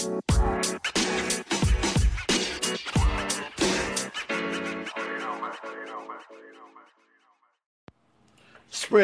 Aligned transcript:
Spread 0.00 0.22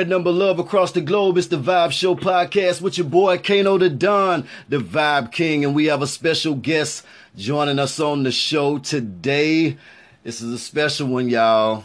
number 0.09 0.31
love 0.31 0.59
across 0.59 0.93
the 0.93 1.03
globe. 1.03 1.37
It's 1.37 1.49
the 1.49 1.59
Vibe 1.59 1.93
Show 1.93 2.15
podcast 2.15 2.81
with 2.81 2.97
your 2.97 3.07
boy 3.07 3.37
Kano 3.37 3.77
the 3.77 3.91
Don, 3.91 4.49
the 4.71 4.79
Vibe 4.79 5.33
King, 5.33 5.67
and 5.67 5.75
we 5.75 5.85
have 5.87 6.01
a 6.01 6.07
special 6.07 6.55
guest 6.55 7.05
joining 7.37 7.79
us 7.79 8.01
on 8.01 8.23
the 8.23 8.33
show 8.33 8.79
today. 8.79 9.77
This 10.25 10.41
is 10.41 10.51
a 10.51 10.59
special 10.59 11.09
one, 11.09 11.29
y'all. 11.29 11.85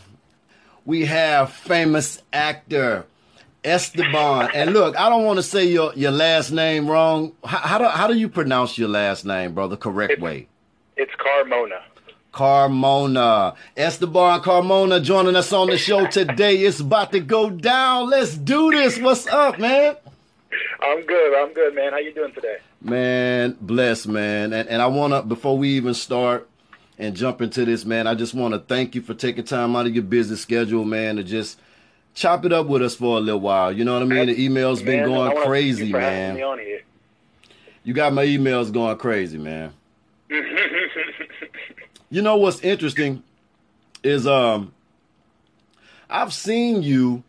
We 0.86 1.04
have 1.07 1.52
famous 1.52 2.23
actor 2.32 3.05
Esteban. 3.64 4.50
And 4.54 4.73
look, 4.73 4.98
I 5.00 5.09
don't 5.09 5.23
want 5.23 5.38
to 5.38 5.43
say 5.43 5.66
your, 5.66 5.93
your 5.93 6.11
last 6.11 6.52
name 6.52 6.89
wrong. 6.89 7.34
How, 7.43 7.57
how, 7.60 7.78
do, 7.78 7.86
how 7.86 8.07
do 8.07 8.16
you 8.16 8.30
pronounce 8.30 8.78
your 8.78 8.89
last 8.89 9.25
name, 9.25 9.54
brother, 9.54 9.78
correct 9.78 10.14
it's, 10.14 10.21
way? 10.21 10.47
It's 10.97 11.11
Carmona. 11.15 11.82
Carmona. 12.33 13.55
Esteban 13.75 14.42
Carmona 14.42 15.04
joining 15.04 15.36
us 15.36 15.52
on 15.54 15.68
the 15.68 15.78
show 15.78 16.07
today. 16.07 16.57
It's 16.57 16.79
about 16.79 17.11
to 17.11 17.19
go 17.19 17.50
down. 17.50 18.10
Let's 18.10 18.36
do 18.38 18.71
this. 18.71 18.97
What's 19.00 19.28
up, 19.28 19.60
man? 19.60 19.96
I'm 20.82 21.05
good. 21.05 21.36
I'm 21.36 21.54
good, 21.54 21.75
man. 21.75 21.91
How 21.91 22.00
you 22.00 22.14
doing 22.14 22.33
today? 22.33 22.57
Man, 22.82 23.57
bless, 23.61 24.07
man. 24.07 24.54
And 24.54 24.68
and 24.69 24.82
I 24.82 24.88
wanna 24.88 25.21
before 25.21 25.57
we 25.57 25.69
even 25.69 25.93
start 25.93 26.50
and 26.97 27.16
jump 27.16 27.41
into 27.41 27.66
this, 27.66 27.86
man, 27.86 28.07
I 28.07 28.16
just 28.16 28.33
wanna 28.33 28.60
thank 28.60 28.96
you 28.96 29.02
for 29.02 29.14
taking 29.14 29.43
time 29.43 29.75
out 29.75 29.86
of 29.86 29.93
your 29.93 30.04
busy 30.04 30.36
schedule, 30.36 30.86
man, 30.86 31.18
to 31.18 31.24
just 31.24 31.60
chop 32.14 32.45
it 32.45 32.53
up 32.53 32.67
with 32.67 32.81
us 32.81 32.95
for 32.95 33.17
a 33.17 33.22
little 33.22 33.39
while. 33.39 33.72
You 33.72 33.86
know 33.86 33.94
what 33.94 34.03
I 34.03 34.06
mean? 34.06 34.28
The 34.28 34.47
emails 34.47 34.83
been 34.83 35.06
going 35.06 35.44
crazy, 35.44 35.92
man. 35.92 36.38
You 37.83 37.94
got 37.94 38.14
my 38.14 38.25
emails 38.25 38.72
going 38.72 38.97
crazy, 38.97 39.38
man. 39.38 39.73
You 42.11 42.22
know 42.22 42.35
what's 42.35 42.59
interesting 42.59 43.23
is 44.03 44.27
um 44.27 44.73
I've 46.09 46.33
seen 46.33 46.83
you 46.83 47.23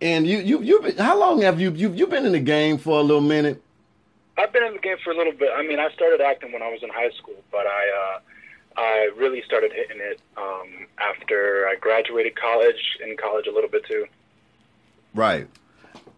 and 0.00 0.26
you 0.26 0.38
you 0.38 0.62
you 0.62 0.80
been, 0.82 0.96
how 0.96 1.16
long 1.18 1.42
have 1.42 1.60
you 1.60 1.70
you 1.70 1.92
you 1.92 2.08
been 2.08 2.26
in 2.26 2.32
the 2.32 2.40
game 2.40 2.76
for 2.76 2.98
a 2.98 3.02
little 3.02 3.20
minute? 3.22 3.62
I've 4.36 4.52
been 4.52 4.64
in 4.64 4.72
the 4.72 4.80
game 4.80 4.96
for 5.02 5.12
a 5.12 5.16
little 5.16 5.32
bit. 5.32 5.50
I 5.56 5.62
mean, 5.62 5.78
I 5.78 5.90
started 5.90 6.20
acting 6.20 6.52
when 6.52 6.60
I 6.60 6.68
was 6.68 6.82
in 6.82 6.90
high 6.90 7.10
school, 7.16 7.36
but 7.52 7.66
I 7.68 8.16
uh 8.16 8.18
I 8.76 9.10
really 9.16 9.42
started 9.42 9.72
hitting 9.72 9.98
it 10.00 10.20
um 10.36 10.86
after 10.98 11.66
I 11.68 11.76
graduated 11.76 12.36
college, 12.36 12.98
in 13.04 13.16
college 13.16 13.46
a 13.46 13.52
little 13.52 13.70
bit 13.70 13.84
too. 13.86 14.06
Right. 15.14 15.48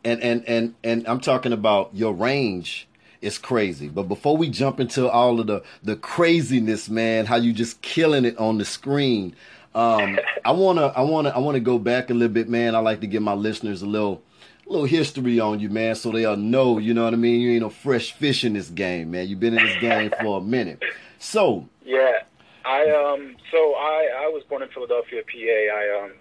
And 0.04 0.22
and 0.22 0.44
and 0.48 0.74
and 0.84 1.06
I'm 1.06 1.20
talking 1.20 1.52
about 1.52 1.90
your 1.94 2.12
range 2.12 2.88
is 3.20 3.38
crazy. 3.38 3.88
But 3.88 4.04
before 4.04 4.36
we 4.36 4.48
jump 4.48 4.80
into 4.80 5.08
all 5.10 5.40
of 5.40 5.46
the 5.46 5.62
the 5.82 5.96
craziness, 5.96 6.88
man, 6.88 7.26
how 7.26 7.36
you 7.36 7.52
just 7.52 7.80
killing 7.82 8.24
it 8.24 8.36
on 8.38 8.58
the 8.58 8.64
screen, 8.64 9.34
um, 9.74 10.18
I 10.44 10.52
wanna 10.52 10.86
I 10.86 11.02
wanna 11.02 11.30
I 11.30 11.38
wanna 11.38 11.60
go 11.60 11.78
back 11.78 12.10
a 12.10 12.14
little 12.14 12.32
bit, 12.32 12.48
man. 12.48 12.74
I 12.74 12.78
like 12.80 13.00
to 13.00 13.06
give 13.06 13.22
my 13.22 13.34
listeners 13.34 13.82
a 13.82 13.86
little 13.86 14.22
a 14.66 14.70
little 14.70 14.86
history 14.86 15.40
on 15.40 15.60
you, 15.60 15.68
man, 15.68 15.94
so 15.94 16.12
they'll 16.12 16.36
know. 16.36 16.78
You 16.78 16.94
know 16.94 17.04
what 17.04 17.12
I 17.12 17.16
mean? 17.16 17.40
You 17.40 17.52
ain't 17.52 17.62
no 17.62 17.70
fresh 17.70 18.12
fish 18.12 18.44
in 18.44 18.52
this 18.52 18.68
game, 18.68 19.10
man. 19.10 19.28
You've 19.28 19.40
been 19.40 19.56
in 19.56 19.64
this 19.64 19.80
game 19.80 20.12
for 20.20 20.38
a 20.38 20.40
minute. 20.40 20.82
So 21.18 21.68
yeah, 21.84 22.20
I 22.64 22.90
um 22.90 23.36
so 23.50 23.74
I 23.74 24.24
I 24.24 24.28
was 24.28 24.42
born 24.48 24.62
in 24.62 24.68
Philadelphia, 24.68 25.22
PA. 25.22 25.76
I 25.76 26.04
um 26.04 26.12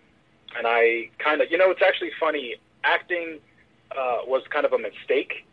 and 0.58 0.68
I 0.68 1.10
kind 1.20 1.42
of 1.42 1.52
you 1.52 1.58
know 1.58 1.72
it's 1.72 1.82
actually 1.82 2.12
funny 2.20 2.56
acting 2.84 3.40
uh, 3.92 4.20
was 4.26 4.44
kind 4.50 4.66
of 4.66 4.74
a 4.74 4.78
mistake 4.78 5.46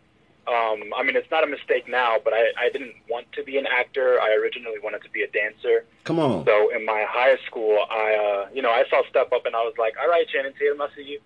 um, 0.47 0.93
I 0.95 1.03
mean, 1.03 1.17
it's 1.17 1.31
not 1.31 1.43
a 1.43 1.47
mistake 1.47 1.89
now, 1.89 2.17
but 2.23 2.35
I, 2.35 2.53
I 2.59 2.69
didn't 2.69 2.95
want 3.09 3.33
to 3.33 3.43
be 3.43 3.57
an 3.57 3.67
actor. 3.67 4.21
I 4.21 4.35
originally 4.35 4.79
wanted 4.83 5.03
to 5.05 5.11
be 5.11 5.23
a 5.23 5.29
dancer. 5.29 5.85
Come 6.05 6.19
on. 6.19 6.45
So 6.45 6.71
in 6.75 6.85
my 6.85 7.07
high 7.09 7.39
school, 7.47 7.79
I, 7.91 8.15
uh, 8.15 8.49
you 8.53 8.61
know, 8.61 8.71
I 8.71 8.85
saw 8.91 9.03
Step 9.09 9.33
Up 9.33 9.47
and 9.47 9.57
I 9.57 9.63
was 9.63 9.75
like, 9.79 9.95
all 10.01 10.09
right, 10.09 10.29
Channing 10.29 10.53
Tatum, 10.59 10.83
I 10.83 10.89
see 10.95 11.05
you. 11.05 11.21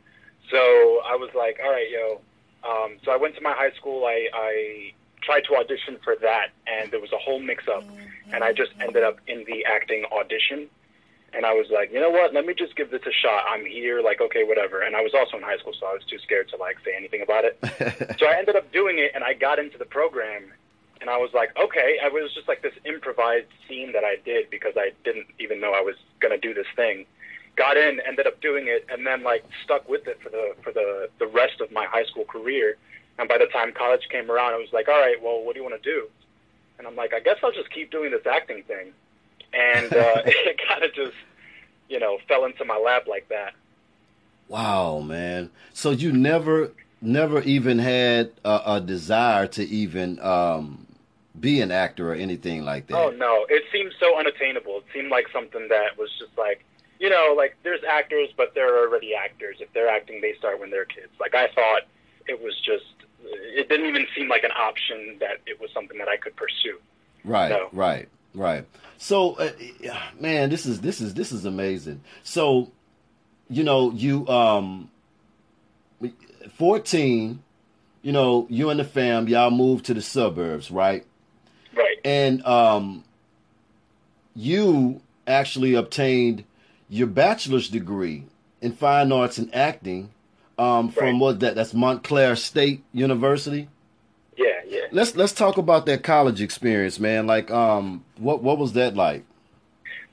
So 0.50 1.02
I 1.04 1.16
was 1.16 1.30
like, 1.34 1.58
all 1.62 1.70
right, 1.70 1.90
yo. 1.90 2.20
Um, 2.68 2.98
so 3.04 3.10
I 3.10 3.16
went 3.16 3.34
to 3.34 3.40
my 3.40 3.52
high 3.52 3.72
school. 3.72 4.04
I, 4.06 4.28
I 4.32 4.92
tried 5.28 5.44
to 5.44 5.56
audition 5.56 5.98
for 6.02 6.16
that, 6.16 6.48
and 6.66 6.90
there 6.90 7.00
was 7.00 7.12
a 7.12 7.18
whole 7.18 7.38
mix-up, 7.38 7.84
mm-hmm. 7.84 8.34
and 8.34 8.42
I 8.42 8.54
just 8.54 8.70
ended 8.80 9.04
up 9.04 9.18
in 9.26 9.44
the 9.44 9.64
acting 9.66 10.06
audition 10.10 10.70
and 11.32 11.44
I 11.44 11.52
was 11.52 11.66
like, 11.70 11.92
you 11.92 12.00
know 12.00 12.10
what? 12.10 12.32
Let 12.32 12.46
me 12.46 12.54
just 12.54 12.74
give 12.74 12.90
this 12.90 13.02
a 13.06 13.12
shot. 13.12 13.44
I'm 13.48 13.64
here, 13.66 14.00
like, 14.00 14.20
okay, 14.20 14.44
whatever. 14.44 14.80
And 14.80 14.96
I 14.96 15.02
was 15.02 15.12
also 15.14 15.36
in 15.36 15.42
high 15.42 15.58
school, 15.58 15.74
so 15.78 15.86
I 15.86 15.92
was 15.92 16.02
too 16.08 16.18
scared 16.18 16.48
to 16.50 16.56
like 16.56 16.76
say 16.84 16.92
anything 16.96 17.22
about 17.22 17.44
it. 17.44 17.58
so 18.18 18.26
I 18.26 18.36
ended 18.38 18.56
up 18.56 18.72
doing 18.72 18.98
it, 18.98 19.12
and 19.14 19.22
I 19.22 19.34
got 19.34 19.58
into 19.58 19.76
the 19.76 19.84
program, 19.84 20.44
and 21.00 21.10
I 21.10 21.18
was 21.18 21.30
like, 21.34 21.50
okay. 21.56 21.98
I 22.02 22.08
was 22.08 22.32
just 22.34 22.48
like 22.48 22.62
this 22.62 22.72
improvised 22.84 23.48
scene 23.68 23.92
that 23.92 24.04
I 24.04 24.16
did 24.24 24.48
because 24.50 24.72
I 24.76 24.92
didn't 25.04 25.26
even 25.38 25.60
know 25.60 25.72
I 25.72 25.82
was 25.82 25.96
gonna 26.20 26.38
do 26.38 26.54
this 26.54 26.66
thing. 26.74 27.04
Got 27.56 27.76
in, 27.76 28.00
ended 28.06 28.26
up 28.26 28.40
doing 28.40 28.64
it, 28.68 28.86
and 28.90 29.06
then 29.06 29.22
like 29.22 29.44
stuck 29.64 29.88
with 29.88 30.06
it 30.06 30.20
for 30.22 30.30
the 30.30 30.54
for 30.62 30.72
the 30.72 31.10
the 31.18 31.26
rest 31.26 31.60
of 31.60 31.70
my 31.70 31.84
high 31.84 32.04
school 32.04 32.24
career. 32.24 32.78
And 33.18 33.28
by 33.28 33.38
the 33.38 33.46
time 33.46 33.72
college 33.72 34.08
came 34.10 34.30
around, 34.30 34.54
I 34.54 34.58
was 34.58 34.72
like, 34.72 34.88
all 34.88 35.00
right, 35.00 35.20
well, 35.22 35.42
what 35.42 35.54
do 35.54 35.60
you 35.60 35.68
want 35.68 35.82
to 35.82 35.90
do? 35.90 36.08
And 36.78 36.86
I'm 36.86 36.94
like, 36.94 37.12
I 37.12 37.20
guess 37.20 37.36
I'll 37.42 37.52
just 37.52 37.70
keep 37.70 37.90
doing 37.90 38.12
this 38.12 38.26
acting 38.26 38.62
thing 38.62 38.92
and 39.52 39.92
uh, 39.92 40.22
it 40.26 40.60
kind 40.68 40.82
of 40.82 40.92
just 40.94 41.16
you 41.88 41.98
know 41.98 42.18
fell 42.26 42.44
into 42.44 42.64
my 42.64 42.76
lap 42.76 43.06
like 43.06 43.28
that. 43.28 43.54
Wow, 44.48 45.00
man! 45.00 45.50
So 45.72 45.90
you 45.90 46.12
never, 46.12 46.72
never 47.00 47.42
even 47.42 47.78
had 47.78 48.32
a, 48.44 48.62
a 48.66 48.80
desire 48.80 49.46
to 49.48 49.64
even 49.64 50.18
um, 50.20 50.86
be 51.38 51.60
an 51.60 51.70
actor 51.70 52.12
or 52.12 52.14
anything 52.14 52.64
like 52.64 52.86
that. 52.88 52.96
Oh 52.96 53.10
no, 53.10 53.46
it 53.48 53.64
seemed 53.72 53.92
so 54.00 54.18
unattainable. 54.18 54.78
It 54.78 54.84
seemed 54.92 55.10
like 55.10 55.26
something 55.32 55.68
that 55.68 55.98
was 55.98 56.10
just 56.18 56.36
like 56.38 56.64
you 56.98 57.08
know, 57.08 57.34
like 57.36 57.56
there's 57.62 57.84
actors, 57.88 58.28
but 58.36 58.54
they're 58.54 58.78
already 58.78 59.14
actors. 59.14 59.58
If 59.60 59.72
they're 59.72 59.88
acting, 59.88 60.20
they 60.20 60.34
start 60.34 60.58
when 60.58 60.70
they're 60.70 60.84
kids. 60.84 61.12
Like 61.20 61.34
I 61.34 61.48
thought 61.48 61.82
it 62.26 62.40
was 62.42 62.58
just. 62.60 62.84
It 63.24 63.68
didn't 63.68 63.86
even 63.86 64.06
seem 64.14 64.28
like 64.28 64.44
an 64.44 64.52
option 64.52 65.16
that 65.20 65.38
it 65.46 65.60
was 65.60 65.70
something 65.72 65.98
that 65.98 66.08
I 66.08 66.16
could 66.16 66.36
pursue. 66.36 66.78
Right, 67.24 67.50
so, 67.50 67.68
right. 67.72 68.08
Right. 68.34 68.66
So, 68.98 69.32
uh, 69.34 69.50
man, 70.20 70.50
this 70.50 70.66
is 70.66 70.80
this 70.80 71.00
is 71.00 71.14
this 71.14 71.32
is 71.32 71.44
amazing. 71.44 72.02
So, 72.22 72.70
you 73.48 73.64
know, 73.64 73.90
you 73.90 74.28
um, 74.28 74.90
fourteen, 76.56 77.42
you 78.02 78.12
know, 78.12 78.46
you 78.50 78.70
and 78.70 78.78
the 78.78 78.84
fam, 78.84 79.26
y'all 79.28 79.50
moved 79.50 79.86
to 79.86 79.94
the 79.94 80.02
suburbs, 80.02 80.70
right? 80.70 81.06
Right. 81.74 81.96
And 82.04 82.44
um, 82.44 83.02
you 84.36 85.00
actually 85.26 85.74
obtained 85.74 86.44
your 86.88 87.08
bachelor's 87.08 87.68
degree 87.68 88.24
in 88.60 88.72
fine 88.72 89.10
arts 89.10 89.38
and 89.38 89.52
acting 89.54 90.10
um, 90.58 90.90
from 90.90 91.04
right. 91.04 91.20
what 91.20 91.40
that 91.40 91.54
that's 91.54 91.72
Montclair 91.72 92.36
State 92.36 92.82
University. 92.92 93.68
Yeah, 94.36 94.60
yeah. 94.66 94.86
Let's 94.92 95.16
let's 95.16 95.32
talk 95.32 95.56
about 95.56 95.86
that 95.86 96.02
college 96.02 96.40
experience, 96.40 96.98
man. 96.98 97.26
Like, 97.26 97.50
um, 97.50 98.04
what 98.16 98.42
what 98.42 98.58
was 98.58 98.72
that 98.74 98.94
like? 98.94 99.24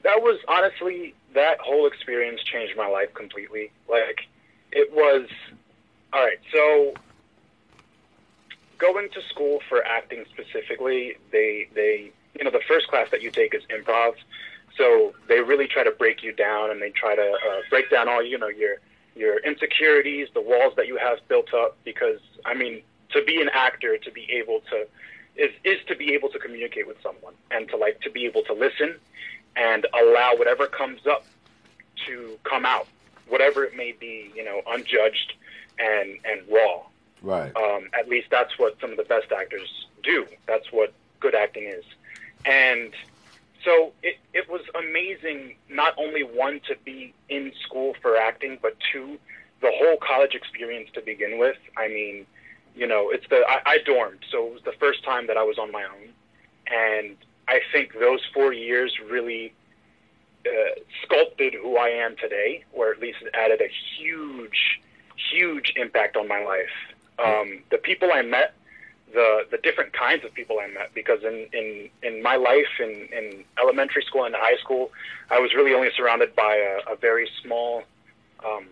That 0.03 0.21
was 0.21 0.39
honestly 0.47 1.15
that 1.33 1.59
whole 1.59 1.87
experience 1.87 2.41
changed 2.43 2.77
my 2.77 2.87
life 2.87 3.13
completely. 3.13 3.71
Like, 3.89 4.21
it 4.71 4.93
was 4.93 5.27
all 6.13 6.23
right. 6.23 6.39
So, 6.51 6.93
going 8.77 9.09
to 9.09 9.21
school 9.29 9.61
for 9.67 9.83
acting 9.85 10.25
specifically, 10.31 11.17
they 11.31 11.67
they 11.73 12.11
you 12.37 12.43
know 12.43 12.51
the 12.51 12.61
first 12.67 12.87
class 12.87 13.09
that 13.11 13.21
you 13.21 13.31
take 13.31 13.53
is 13.53 13.63
improv, 13.65 14.13
so 14.77 15.13
they 15.27 15.39
really 15.39 15.67
try 15.67 15.83
to 15.83 15.91
break 15.91 16.23
you 16.23 16.31
down 16.31 16.71
and 16.71 16.81
they 16.81 16.91
try 16.91 17.15
to 17.15 17.31
uh, 17.31 17.61
break 17.69 17.89
down 17.89 18.07
all 18.07 18.23
you 18.23 18.37
know 18.37 18.47
your 18.47 18.77
your 19.15 19.37
insecurities, 19.39 20.27
the 20.33 20.41
walls 20.41 20.73
that 20.75 20.87
you 20.87 20.97
have 20.97 21.19
built 21.27 21.53
up. 21.53 21.77
Because 21.83 22.19
I 22.45 22.53
mean, 22.53 22.81
to 23.11 23.23
be 23.23 23.41
an 23.41 23.49
actor, 23.53 23.97
to 23.97 24.11
be 24.11 24.27
able 24.31 24.61
to 24.71 24.87
is 25.35 25.51
is 25.63 25.79
to 25.87 25.95
be 25.95 26.13
able 26.13 26.29
to 26.29 26.39
communicate 26.39 26.87
with 26.87 27.01
someone 27.01 27.33
and 27.51 27.67
to 27.69 27.77
like 27.77 27.99
to 28.01 28.09
be 28.09 28.25
able 28.25 28.43
to 28.43 28.53
listen 28.53 28.95
and 29.55 29.85
allow 29.93 30.35
whatever 30.35 30.67
comes 30.67 31.05
up 31.07 31.25
to 32.05 32.37
come 32.43 32.65
out, 32.65 32.87
whatever 33.27 33.63
it 33.63 33.75
may 33.75 33.93
be, 33.93 34.31
you 34.35 34.43
know, 34.43 34.61
unjudged 34.67 35.33
and 35.79 36.17
and 36.25 36.41
raw. 36.49 36.83
Right. 37.21 37.55
Um, 37.55 37.89
at 37.97 38.07
least 38.07 38.27
that's 38.29 38.57
what 38.59 38.79
some 38.79 38.91
of 38.91 38.97
the 38.97 39.03
best 39.03 39.31
actors 39.31 39.87
do. 40.03 40.27
That's 40.45 40.71
what 40.71 40.93
good 41.19 41.33
acting 41.33 41.63
is. 41.63 41.83
And 42.45 42.93
so 43.65 43.91
it, 44.03 44.17
it 44.33 44.49
was 44.49 44.61
amazing 44.75 45.55
not 45.69 45.93
only 45.97 46.23
one 46.23 46.61
to 46.67 46.75
be 46.85 47.13
in 47.29 47.51
school 47.65 47.95
for 48.01 48.15
acting, 48.15 48.59
but 48.61 48.77
two, 48.93 49.17
the 49.61 49.71
whole 49.73 49.97
college 49.97 50.35
experience 50.35 50.89
to 50.93 51.01
begin 51.01 51.39
with. 51.39 51.57
I 51.75 51.87
mean, 51.87 52.25
you 52.75 52.87
know, 52.87 53.09
it's 53.09 53.25
the 53.29 53.43
I, 53.47 53.61
I 53.65 53.77
dormed, 53.79 54.19
so 54.31 54.45
it 54.45 54.53
was 54.53 54.61
the 54.63 54.73
first 54.79 55.03
time 55.03 55.27
that 55.27 55.37
I 55.37 55.43
was 55.43 55.57
on 55.57 55.71
my 55.71 55.83
own, 55.83 56.09
and 56.67 57.17
I 57.47 57.59
think 57.73 57.93
those 57.99 58.21
four 58.33 58.53
years 58.53 58.93
really 59.09 59.53
uh, 60.45 60.79
sculpted 61.03 61.55
who 61.55 61.77
I 61.77 61.89
am 61.89 62.15
today, 62.17 62.63
or 62.71 62.91
at 62.91 62.99
least 62.99 63.17
it 63.21 63.33
added 63.33 63.61
a 63.61 63.69
huge, 63.97 64.81
huge 65.31 65.73
impact 65.75 66.15
on 66.15 66.27
my 66.27 66.43
life. 66.43 66.75
Um, 67.17 67.63
the 67.71 67.77
people 67.77 68.09
I 68.13 68.21
met 68.21 68.53
the 69.13 69.45
the 69.51 69.57
different 69.57 69.93
kinds 69.93 70.25
of 70.25 70.33
people 70.33 70.59
I 70.59 70.67
met 70.67 70.93
because 70.93 71.23
in 71.23 71.47
in 71.53 71.89
in 72.03 72.21
my 72.23 72.35
life 72.35 72.67
in 72.79 73.07
in 73.11 73.43
elementary 73.61 74.03
school 74.03 74.25
and 74.25 74.35
high 74.35 74.57
school, 74.57 74.91
I 75.29 75.39
was 75.39 75.53
really 75.53 75.73
only 75.73 75.89
surrounded 75.95 76.35
by 76.35 76.55
a, 76.55 76.93
a 76.93 76.95
very 76.95 77.29
small 77.41 77.83
um, 78.45 78.65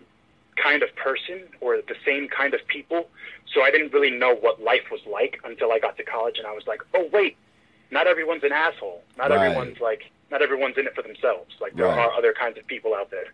kind 0.56 0.82
of 0.82 0.94
person 0.96 1.42
or 1.60 1.76
the 1.76 1.96
same 2.04 2.28
kind 2.28 2.54
of 2.54 2.66
people. 2.66 3.08
So 3.52 3.62
I 3.62 3.70
didn't 3.70 3.92
really 3.92 4.10
know 4.10 4.34
what 4.34 4.62
life 4.62 4.90
was 4.90 5.00
like 5.10 5.40
until 5.44 5.70
I 5.72 5.78
got 5.78 5.96
to 5.98 6.04
college, 6.04 6.36
and 6.38 6.46
I 6.46 6.52
was 6.52 6.66
like, 6.66 6.82
oh 6.94 7.08
wait, 7.12 7.36
not 7.90 8.06
everyone's 8.06 8.44
an 8.44 8.52
asshole. 8.52 9.02
Not 9.16 9.30
Right. 9.30 9.36
everyone's 9.36 9.80
like 9.80 10.10
not 10.30 10.42
everyone's 10.42 10.76
in 10.76 10.86
it 10.86 10.94
for 10.94 11.02
themselves. 11.02 11.54
Like 11.60 11.74
there 11.76 11.86
Right. 11.86 11.98
are 11.98 12.12
other 12.12 12.32
kinds 12.32 12.58
of 12.58 12.66
people 12.66 12.94
out 12.94 13.10
there, 13.10 13.32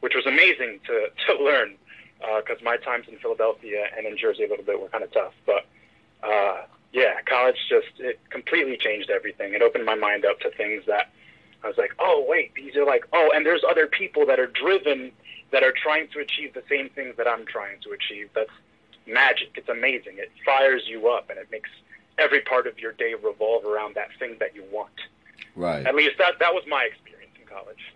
which 0.00 0.14
was 0.14 0.26
amazing 0.26 0.80
to 0.86 1.10
to 1.26 1.42
learn 1.42 1.76
because 2.36 2.60
my 2.62 2.76
times 2.76 3.06
in 3.08 3.16
Philadelphia 3.18 3.86
and 3.96 4.06
in 4.06 4.18
Jersey 4.18 4.44
a 4.44 4.48
little 4.48 4.64
bit 4.64 4.78
were 4.80 4.88
kind 4.88 5.02
of 5.04 5.12
tough. 5.12 5.32
But 5.46 5.64
uh, 6.22 6.62
yeah, 6.92 7.20
college 7.26 7.56
just 7.68 7.88
it 7.98 8.20
completely 8.30 8.76
changed 8.76 9.10
everything. 9.10 9.54
It 9.54 9.62
opened 9.62 9.84
my 9.84 9.94
mind 9.94 10.24
up 10.24 10.40
to 10.40 10.50
things 10.50 10.84
that 10.86 11.10
I 11.62 11.68
was 11.68 11.78
like, 11.78 11.92
oh 11.98 12.24
wait, 12.28 12.54
these 12.54 12.76
are 12.76 12.84
like 12.84 13.04
oh, 13.12 13.30
and 13.34 13.44
there's 13.46 13.62
other 13.68 13.86
people 13.86 14.26
that 14.26 14.38
are 14.40 14.46
driven 14.48 15.12
that 15.52 15.62
are 15.62 15.72
trying 15.72 16.08
to 16.08 16.20
achieve 16.20 16.54
the 16.54 16.62
same 16.68 16.88
things 16.90 17.16
that 17.16 17.26
I'm 17.26 17.44
trying 17.46 17.80
to 17.82 17.90
achieve. 17.90 18.30
That's 18.34 18.50
magic. 19.06 19.50
It's 19.56 19.68
amazing. 19.68 20.18
It 20.18 20.30
fires 20.44 20.82
you 20.86 21.08
up 21.08 21.30
and 21.30 21.38
it 21.38 21.48
makes 21.50 21.70
every 22.18 22.40
part 22.40 22.66
of 22.66 22.78
your 22.78 22.92
day 22.92 23.14
revolve 23.14 23.64
around 23.64 23.94
that 23.96 24.08
thing 24.18 24.36
that 24.40 24.54
you 24.54 24.64
want. 24.70 24.92
Right. 25.56 25.84
At 25.86 25.94
least 25.94 26.18
that 26.18 26.38
that 26.38 26.52
was 26.54 26.64
my 26.68 26.84
experience 26.84 27.32
in 27.40 27.46
college. 27.46 27.92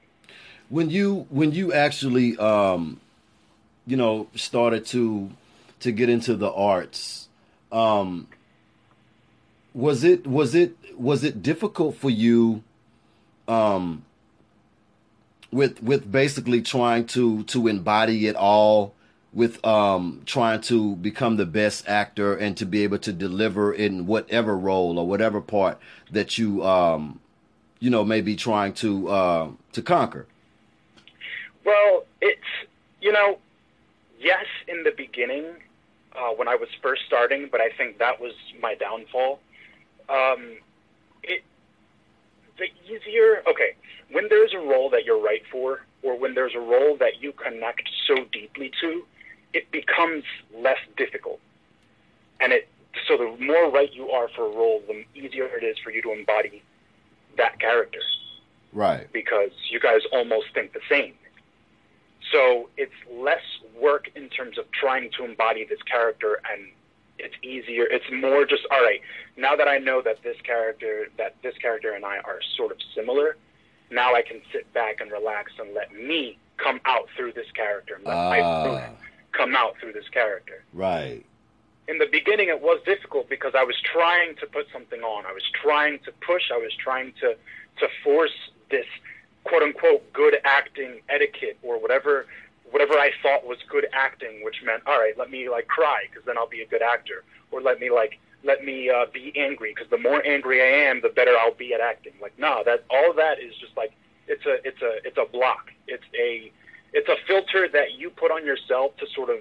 when 0.68 0.90
you 0.90 1.26
when 1.30 1.52
you 1.52 1.72
actually 1.72 2.36
um 2.38 3.00
you 3.86 3.96
know 3.96 4.28
started 4.34 4.86
to 4.86 5.30
to 5.80 5.92
get 5.92 6.08
into 6.08 6.34
the 6.34 6.50
arts 6.52 7.23
um 7.72 8.26
was 9.72 10.04
it 10.04 10.26
was 10.26 10.54
it 10.54 10.76
was 10.96 11.24
it 11.24 11.42
difficult 11.42 11.96
for 11.96 12.10
you 12.10 12.62
um 13.48 14.04
with 15.50 15.82
with 15.82 16.10
basically 16.10 16.62
trying 16.62 17.06
to 17.06 17.42
to 17.44 17.66
embody 17.68 18.26
it 18.26 18.36
all 18.36 18.94
with 19.32 19.64
um 19.64 20.22
trying 20.26 20.60
to 20.60 20.94
become 20.96 21.36
the 21.36 21.46
best 21.46 21.88
actor 21.88 22.36
and 22.36 22.56
to 22.56 22.64
be 22.64 22.82
able 22.84 22.98
to 22.98 23.12
deliver 23.12 23.72
in 23.72 24.06
whatever 24.06 24.56
role 24.56 24.98
or 24.98 25.06
whatever 25.06 25.40
part 25.40 25.78
that 26.10 26.38
you 26.38 26.64
um 26.64 27.20
you 27.80 27.90
know 27.90 28.04
may 28.04 28.20
be 28.20 28.36
trying 28.36 28.72
to 28.72 29.08
uh 29.08 29.48
to 29.72 29.82
conquer? 29.82 30.26
Well, 31.64 32.04
it's 32.20 32.40
you 33.00 33.12
know, 33.12 33.38
yes, 34.18 34.46
in 34.68 34.84
the 34.84 34.92
beginning 34.96 35.44
uh, 36.16 36.30
when 36.34 36.48
I 36.48 36.54
was 36.54 36.68
first 36.82 37.02
starting, 37.06 37.48
but 37.50 37.60
I 37.60 37.70
think 37.76 37.98
that 37.98 38.20
was 38.20 38.32
my 38.60 38.74
downfall. 38.74 39.40
Um, 40.08 40.58
it 41.22 41.42
the 42.58 42.66
easier 42.86 43.42
okay 43.48 43.74
when 44.10 44.28
there's 44.28 44.52
a 44.52 44.58
role 44.58 44.90
that 44.90 45.04
you're 45.04 45.20
right 45.20 45.42
for, 45.50 45.80
or 46.02 46.18
when 46.18 46.34
there's 46.34 46.54
a 46.54 46.60
role 46.60 46.96
that 46.98 47.22
you 47.22 47.32
connect 47.32 47.88
so 48.06 48.24
deeply 48.32 48.70
to, 48.80 49.04
it 49.52 49.70
becomes 49.70 50.24
less 50.54 50.78
difficult, 50.96 51.40
and 52.40 52.52
it 52.52 52.68
so 53.08 53.16
the 53.16 53.36
more 53.44 53.70
right 53.70 53.92
you 53.92 54.10
are 54.10 54.28
for 54.28 54.46
a 54.46 54.54
role, 54.54 54.82
the 54.86 55.04
easier 55.18 55.46
it 55.46 55.64
is 55.64 55.76
for 55.78 55.90
you 55.90 56.02
to 56.02 56.12
embody 56.12 56.62
that 57.36 57.58
character 57.58 58.00
right 58.74 59.12
because 59.12 59.50
you 59.70 59.80
guys 59.80 60.00
almost 60.12 60.46
think 60.54 60.72
the 60.72 60.80
same. 60.88 61.14
So 62.34 62.68
it's 62.76 62.92
less 63.12 63.44
work 63.80 64.10
in 64.16 64.28
terms 64.28 64.58
of 64.58 64.64
trying 64.72 65.10
to 65.16 65.24
embody 65.24 65.64
this 65.64 65.80
character, 65.82 66.40
and 66.52 66.72
it's 67.16 67.34
easier. 67.44 67.84
It's 67.88 68.10
more 68.10 68.44
just 68.44 68.66
all 68.72 68.82
right. 68.82 69.00
Now 69.36 69.54
that 69.54 69.68
I 69.68 69.78
know 69.78 70.02
that 70.02 70.20
this 70.24 70.36
character, 70.42 71.06
that 71.16 71.36
this 71.44 71.56
character 71.58 71.92
and 71.92 72.04
I 72.04 72.18
are 72.18 72.40
sort 72.56 72.72
of 72.72 72.78
similar, 72.92 73.36
now 73.92 74.16
I 74.16 74.22
can 74.22 74.40
sit 74.52 74.72
back 74.74 75.00
and 75.00 75.12
relax 75.12 75.52
and 75.60 75.72
let 75.74 75.94
me 75.94 76.36
come 76.56 76.80
out 76.86 77.06
through 77.16 77.34
this 77.34 77.46
character, 77.54 77.94
and 77.94 78.04
let 78.04 78.14
my 78.14 78.40
Ah. 78.40 78.90
come 79.30 79.54
out 79.54 79.76
through 79.78 79.92
this 79.92 80.08
character 80.08 80.64
right 80.72 81.24
in 81.88 81.98
the 81.98 82.06
beginning 82.10 82.48
it 82.48 82.60
was 82.60 82.80
difficult 82.86 83.28
because 83.28 83.52
I 83.56 83.64
was 83.64 83.76
trying 83.80 84.36
to 84.36 84.46
put 84.46 84.66
something 84.72 85.02
on. 85.02 85.26
I 85.26 85.32
was 85.32 85.42
trying 85.62 85.98
to 86.06 86.12
push. 86.24 86.50
I 86.52 86.56
was 86.56 86.72
trying 86.82 87.12
to 87.20 87.36
to 87.80 87.88
force 88.02 88.36
this 88.70 88.86
quote 89.44 89.62
unquote 89.62 90.12
good 90.12 90.36
acting 90.44 91.00
etiquette 91.08 91.58
or 91.62 91.80
whatever 91.80 92.26
whatever 92.70 92.94
I 92.94 93.12
thought 93.22 93.46
was 93.46 93.58
good 93.70 93.86
acting, 93.92 94.42
which 94.42 94.56
meant 94.64 94.82
all 94.86 94.98
right, 94.98 95.16
let 95.16 95.30
me 95.30 95.48
like 95.48 95.68
cry 95.68 96.04
because 96.10 96.24
then 96.26 96.36
I'll 96.36 96.48
be 96.48 96.62
a 96.62 96.66
good 96.66 96.82
actor, 96.82 97.22
or 97.52 97.60
let 97.60 97.78
me 97.78 97.88
like 97.88 98.18
let 98.42 98.64
me 98.64 98.90
uh, 98.90 99.06
be 99.12 99.32
angry 99.36 99.72
because 99.72 99.88
the 99.90 99.98
more 99.98 100.24
angry 100.26 100.60
I 100.60 100.88
am, 100.90 101.00
the 101.00 101.08
better 101.08 101.36
I'll 101.38 101.54
be 101.54 101.72
at 101.72 101.80
acting. 101.80 102.12
Like 102.20 102.36
no, 102.38 102.62
that 102.66 102.84
all 102.90 103.10
of 103.10 103.16
that 103.16 103.38
is 103.38 103.54
just 103.60 103.76
like 103.76 103.92
it's 104.26 104.44
a 104.44 104.54
it's 104.66 104.82
a 104.82 104.98
it's 105.06 105.18
a 105.18 105.26
block. 105.30 105.70
It's 105.86 106.04
a 106.18 106.50
it's 106.92 107.08
a 107.08 107.16
filter 107.26 107.68
that 107.68 107.92
you 107.92 108.10
put 108.10 108.32
on 108.32 108.44
yourself 108.44 108.96
to 108.98 109.06
sort 109.14 109.30
of 109.30 109.38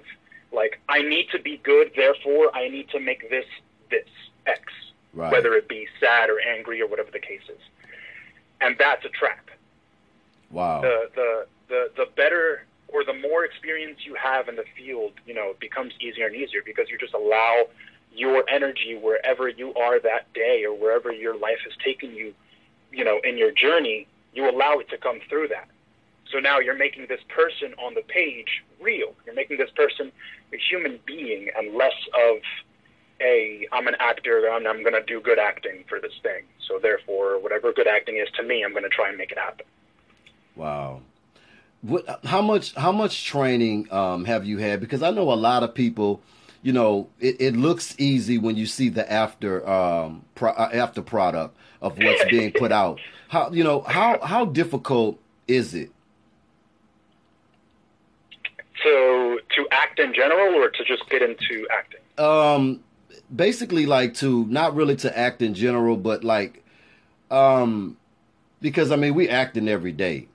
like 0.52 0.80
I 0.88 1.02
need 1.02 1.28
to 1.32 1.40
be 1.40 1.56
good, 1.58 1.92
therefore 1.96 2.54
I 2.54 2.68
need 2.68 2.88
to 2.90 3.00
make 3.00 3.28
this 3.30 3.46
this 3.90 4.08
X, 4.46 4.60
right 5.12 5.32
whether 5.32 5.54
it 5.54 5.68
be 5.68 5.88
sad 5.98 6.30
or 6.30 6.38
angry 6.40 6.80
or 6.80 6.86
whatever 6.86 7.10
the 7.10 7.18
case 7.18 7.42
is, 7.48 7.60
and 8.60 8.76
that's 8.78 9.04
a 9.04 9.08
trap. 9.08 9.43
Wow 10.54 10.80
The 10.80 11.10
the 11.14 11.46
the 11.68 11.90
the 11.96 12.06
better 12.16 12.64
or 12.94 13.04
the 13.04 13.12
more 13.12 13.44
experience 13.44 13.98
you 14.06 14.14
have 14.14 14.48
in 14.48 14.54
the 14.54 14.64
field, 14.76 15.12
you 15.26 15.34
know, 15.34 15.50
it 15.50 15.58
becomes 15.58 15.92
easier 16.00 16.26
and 16.26 16.36
easier 16.36 16.62
because 16.64 16.88
you 16.88 16.96
just 16.96 17.12
allow 17.12 17.64
your 18.14 18.48
energy 18.48 18.96
wherever 19.00 19.48
you 19.48 19.74
are 19.74 19.98
that 19.98 20.32
day 20.32 20.64
or 20.64 20.72
wherever 20.72 21.12
your 21.12 21.36
life 21.36 21.58
has 21.64 21.72
taken 21.84 22.14
you, 22.14 22.32
you 22.92 23.04
know, 23.04 23.18
in 23.24 23.36
your 23.36 23.50
journey, 23.50 24.06
you 24.32 24.48
allow 24.48 24.74
it 24.78 24.88
to 24.90 24.96
come 24.96 25.18
through 25.28 25.48
that. 25.48 25.68
So 26.30 26.38
now 26.38 26.60
you're 26.60 26.78
making 26.78 27.06
this 27.08 27.20
person 27.28 27.74
on 27.84 27.94
the 27.94 28.02
page 28.02 28.62
real. 28.80 29.12
You're 29.26 29.34
making 29.34 29.58
this 29.58 29.70
person 29.74 30.12
a 30.52 30.56
human 30.70 31.00
being 31.04 31.48
and 31.56 31.74
less 31.74 31.98
of 32.14 32.38
a 33.20 33.66
I'm 33.72 33.88
an 33.88 33.96
actor 33.98 34.46
and 34.46 34.68
I'm 34.68 34.82
going 34.82 34.94
to 34.94 35.02
do 35.02 35.20
good 35.20 35.40
acting 35.40 35.84
for 35.88 36.00
this 36.00 36.14
thing. 36.22 36.44
So 36.68 36.78
therefore, 36.78 37.40
whatever 37.40 37.72
good 37.72 37.88
acting 37.88 38.18
is 38.18 38.28
to 38.36 38.44
me, 38.44 38.64
I'm 38.64 38.72
going 38.72 38.84
to 38.84 38.88
try 38.88 39.08
and 39.08 39.18
make 39.18 39.32
it 39.32 39.38
happen. 39.38 39.66
Wow. 40.56 41.02
What, 41.82 42.20
how 42.24 42.40
much 42.40 42.74
how 42.74 42.92
much 42.92 43.26
training 43.26 43.92
um, 43.92 44.24
have 44.24 44.46
you 44.46 44.58
had? 44.58 44.80
Because 44.80 45.02
I 45.02 45.10
know 45.10 45.30
a 45.32 45.34
lot 45.34 45.62
of 45.62 45.74
people, 45.74 46.22
you 46.62 46.72
know, 46.72 47.08
it, 47.20 47.40
it 47.40 47.56
looks 47.56 47.94
easy 47.98 48.38
when 48.38 48.56
you 48.56 48.64
see 48.64 48.88
the 48.88 49.10
after 49.10 49.68
um, 49.68 50.24
pro, 50.34 50.50
uh, 50.50 50.70
after 50.72 51.02
product 51.02 51.56
of 51.82 51.98
what's 51.98 52.24
being 52.30 52.52
put 52.52 52.72
out. 52.72 53.00
How 53.28 53.50
you 53.50 53.64
know 53.64 53.82
how 53.82 54.18
how 54.24 54.46
difficult 54.46 55.18
is 55.46 55.74
it? 55.74 55.90
So 58.82 59.38
to 59.56 59.66
act 59.70 59.98
in 59.98 60.14
general, 60.14 60.54
or 60.54 60.70
to 60.70 60.84
just 60.84 61.08
get 61.10 61.20
into 61.20 61.66
acting? 61.70 62.00
Um, 62.24 62.80
basically, 63.34 63.84
like 63.84 64.14
to 64.14 64.46
not 64.46 64.74
really 64.74 64.96
to 64.96 65.18
act 65.18 65.42
in 65.42 65.52
general, 65.54 65.96
but 65.96 66.24
like, 66.24 66.64
um, 67.30 67.98
because 68.62 68.90
I 68.90 68.96
mean 68.96 69.14
we 69.14 69.28
acting 69.28 69.68
every 69.68 69.92
day. 69.92 70.28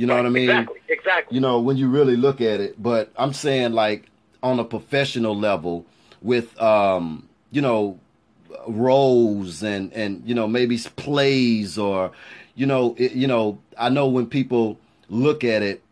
You 0.00 0.06
know 0.06 0.16
what 0.16 0.24
I 0.24 0.30
mean? 0.30 0.48
Exactly. 0.48 0.80
Exactly. 0.88 1.34
you 1.34 1.40
know 1.40 1.60
when 1.60 1.76
you 1.76 1.88
really 1.88 2.16
look 2.16 2.40
at 2.40 2.60
it 2.60 2.80
but 2.82 3.10
i'm 3.16 3.32
saying 3.32 3.72
like 3.72 4.06
on 4.42 4.58
a 4.58 4.64
professional 4.64 5.36
level 5.36 5.86
with 6.20 6.60
um 6.60 7.28
you 7.50 7.62
know 7.62 7.98
roles 8.66 9.62
and 9.62 9.92
and 9.92 10.22
you 10.26 10.34
know 10.34 10.46
maybe 10.46 10.76
plays 10.96 11.78
or 11.78 12.12
you 12.54 12.66
know 12.66 12.94
it, 12.98 13.12
you 13.12 13.26
know 13.26 13.58
i 13.78 13.88
know 13.88 14.06
when 14.06 14.26
people 14.26 14.78
look 15.08 15.44
at 15.44 15.62
it 15.62 15.82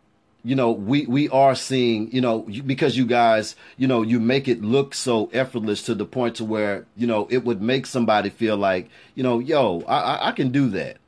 you 0.45 0.55
know 0.55 0.71
we 0.71 1.07
we 1.07 1.29
are 1.31 1.55
seeing 1.55 2.11
you 2.13 2.21
know 2.21 2.41
because 2.67 2.97
you 2.97 3.07
guys 3.07 3.57
you 3.77 3.87
know 3.87 4.03
you 4.03 4.21
make 4.21 4.49
it 4.49 4.61
look 4.63 4.95
so 4.95 5.31
effortless 5.33 5.83
to 5.83 5.95
the 5.95 6.05
point 6.05 6.35
to 6.37 6.45
where 6.45 6.87
you 6.97 7.07
know 7.07 7.27
it 7.31 7.45
would 7.45 7.63
make 7.63 7.87
somebody 7.87 8.31
feel 8.31 8.57
like 8.57 8.89
you 9.15 9.23
know 9.23 9.39
yo 9.39 9.83
i 9.89 9.99
i, 9.99 10.29
I 10.29 10.33
can 10.33 10.51
do 10.51 10.69
that 10.71 10.99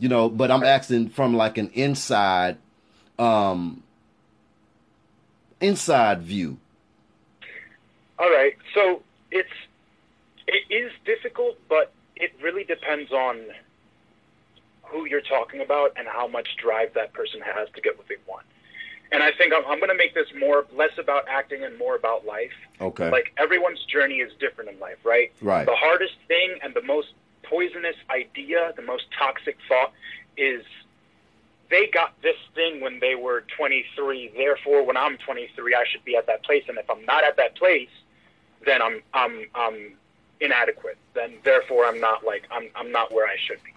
you 0.00 0.08
know 0.08 0.28
but 0.28 0.50
i'm 0.50 0.64
asking 0.64 1.08
from 1.08 1.34
like 1.36 1.56
an 1.58 1.70
inside 1.74 2.56
um 3.18 3.82
inside 5.60 6.22
view 6.22 6.58
All 8.18 8.30
right. 8.30 8.54
So 8.74 9.02
it's 9.30 9.48
it 10.46 10.62
is 10.72 10.92
difficult, 11.06 11.56
but 11.68 11.92
it 12.16 12.32
really 12.42 12.64
depends 12.64 13.10
on 13.12 13.40
who 14.82 15.06
you're 15.06 15.22
talking 15.22 15.60
about 15.62 15.92
and 15.96 16.06
how 16.06 16.26
much 16.26 16.48
drive 16.56 16.92
that 16.94 17.12
person 17.14 17.40
has 17.40 17.68
to 17.74 17.80
get 17.80 17.96
what 17.96 18.08
they 18.08 18.16
want. 18.26 18.44
And 19.12 19.22
I 19.22 19.30
think 19.32 19.54
I'm, 19.54 19.64
I'm 19.66 19.78
going 19.78 19.88
to 19.90 19.96
make 19.96 20.14
this 20.14 20.28
more 20.38 20.66
less 20.76 20.96
about 20.98 21.24
acting 21.28 21.64
and 21.64 21.78
more 21.78 21.96
about 21.96 22.26
life. 22.26 22.52
okay 22.80 23.10
Like 23.10 23.32
everyone's 23.38 23.82
journey 23.84 24.16
is 24.20 24.32
different 24.38 24.70
in 24.70 24.78
life, 24.78 24.98
right? 25.04 25.32
Right. 25.40 25.64
The 25.64 25.74
hardest 25.76 26.14
thing 26.28 26.58
and 26.62 26.74
the 26.74 26.82
most 26.82 27.08
poisonous 27.50 27.96
idea, 28.08 28.72
the 28.76 28.82
most 28.82 29.04
toxic 29.18 29.58
thought 29.68 29.92
is 30.36 30.64
they 31.68 31.88
got 31.88 32.20
this 32.22 32.36
thing 32.54 32.80
when 32.80 33.00
they 33.00 33.14
were 33.14 33.44
23. 33.56 34.32
Therefore, 34.36 34.84
when 34.84 34.96
I'm 34.96 35.18
23, 35.18 35.74
I 35.74 35.84
should 35.90 36.04
be 36.04 36.16
at 36.16 36.26
that 36.26 36.44
place. 36.44 36.64
And 36.68 36.78
if 36.78 36.88
I'm 36.88 37.04
not 37.04 37.24
at 37.24 37.36
that 37.36 37.56
place, 37.56 37.90
then 38.64 38.80
I'm 38.80 39.02
I'm 39.12 39.46
I'm 39.54 39.92
inadequate. 40.40 40.98
Then 41.14 41.34
therefore 41.44 41.86
I'm 41.86 42.00
not 42.00 42.24
like 42.24 42.44
I'm 42.50 42.68
I'm 42.74 42.92
not 42.92 43.12
where 43.12 43.26
I 43.26 43.36
should 43.36 43.62
be, 43.62 43.72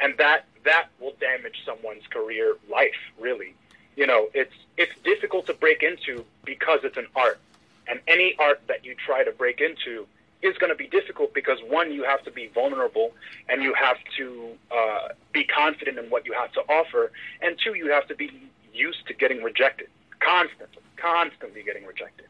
and 0.00 0.16
that 0.18 0.46
that 0.64 0.88
will 1.00 1.14
damage 1.20 1.62
someone's 1.64 2.06
career 2.08 2.56
life 2.70 2.96
really. 3.18 3.54
You 3.96 4.06
know, 4.06 4.28
it's 4.34 4.54
it's 4.76 4.92
difficult 5.02 5.46
to 5.46 5.54
break 5.54 5.82
into 5.82 6.24
because 6.44 6.80
it's 6.82 6.96
an 6.96 7.06
art, 7.14 7.40
and 7.88 8.00
any 8.06 8.34
art 8.38 8.60
that 8.68 8.84
you 8.84 8.94
try 8.94 9.24
to 9.24 9.32
break 9.32 9.60
into 9.60 10.06
is 10.42 10.56
going 10.58 10.70
to 10.70 10.76
be 10.76 10.86
difficult 10.86 11.32
because 11.34 11.58
one, 11.68 11.92
you 11.92 12.04
have 12.04 12.22
to 12.24 12.30
be 12.30 12.48
vulnerable 12.48 13.12
and 13.48 13.62
you 13.62 13.74
have 13.74 13.96
to 14.18 14.50
uh, 14.70 15.08
be 15.32 15.44
confident 15.44 15.98
in 15.98 16.10
what 16.10 16.26
you 16.26 16.32
have 16.32 16.52
to 16.52 16.60
offer, 16.62 17.10
and 17.42 17.56
two, 17.62 17.74
you 17.74 17.90
have 17.90 18.06
to 18.08 18.14
be 18.14 18.30
used 18.72 19.06
to 19.06 19.14
getting 19.14 19.42
rejected 19.42 19.88
constantly, 20.20 20.82
constantly 20.96 21.62
getting 21.62 21.86
rejected. 21.86 22.26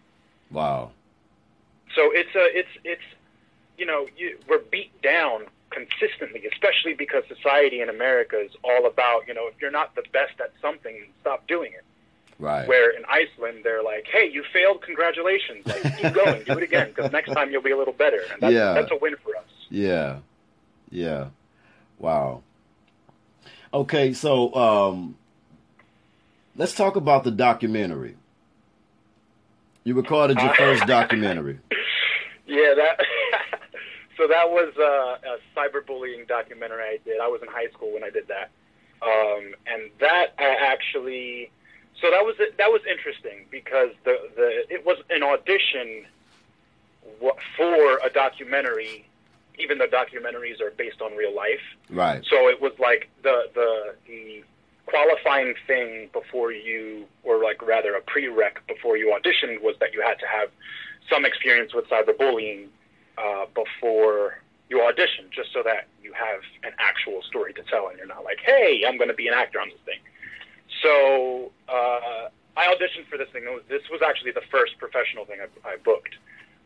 Wow. 0.50 0.92
So 1.94 2.10
it's 2.12 2.34
a 2.34 2.58
it's 2.58 2.68
it's 2.84 3.08
you 3.78 3.86
know 3.86 4.06
you, 4.16 4.38
we're 4.48 4.58
beat 4.58 4.90
down 5.02 5.46
consistently, 5.70 6.44
especially 6.52 6.94
because 6.94 7.25
society 7.28 7.80
in 7.80 7.88
America 7.88 8.38
is 8.38 8.52
all 8.62 8.86
about 8.86 9.26
you 9.26 9.34
know 9.34 9.48
if 9.48 9.54
you're 9.60 9.70
not 9.70 9.94
the 9.94 10.04
best 10.12 10.40
at 10.40 10.52
something, 10.60 11.06
stop 11.20 11.46
doing 11.48 11.72
it. 11.72 11.84
Right. 12.38 12.69
Where 12.69 12.90
in 12.90 13.02
Iceland 13.09 13.61
they're 13.64 13.83
like, 13.83 14.07
"Hey, 14.12 14.28
you 14.31 14.45
failed. 14.52 14.83
Congratulations. 14.83 15.66
Like, 15.66 15.83
keep 15.97 16.12
going. 16.12 16.43
Do 16.45 16.52
it 16.59 16.62
again 16.62 16.88
because 16.95 17.11
next 17.11 17.33
time 17.33 17.50
you'll 17.50 17.62
be 17.62 17.71
a 17.71 17.76
little 17.78 17.95
better." 17.95 18.21
And 18.33 18.40
that's, 18.43 18.52
Yeah. 18.52 18.75
that's 18.75 18.90
a 18.90 18.97
win 18.97 19.14
for 19.25 19.35
us. 19.37 19.45
Yeah. 19.71 20.19
Yeah. 20.90 21.28
Wow. 21.99 22.43
Okay, 23.73 24.12
so 24.12 24.55
um 24.55 25.16
let's 26.57 26.75
talk 26.75 26.97
about 26.97 27.25
the 27.25 27.31
documentary. 27.31 28.16
You 29.85 29.95
recorded 29.95 30.38
your 30.38 30.55
first 30.55 30.87
documentary. 30.87 31.59
Yeah, 32.49 32.75
that. 32.76 33.00
so 34.16 34.28
that 34.28 34.49
was 34.50 34.73
uh, 34.78 35.19
a 35.35 35.38
cyberbullying 35.59 36.28
documentary 36.28 36.81
I 36.81 36.99
did. 37.05 37.19
I 37.21 37.26
was 37.26 37.40
in 37.43 37.49
high 37.49 37.66
school 37.73 37.93
when 37.93 38.05
I 38.05 38.11
did 38.11 38.28
that, 38.28 38.50
um, 39.02 39.52
and 39.66 39.90
that 39.99 40.26
I 40.38 40.55
actually. 40.61 41.50
So 42.00 42.11
that 42.11 42.25
was 42.25 42.37
that 42.38 42.69
was 42.71 42.83
interesting 42.88 43.47
because 43.50 43.91
the 44.05 44.17
the 44.37 44.67
it 44.69 44.85
was 44.85 44.99
an 45.11 45.23
audition 45.23 46.05
for 47.57 47.99
a 48.05 48.11
documentary, 48.12 49.07
even 49.59 49.79
though 49.79 49.87
documentaries 49.87 50.61
are 50.61 50.73
based 50.73 51.00
on 51.00 51.17
real 51.17 51.35
life. 51.35 51.62
Right. 51.88 52.23
So 52.29 52.49
it 52.49 52.61
was 52.61 52.73
like 52.79 53.09
the 53.23 53.49
the 53.55 53.95
the 54.07 54.45
qualifying 54.87 55.55
thing 55.67 56.11
before 56.12 56.53
you, 56.53 57.07
or 57.25 57.43
like 57.43 57.61
rather 57.67 57.95
a 57.95 58.00
prereq 58.00 58.59
before 58.69 58.97
you 58.97 59.17
auditioned, 59.19 59.62
was 59.62 59.75
that 59.81 59.93
you 59.93 60.03
had 60.03 60.19
to 60.21 60.26
have 60.26 60.50
some 61.11 61.25
experience 61.25 61.75
with 61.75 61.87
cyberbullying 61.88 62.69
uh, 63.19 63.47
before 63.55 64.41
you 64.69 64.83
audition, 64.83 65.26
just 65.31 65.53
so 65.53 65.62
that 65.62 65.87
you 66.03 66.12
have 66.12 66.41
an 66.65 66.73
actual 66.79 67.23
story 67.23 67.53
to 67.55 67.62
tell, 67.62 67.88
and 67.88 67.99
you're 67.99 68.07
not 68.07 68.25
like, 68.25 68.38
hey, 68.45 68.83
I'm 68.87 68.97
going 68.97 69.09
to 69.09 69.15
be 69.15 69.29
an 69.29 69.35
actor 69.35 69.61
on 69.61 69.69
this 69.69 69.79
thing. 69.85 69.99
So 70.83 71.52
uh, 71.68 72.28
I 72.56 72.66
auditioned 72.75 73.06
for 73.09 73.16
this 73.18 73.28
thing. 73.33 73.45
This 73.68 73.83
was 73.90 74.00
actually 74.06 74.33
the 74.33 74.42
first 74.50 74.78
professional 74.78 75.25
thing 75.25 75.38
I, 75.40 75.68
I 75.68 75.76
booked. 75.76 76.14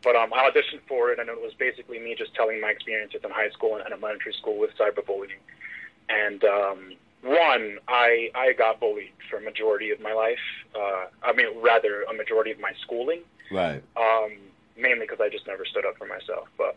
But 0.03 0.17
um, 0.17 0.33
I 0.33 0.49
auditioned 0.51 0.81
for 0.89 1.11
it, 1.13 1.19
and 1.19 1.29
it 1.29 1.37
was 1.41 1.53
basically 1.59 1.99
me 1.99 2.15
just 2.17 2.35
telling 2.35 2.61
my 2.61 2.69
experiences 2.71 3.21
in 3.23 3.31
high 3.31 3.51
school 3.51 3.77
and 3.77 3.85
elementary 3.87 4.33
school 4.33 4.59
with 4.59 4.71
cyberbullying. 4.79 5.41
And 6.09 6.43
um, 6.45 6.93
one, 7.23 7.79
I 7.87 8.31
I 8.35 8.55
got 8.55 8.81
bullied 8.81 9.13
for 9.29 9.37
a 9.37 9.43
majority 9.43 9.91
of 9.91 10.01
my 10.01 10.13
life. 10.15 10.39
Uh, 10.75 11.05
I 11.23 11.33
mean, 11.35 11.49
rather 11.61 12.03
a 12.05 12.15
majority 12.15 12.51
of 12.51 12.59
my 12.61 12.73
schooling, 12.83 13.21
Right. 13.51 13.83
um, 13.97 14.33
mainly 14.77 15.01
because 15.07 15.21
I 15.21 15.29
just 15.29 15.47
never 15.47 15.67
stood 15.67 15.85
up 15.85 15.99
for 15.99 16.07
myself. 16.07 16.49
But 16.57 16.77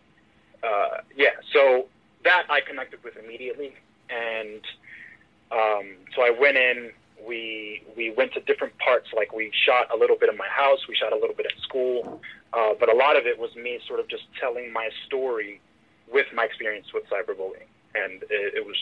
uh, 0.61 0.97
yeah, 1.15 1.31
so 1.53 1.85
that 2.25 2.43
I 2.49 2.59
connected 2.61 3.03
with 3.05 3.15
immediately, 3.15 3.73
and 4.09 4.61
um, 5.51 5.85
so 6.15 6.23
I 6.23 6.29
went 6.29 6.57
in. 6.57 6.91
We 7.25 7.83
we 7.95 8.11
went 8.11 8.33
to 8.33 8.41
different 8.41 8.77
parts. 8.79 9.09
Like 9.15 9.33
we 9.33 9.51
shot 9.65 9.87
a 9.93 9.97
little 9.97 10.17
bit 10.17 10.29
in 10.29 10.37
my 10.37 10.47
house. 10.47 10.87
We 10.87 10.95
shot 10.95 11.13
a 11.13 11.15
little 11.15 11.35
bit 11.35 11.45
at 11.45 11.57
school. 11.61 12.21
Uh, 12.53 12.73
but 12.79 12.89
a 12.89 12.95
lot 12.95 13.17
of 13.17 13.25
it 13.25 13.39
was 13.39 13.55
me 13.55 13.79
sort 13.87 13.99
of 13.99 14.07
just 14.07 14.23
telling 14.39 14.71
my 14.71 14.89
story 15.05 15.59
with 16.11 16.27
my 16.33 16.43
experience 16.43 16.93
with 16.93 17.03
cyberbullying, 17.09 17.67
and 17.95 18.23
it, 18.29 18.53
it 18.55 18.65
was 18.65 18.77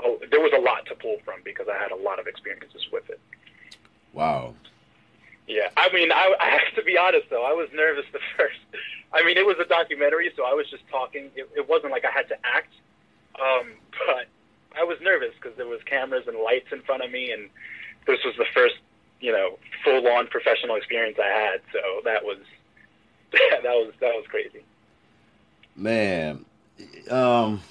oh, 0.00 0.18
there 0.30 0.40
was 0.40 0.52
a 0.56 0.60
lot 0.60 0.86
to 0.86 0.94
pull 0.94 1.18
from 1.24 1.40
because 1.44 1.66
I 1.68 1.80
had 1.80 1.92
a 1.92 1.96
lot 1.96 2.18
of 2.18 2.26
experiences 2.26 2.86
with 2.92 3.08
it. 3.10 3.20
Wow. 4.12 4.54
Yeah, 5.46 5.68
I 5.76 5.92
mean, 5.92 6.12
I, 6.12 6.34
I 6.40 6.48
have 6.50 6.74
to 6.76 6.82
be 6.82 6.96
honest 6.96 7.28
though. 7.30 7.44
I 7.44 7.52
was 7.52 7.68
nervous 7.74 8.06
the 8.12 8.20
first. 8.36 8.58
I 9.12 9.22
mean, 9.24 9.36
it 9.36 9.46
was 9.46 9.56
a 9.60 9.64
documentary, 9.64 10.32
so 10.36 10.44
I 10.44 10.54
was 10.54 10.68
just 10.70 10.82
talking. 10.90 11.30
It, 11.34 11.48
it 11.56 11.68
wasn't 11.68 11.92
like 11.92 12.04
I 12.04 12.10
had 12.10 12.28
to 12.28 12.36
act, 12.44 12.72
um, 13.40 13.72
but 14.06 14.26
I 14.78 14.84
was 14.84 14.98
nervous 15.00 15.34
because 15.34 15.56
there 15.56 15.66
was 15.66 15.80
cameras 15.84 16.26
and 16.26 16.38
lights 16.38 16.72
in 16.72 16.80
front 16.82 17.04
of 17.04 17.10
me, 17.10 17.32
and 17.32 17.50
this 18.06 18.18
was 18.24 18.34
the 18.36 18.46
first, 18.54 18.76
you 19.20 19.32
know, 19.32 19.58
full-on 19.84 20.26
professional 20.28 20.76
experience 20.76 21.18
I 21.22 21.28
had. 21.28 21.60
So 21.72 21.80
that 22.04 22.24
was 22.24 22.38
that 23.32 23.62
was 23.64 23.92
that 24.00 24.14
was 24.14 24.24
crazy. 24.28 24.64
Man, 25.74 26.44
um, 27.10 27.62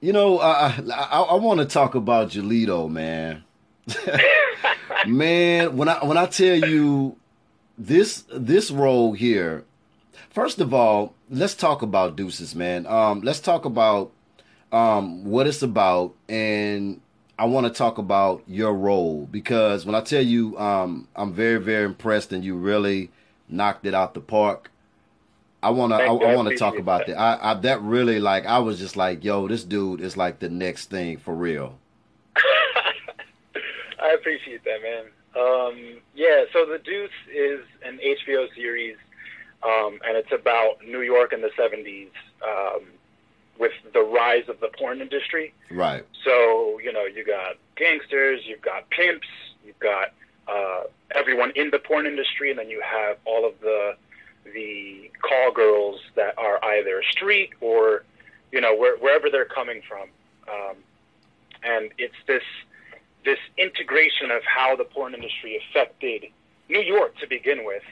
you 0.00 0.12
know, 0.12 0.38
I 0.40 0.78
I, 0.92 1.20
I 1.20 1.34
want 1.36 1.60
to 1.60 1.66
talk 1.66 1.94
about 1.94 2.30
Julito, 2.30 2.90
man. 2.90 3.44
man, 5.06 5.76
when 5.76 5.88
I 5.88 6.04
when 6.04 6.16
I 6.16 6.26
tell 6.26 6.56
you 6.56 7.16
this 7.78 8.24
this 8.32 8.70
role 8.70 9.12
here, 9.12 9.64
first 10.30 10.60
of 10.60 10.74
all, 10.74 11.14
let's 11.30 11.54
talk 11.54 11.82
about 11.82 12.16
Deuces, 12.16 12.54
man. 12.54 12.86
Um, 12.86 13.22
let's 13.22 13.40
talk 13.40 13.64
about 13.64 14.12
um 14.72 15.24
what 15.24 15.46
it's 15.46 15.62
about, 15.62 16.14
and 16.28 17.00
I 17.38 17.46
want 17.46 17.66
to 17.66 17.72
talk 17.72 17.98
about 17.98 18.42
your 18.46 18.74
role 18.74 19.26
because 19.30 19.84
when 19.86 19.94
I 19.94 20.00
tell 20.00 20.22
you, 20.22 20.58
um, 20.58 21.08
I'm 21.16 21.32
very 21.32 21.58
very 21.58 21.84
impressed, 21.84 22.32
and 22.32 22.44
you 22.44 22.56
really 22.56 23.10
knocked 23.48 23.86
it 23.86 23.94
out 23.94 24.14
the 24.14 24.20
park. 24.20 24.70
I 25.62 25.70
wanna, 25.70 25.96
I, 25.96 26.06
I 26.06 26.32
I 26.32 26.36
wanna 26.36 26.56
talk 26.56 26.76
about 26.76 27.06
that. 27.06 27.16
that. 27.16 27.20
I, 27.20 27.52
I, 27.52 27.54
that 27.54 27.80
really, 27.82 28.18
like, 28.18 28.46
I 28.46 28.58
was 28.58 28.78
just 28.80 28.96
like, 28.96 29.22
yo, 29.22 29.46
this 29.46 29.62
dude 29.62 30.00
is 30.00 30.16
like 30.16 30.40
the 30.40 30.48
next 30.48 30.90
thing 30.90 31.18
for 31.18 31.34
real. 31.34 31.78
I 34.02 34.10
appreciate 34.14 34.64
that, 34.64 34.82
man. 34.82 35.04
Um, 35.34 36.00
yeah, 36.14 36.44
so 36.52 36.66
The 36.66 36.78
Deuce 36.78 37.10
is 37.32 37.60
an 37.84 37.98
HBO 37.98 38.52
series, 38.54 38.96
um, 39.62 39.98
and 40.04 40.16
it's 40.16 40.32
about 40.32 40.84
New 40.84 41.00
York 41.00 41.32
in 41.32 41.40
the 41.40 41.50
70s 41.58 42.10
um, 42.44 42.82
with 43.62 43.72
the 43.94 44.02
rise 44.02 44.48
of 44.48 44.58
the 44.58 44.68
porn 44.76 45.00
industry. 45.00 45.54
Right. 45.70 46.04
So, 46.24 46.80
you 46.84 46.92
know, 46.92 47.04
you 47.04 47.24
got 47.24 47.54
gangsters, 47.76 48.40
you've 48.44 48.60
got 48.60 48.90
pimps, 48.90 49.28
you've 49.64 49.78
got 49.78 50.08
uh, 50.48 50.82
everyone 51.14 51.52
in 51.54 51.70
the 51.70 51.78
porn 51.78 52.04
industry, 52.06 52.50
and 52.50 52.58
then 52.58 52.68
you 52.68 52.82
have 52.84 53.18
all 53.24 53.46
of 53.46 53.54
the 53.60 53.94
the 54.52 55.08
call 55.22 55.52
girls 55.52 56.00
that 56.16 56.36
are 56.36 56.58
either 56.74 57.00
street 57.08 57.50
or, 57.60 58.02
you 58.50 58.60
know, 58.60 58.74
where, 58.74 58.96
wherever 58.96 59.30
they're 59.30 59.44
coming 59.44 59.80
from. 59.88 60.08
Um, 60.52 60.76
and 61.62 61.92
it's 61.98 62.20
this 62.26 62.42
this 63.24 63.38
integration 63.56 64.32
of 64.32 64.42
how 64.42 64.74
the 64.74 64.82
porn 64.82 65.14
industry 65.14 65.62
affected 65.62 66.24
New 66.68 66.80
York 66.80 67.16
to 67.18 67.28
begin 67.28 67.64
with, 67.64 67.84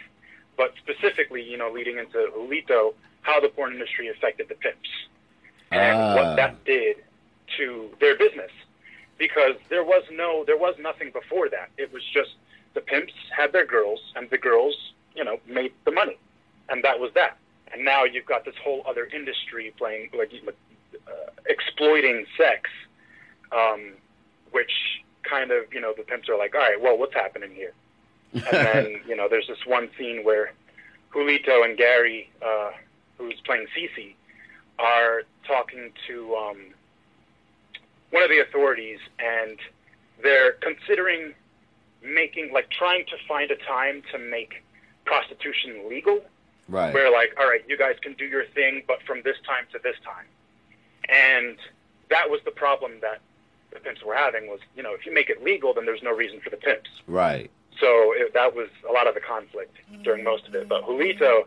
but 0.57 0.75
specifically, 0.83 1.45
you 1.49 1.57
know, 1.57 1.71
leading 1.71 1.99
into 1.99 2.19
Julito, 2.37 2.95
how 3.23 3.39
the 3.39 3.49
porn 3.49 3.73
industry 3.73 4.09
affected 4.09 4.49
the 4.49 4.57
pimps 4.57 4.89
and 5.71 5.99
Ah. 5.99 6.15
what 6.17 6.37
that 6.37 6.65
did 6.65 6.97
to 7.57 7.91
their 8.01 8.17
business. 8.17 8.51
Because 9.19 9.57
there 9.69 9.85
was 9.85 10.03
no, 10.11 10.45
there 10.45 10.57
was 10.57 10.75
nothing 10.79 11.11
before 11.11 11.49
that. 11.51 11.69
It 11.77 11.93
was 11.93 12.03
just 12.13 12.31
the 12.75 12.81
pimps 12.81 13.13
had 13.37 13.53
their 13.53 13.67
girls, 13.67 14.01
and 14.17 14.31
the 14.31 14.39
girls, 14.39 14.93
you 15.15 15.25
know, 15.25 15.39
made 15.47 15.73
the 15.85 15.91
money, 15.91 16.17
and 16.69 16.83
that 16.85 16.99
was 16.99 17.13
that. 17.15 17.37
And 17.73 17.85
now 17.85 18.05
you've 18.05 18.27
got 18.27 18.45
this 18.45 18.55
whole 18.63 18.83
other 18.87 19.07
industry 19.07 19.73
playing, 19.77 20.11
like, 20.17 20.33
uh, 21.07 21.11
exploiting 21.47 22.25
sex, 22.37 22.71
um, 23.53 23.93
which 24.53 24.73
kind 25.23 25.51
of, 25.51 25.73
you 25.73 25.81
know, 25.81 25.93
the 25.97 26.03
pimps 26.03 26.29
are 26.29 26.39
like, 26.39 26.55
all 26.55 26.61
right, 26.61 26.81
well, 26.81 26.97
what's 26.97 27.15
happening 27.15 27.51
here? 27.53 27.73
And 28.33 28.43
then, 28.45 29.01
you 29.07 29.17
know, 29.17 29.29
there's 29.29 29.49
this 29.49 29.67
one 29.67 29.91
scene 29.99 30.25
where 30.25 30.53
Julito 31.13 31.65
and 31.65 31.77
Gary, 31.77 32.31
uh, 32.41 32.71
who's 33.19 33.41
playing 33.45 33.67
Cece, 33.77 34.15
are 34.81 35.23
talking 35.47 35.93
to 36.09 36.35
um, 36.37 36.59
one 38.11 38.23
of 38.23 38.31
the 38.31 38.41
authorities, 38.41 38.99
and 39.19 39.59
they're 40.23 40.53
considering 40.53 41.35
making, 42.03 42.53
like, 42.53 42.71
trying 42.71 43.05
to 43.07 43.17
find 43.29 43.51
a 43.51 43.57
time 43.57 44.03
to 44.13 44.19
make 44.19 44.63
prostitution 45.05 45.89
legal. 45.89 46.21
right. 46.69 46.95
Where, 46.95 47.13
like, 47.13 47.35
all 47.39 47.49
right, 47.49 47.63
you 47.69 47.77
guys 47.77 47.97
can 48.01 48.15
do 48.15 48.25
your 48.25 48.47
thing, 48.47 48.83
but 48.87 49.03
from 49.03 49.23
this 49.23 49.37
time 49.47 49.67
to 49.73 49.79
this 49.83 49.97
time. 50.05 50.27
And 51.09 51.57
that 52.09 52.31
was 52.31 52.41
the 52.45 52.51
problem 52.51 52.93
that 53.03 53.21
the 53.73 53.81
pimps 53.81 54.03
were 54.03 54.15
having 54.15 54.49
was, 54.49 54.61
you 54.77 54.83
know, 54.83 54.95
if 54.95 55.07
you 55.07 55.13
make 55.13 55.31
it 55.31 55.43
legal, 55.43 55.75
then 55.75 55.85
there's 55.85 56.03
no 56.03 56.15
reason 56.15 56.41
for 56.41 56.51
the 56.51 56.57
pimps. 56.57 56.91
Right. 57.07 57.51
So 57.79 58.13
it, 58.15 58.35
that 58.35 58.55
was 58.55 58.69
a 58.89 58.93
lot 58.93 59.07
of 59.07 59.15
the 59.15 59.21
conflict 59.21 59.77
during 60.03 60.25
most 60.25 60.47
of 60.47 60.55
it. 60.55 60.69
But 60.69 60.85
Julito, 60.85 61.45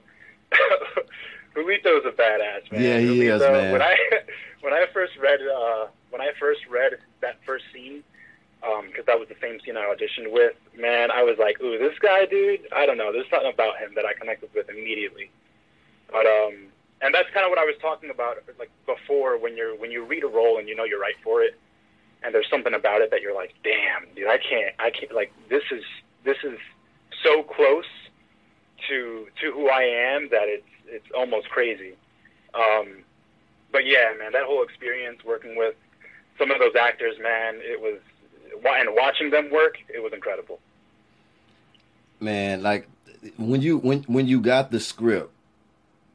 Julito's 1.55 2.05
a 2.05 2.11
badass 2.11 2.71
man. 2.71 2.81
Yeah, 2.81 2.99
he 2.99 3.07
Julito, 3.07 3.35
is, 3.35 3.41
man. 3.41 3.71
When 3.71 3.81
I 3.81 3.97
when 4.61 4.73
I 4.73 4.85
first 4.93 5.13
read 5.21 5.39
uh, 5.41 5.87
when 6.09 6.21
I 6.21 6.31
first 6.39 6.61
read 6.69 6.93
that 7.21 7.37
first 7.45 7.65
scene, 7.73 8.03
because 8.61 9.05
that 9.05 9.19
was 9.19 9.27
the 9.27 9.35
same 9.41 9.59
scene 9.65 9.77
I 9.77 9.93
auditioned 9.93 10.31
with, 10.31 10.53
man, 10.77 11.11
I 11.11 11.23
was 11.23 11.37
like, 11.37 11.61
ooh, 11.61 11.77
this 11.77 11.97
guy, 11.99 12.25
dude. 12.25 12.61
I 12.75 12.85
don't 12.85 12.97
know. 12.97 13.11
There's 13.11 13.29
something 13.29 13.51
about 13.51 13.77
him 13.77 13.93
that 13.95 14.05
I 14.05 14.13
connected 14.13 14.49
with 14.53 14.69
immediately. 14.69 15.29
But 16.11 16.25
um, 16.25 16.67
and 17.01 17.13
that's 17.13 17.29
kind 17.33 17.45
of 17.45 17.49
what 17.49 17.59
I 17.59 17.65
was 17.65 17.75
talking 17.81 18.09
about, 18.09 18.37
like 18.57 18.71
before, 18.85 19.37
when 19.37 19.57
you're 19.57 19.75
when 19.75 19.91
you 19.91 20.05
read 20.05 20.23
a 20.23 20.27
role 20.27 20.57
and 20.57 20.67
you 20.67 20.75
know 20.75 20.85
you're 20.85 21.01
right 21.01 21.17
for 21.23 21.41
it, 21.41 21.59
and 22.23 22.33
there's 22.33 22.49
something 22.49 22.73
about 22.73 23.01
it 23.01 23.11
that 23.11 23.21
you're 23.21 23.35
like, 23.35 23.53
damn, 23.63 24.07
dude, 24.15 24.27
I 24.27 24.37
can't, 24.37 24.73
I 24.79 24.89
can't, 24.89 25.13
like 25.13 25.33
this 25.49 25.63
is 25.71 25.83
this 26.23 26.37
is 26.43 26.57
so 27.23 27.43
close 27.43 27.89
to 28.87 29.27
to 29.41 29.51
who 29.51 29.67
I 29.69 29.83
am 29.83 30.29
that 30.29 30.47
it's 30.47 30.63
it's 31.03 31.13
almost 31.15 31.49
crazy. 31.49 31.93
Um, 32.53 33.03
but 33.71 33.85
yeah, 33.85 34.13
man, 34.19 34.31
that 34.33 34.43
whole 34.43 34.63
experience 34.63 35.19
working 35.25 35.55
with 35.55 35.75
some 36.37 36.51
of 36.51 36.59
those 36.59 36.75
actors, 36.79 37.15
man, 37.21 37.55
it 37.57 37.79
was 37.79 37.99
and 38.65 38.95
watching 38.95 39.29
them 39.29 39.51
work, 39.51 39.77
it 39.93 40.01
was 40.01 40.13
incredible. 40.13 40.59
Man, 42.19 42.61
like 42.61 42.87
when 43.37 43.61
you 43.61 43.77
when 43.77 44.03
when 44.03 44.27
you 44.27 44.39
got 44.39 44.71
the 44.71 44.79
script, 44.79 45.31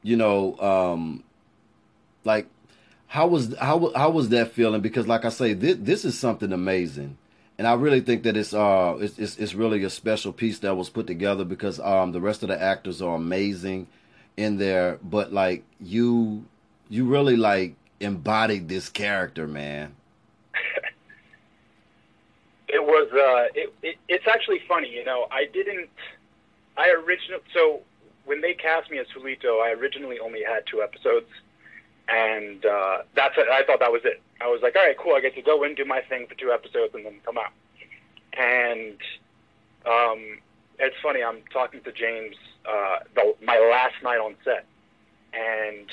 you 0.03 0.17
know, 0.17 0.59
um, 0.59 1.25
like 2.25 2.47
how 3.07 3.27
was 3.27 3.55
how 3.59 3.93
how 3.95 4.11
was 4.11 4.29
that 4.31 4.53
feeling? 4.53 4.81
Because 4.81 5.07
like 5.07 5.25
I 5.25 5.31
say, 5.31 5.53
this 5.53 5.77
this 5.81 6.05
is 6.05 6.19
something 6.19 6.53
amazing 6.53 7.19
and 7.59 7.67
I 7.67 7.75
really 7.75 8.01
think 8.01 8.23
that 8.23 8.37
it's 8.37 8.55
uh 8.55 8.97
it's, 9.01 9.19
it's, 9.19 9.37
it's 9.37 9.55
really 9.55 9.83
a 9.83 9.91
special 9.91 10.33
piece 10.33 10.61
that 10.61 10.77
was 10.77 10.89
put 10.89 11.07
together 11.07 11.45
because 11.45 11.81
um 11.81 12.13
the 12.13 12.21
rest 12.21 12.43
of 12.43 12.49
the 12.49 12.61
actors 12.61 13.03
are 13.03 13.17
amazing 13.17 13.89
in 14.39 14.57
there, 14.57 14.99
but 15.03 15.33
like 15.33 15.65
you 15.81 16.45
you 16.89 17.05
really 17.05 17.37
like 17.37 17.75
embodied 18.01 18.69
this 18.69 18.89
character, 18.89 19.49
man. 19.49 19.95
it 22.69 22.83
was 22.83 23.09
uh 23.13 23.49
it, 23.55 23.75
it 23.83 23.97
it's 24.09 24.27
actually 24.29 24.61
funny, 24.69 24.91
you 24.91 25.05
know. 25.05 25.27
I 25.33 25.47
didn't 25.53 25.91
I 26.77 26.91
originally 26.91 27.43
so 27.53 27.81
when 28.27 28.41
they 28.41 28.55
cast 28.55 28.91
me 28.91 28.99
as 28.99 29.09
Julito, 29.09 29.61
I 29.61 29.73
originally 29.73 30.21
only 30.21 30.45
had 30.45 30.65
two 30.67 30.83
episodes 30.83 31.27
and 32.09 32.65
uh, 32.65 32.99
that's 33.15 33.37
it. 33.37 33.49
I 33.51 33.65
thought 33.65 33.81
that 33.81 33.93
was 33.93 34.03
it. 34.05 34.23
I 34.41 34.47
was 34.47 34.63
like, 34.63 34.77
all 34.77 34.87
right, 34.87 34.97
cool. 34.97 35.15
I 35.15 35.21
get 35.21 35.35
to 35.35 35.43
go 35.43 35.65
in, 35.65 35.75
do 35.75 35.85
my 35.85 36.01
thing 36.01 36.27
for 36.27 36.35
two 36.37 36.53
episodes, 36.53 36.95
and 36.95 37.05
then 37.05 37.21
come 37.25 37.37
out. 37.37 37.53
And 38.39 38.97
um, 39.85 40.39
it's 40.79 40.97
funny. 41.03 41.23
I'm 41.23 41.43
talking 41.53 41.81
to 41.83 41.93
James 41.93 42.37
uh, 42.67 42.99
the, 43.15 43.35
my 43.45 43.59
last 43.59 44.03
night 44.03 44.19
on 44.19 44.35
set, 44.45 44.67
and 45.33 45.87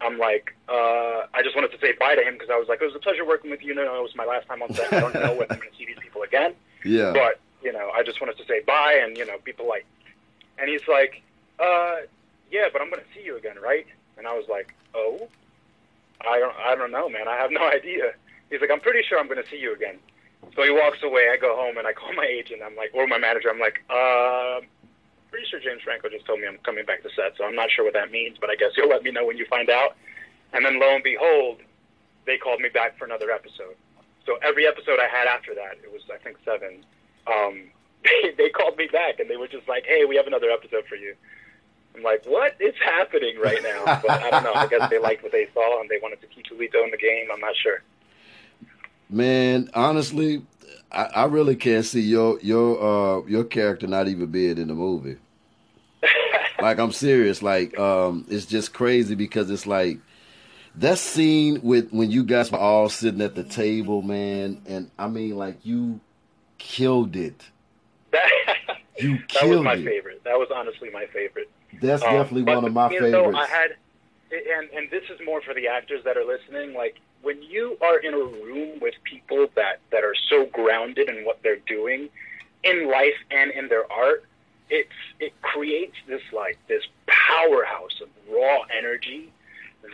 I'm 0.00 0.18
like, 0.18 0.54
uh, 0.68 1.26
I 1.34 1.42
just 1.42 1.54
wanted 1.54 1.72
to 1.72 1.78
say 1.80 1.92
bye 1.98 2.14
to 2.14 2.22
him 2.22 2.34
because 2.34 2.50
I 2.50 2.58
was 2.58 2.68
like, 2.68 2.80
it 2.80 2.84
was 2.86 2.94
a 2.94 3.00
pleasure 3.00 3.24
working 3.24 3.50
with 3.50 3.62
you. 3.62 3.74
No, 3.74 3.84
no, 3.84 3.98
it 3.98 4.02
was 4.02 4.16
my 4.16 4.24
last 4.24 4.46
time 4.46 4.62
on 4.62 4.72
set. 4.72 4.92
I 4.92 5.00
don't 5.00 5.14
know 5.14 5.34
when 5.34 5.46
I'm 5.50 5.58
going 5.58 5.70
to 5.70 5.76
see 5.76 5.86
these 5.86 5.98
people 6.00 6.22
again. 6.22 6.54
Yeah. 6.84 7.12
But 7.12 7.40
you 7.60 7.72
know, 7.72 7.90
I 7.92 8.04
just 8.04 8.20
wanted 8.20 8.38
to 8.38 8.46
say 8.46 8.60
bye 8.60 9.00
and 9.02 9.18
you 9.18 9.26
know, 9.26 9.34
be 9.44 9.52
polite. 9.52 9.84
And 10.58 10.70
he's 10.70 10.86
like, 10.86 11.22
uh, 11.58 11.96
yeah, 12.52 12.66
but 12.72 12.80
I'm 12.80 12.88
going 12.88 13.02
to 13.02 13.08
see 13.12 13.24
you 13.24 13.36
again, 13.36 13.56
right? 13.60 13.84
And 14.16 14.28
I 14.28 14.34
was 14.36 14.44
like, 14.48 14.72
oh. 14.94 15.28
I 16.20 16.38
don't, 16.38 16.54
I 16.56 16.74
don't 16.74 16.90
know, 16.90 17.08
man. 17.08 17.28
I 17.28 17.36
have 17.36 17.50
no 17.50 17.62
idea. 17.68 18.12
He's 18.50 18.60
like, 18.60 18.70
I'm 18.70 18.80
pretty 18.80 19.02
sure 19.08 19.18
I'm 19.18 19.26
going 19.26 19.42
to 19.42 19.48
see 19.48 19.58
you 19.58 19.74
again. 19.74 19.98
So 20.54 20.62
he 20.62 20.70
walks 20.70 20.98
away. 21.02 21.28
I 21.32 21.36
go 21.36 21.54
home 21.56 21.78
and 21.78 21.86
I 21.86 21.92
call 21.92 22.12
my 22.16 22.26
agent. 22.26 22.60
I'm 22.64 22.76
like, 22.76 22.90
or 22.94 23.06
my 23.06 23.18
manager. 23.18 23.50
I'm 23.50 23.60
like, 23.60 23.82
uh, 23.90 24.60
pretty 25.30 25.46
sure 25.48 25.60
James 25.60 25.82
Franco 25.82 26.08
just 26.08 26.26
told 26.26 26.40
me 26.40 26.46
I'm 26.46 26.58
coming 26.64 26.84
back 26.84 27.02
to 27.02 27.10
set. 27.14 27.36
So 27.36 27.44
I'm 27.44 27.54
not 27.54 27.70
sure 27.70 27.84
what 27.84 27.94
that 27.94 28.10
means, 28.10 28.38
but 28.40 28.50
I 28.50 28.56
guess 28.56 28.72
you'll 28.76 28.88
let 28.88 29.02
me 29.02 29.10
know 29.10 29.24
when 29.26 29.36
you 29.36 29.46
find 29.46 29.70
out. 29.70 29.96
And 30.52 30.64
then 30.64 30.80
lo 30.80 30.94
and 30.94 31.04
behold, 31.04 31.60
they 32.26 32.38
called 32.38 32.60
me 32.60 32.68
back 32.68 32.98
for 32.98 33.04
another 33.04 33.30
episode. 33.30 33.76
So 34.26 34.36
every 34.42 34.66
episode 34.66 34.98
I 35.00 35.08
had 35.08 35.26
after 35.26 35.54
that, 35.54 35.78
it 35.82 35.90
was 35.92 36.02
I 36.12 36.18
think 36.18 36.36
seven. 36.44 36.84
Um, 37.26 37.70
they 38.04 38.32
they 38.36 38.48
called 38.50 38.76
me 38.76 38.88
back 38.92 39.20
and 39.20 39.28
they 39.28 39.36
were 39.36 39.48
just 39.48 39.66
like, 39.68 39.84
"Hey, 39.86 40.04
we 40.04 40.16
have 40.16 40.26
another 40.26 40.50
episode 40.50 40.84
for 40.88 40.96
you." 40.96 41.14
I'm 41.96 42.02
like, 42.02 42.24
what 42.26 42.54
is 42.60 42.74
happening 42.84 43.38
right 43.40 43.62
now? 43.62 44.00
But 44.06 44.22
I 44.22 44.30
don't 44.30 44.44
know. 44.44 44.54
I 44.54 44.66
guess 44.68 44.88
they 44.88 44.98
liked 44.98 45.22
what 45.22 45.32
they 45.32 45.48
saw 45.52 45.80
and 45.80 45.88
they 45.88 45.98
wanted 46.00 46.20
to 46.20 46.26
keep 46.28 46.46
Julito 46.46 46.84
in 46.84 46.90
the 46.90 46.96
game. 46.96 47.26
I'm 47.32 47.40
not 47.40 47.56
sure. 47.56 47.82
Man, 49.10 49.70
honestly, 49.74 50.42
I, 50.92 51.04
I 51.04 51.24
really 51.26 51.56
can't 51.56 51.84
see 51.84 52.00
your 52.02 52.38
your 52.40 52.80
uh 53.22 53.26
your 53.26 53.44
character 53.44 53.86
not 53.86 54.08
even 54.08 54.26
being 54.30 54.58
in 54.58 54.68
the 54.68 54.74
movie. 54.74 55.16
like 56.60 56.78
I'm 56.78 56.92
serious. 56.92 57.42
Like 57.42 57.78
um, 57.78 58.26
it's 58.28 58.46
just 58.46 58.72
crazy 58.74 59.14
because 59.14 59.50
it's 59.50 59.66
like 59.66 59.98
that 60.76 60.98
scene 60.98 61.60
with 61.62 61.90
when 61.90 62.10
you 62.10 62.24
guys 62.24 62.52
were 62.52 62.58
all 62.58 62.88
sitting 62.88 63.22
at 63.22 63.34
the 63.34 63.44
table, 63.44 64.02
man, 64.02 64.62
and 64.66 64.90
I 64.98 65.08
mean 65.08 65.36
like 65.36 65.64
you 65.64 66.00
killed 66.58 67.16
it. 67.16 67.48
you 68.98 69.18
killed 69.28 69.42
that 69.42 69.48
was 69.48 69.64
my 69.64 69.74
it. 69.74 69.84
favorite. 69.84 70.22
That 70.24 70.38
was 70.38 70.48
honestly 70.54 70.90
my 70.90 71.06
favorite. 71.06 71.50
That's 71.80 72.02
Um, 72.02 72.12
definitely 72.12 72.42
one 72.42 72.64
of 72.64 72.72
my 72.72 72.88
favorites. 72.88 73.12
know, 73.12 73.38
I 73.38 73.46
had, 73.46 73.70
and 74.30 74.70
and 74.70 74.90
this 74.90 75.04
is 75.10 75.18
more 75.24 75.40
for 75.42 75.54
the 75.54 75.68
actors 75.68 76.02
that 76.04 76.16
are 76.16 76.24
listening. 76.24 76.74
Like 76.74 76.96
when 77.22 77.42
you 77.42 77.76
are 77.80 77.98
in 77.98 78.14
a 78.14 78.18
room 78.18 78.78
with 78.80 78.94
people 79.04 79.48
that 79.54 79.80
that 79.90 80.04
are 80.04 80.14
so 80.28 80.46
grounded 80.46 81.08
in 81.08 81.24
what 81.24 81.42
they're 81.42 81.60
doing, 81.66 82.08
in 82.64 82.90
life 82.90 83.16
and 83.30 83.50
in 83.52 83.68
their 83.68 83.90
art, 83.92 84.24
it's 84.70 84.90
it 85.20 85.32
creates 85.42 85.96
this 86.06 86.22
like 86.32 86.58
this 86.68 86.82
powerhouse 87.06 88.00
of 88.02 88.08
raw 88.32 88.60
energy 88.76 89.32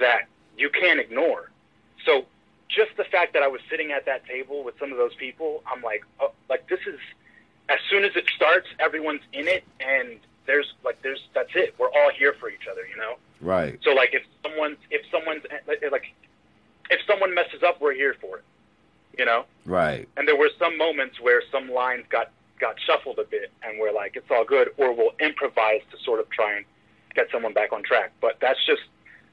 that 0.00 0.22
you 0.56 0.70
can't 0.70 1.00
ignore. 1.00 1.50
So 2.04 2.26
just 2.68 2.96
the 2.96 3.04
fact 3.04 3.32
that 3.34 3.42
I 3.42 3.48
was 3.48 3.60
sitting 3.70 3.92
at 3.92 4.06
that 4.06 4.26
table 4.26 4.64
with 4.64 4.78
some 4.78 4.90
of 4.90 4.98
those 4.98 5.14
people, 5.14 5.62
I'm 5.72 5.82
like, 5.82 6.04
oh, 6.20 6.32
like 6.48 6.68
this 6.68 6.80
is 6.87 6.98
as 7.68 7.78
soon 7.88 8.04
as 8.04 8.12
it 8.16 8.24
starts, 8.37 8.66
everyone's 8.78 9.22
in 9.32 9.48
it, 9.48 9.64
and 9.80 10.18
there's 10.46 10.74
like 10.84 11.00
there's 11.02 11.20
that's 11.34 11.54
it. 11.54 11.74
We're 11.78 11.88
all 11.88 12.10
here 12.10 12.34
for 12.38 12.50
each 12.50 12.66
other, 12.70 12.82
you 12.87 12.96
know. 12.96 13.14
right. 13.40 13.78
So 13.82 13.92
like 13.92 14.14
if 14.14 14.22
someone's 14.42 14.78
if 14.90 15.02
someone's 15.10 15.42
like 15.90 16.14
if 16.90 17.00
someone 17.06 17.34
messes 17.34 17.62
up, 17.62 17.80
we're 17.80 17.94
here 17.94 18.14
for 18.20 18.38
it, 18.38 18.44
you 19.18 19.24
know. 19.24 19.44
Right. 19.64 20.08
And 20.16 20.28
there 20.28 20.36
were 20.36 20.50
some 20.58 20.76
moments 20.76 21.20
where 21.20 21.42
some 21.50 21.70
lines 21.70 22.04
got 22.08 22.30
got 22.60 22.76
shuffled 22.80 23.18
a 23.18 23.24
bit, 23.24 23.52
and 23.62 23.78
we're 23.78 23.92
like, 23.92 24.16
it's 24.16 24.30
all 24.30 24.44
good, 24.44 24.68
or 24.76 24.92
we'll 24.92 25.14
improvise 25.20 25.80
to 25.90 25.98
sort 26.04 26.20
of 26.20 26.30
try 26.30 26.56
and 26.56 26.64
get 27.14 27.28
someone 27.32 27.52
back 27.52 27.72
on 27.72 27.82
track. 27.82 28.12
But 28.20 28.38
that's 28.40 28.64
just 28.64 28.82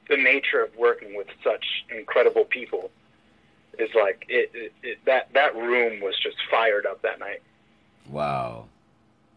the 0.08 0.16
nature 0.16 0.62
of 0.62 0.74
working 0.76 1.14
with 1.14 1.28
such 1.44 1.64
incredible 1.90 2.44
people. 2.44 2.90
Is 3.78 3.90
like 3.94 4.26
it, 4.28 4.50
it, 4.52 4.72
it 4.82 4.98
that 5.06 5.32
that 5.32 5.54
room 5.56 6.00
was 6.02 6.18
just 6.18 6.36
fired 6.50 6.84
up 6.84 7.02
that 7.02 7.18
night. 7.18 7.42
Wow. 8.08 8.66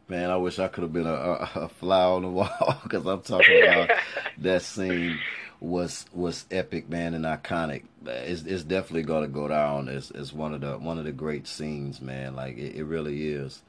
Man, 0.08 0.30
I 0.30 0.38
wish 0.38 0.60
I 0.60 0.68
could 0.68 0.84
have 0.84 0.94
been 0.94 1.08
a, 1.08 1.14
a, 1.14 1.50
a 1.56 1.70
fly 1.70 2.04
on 2.04 2.22
the 2.22 2.28
wall 2.28 2.80
because 2.84 3.06
I'm 3.06 3.22
talking 3.22 3.64
about 3.64 3.90
that 4.40 4.62
scene 4.62 5.18
was 5.66 6.06
was 6.14 6.46
epic, 6.52 6.90
man, 6.90 7.14
and 7.14 7.26
iconic. 7.26 7.84
It's, 8.06 8.44
it's 8.44 8.64
definitely 8.64 9.04
gonna 9.04 9.28
go 9.28 9.48
down 9.48 9.90
as, 9.90 10.12
as 10.12 10.32
one 10.32 10.54
of 10.54 10.62
the 10.62 10.78
one 10.78 10.98
of 10.98 11.06
the 11.06 11.12
great 11.12 11.48
scenes, 11.48 12.02
man. 12.02 12.36
Like 12.36 12.58
it, 12.58 12.76
it 12.76 12.84
really 12.86 13.30
is. 13.30 13.62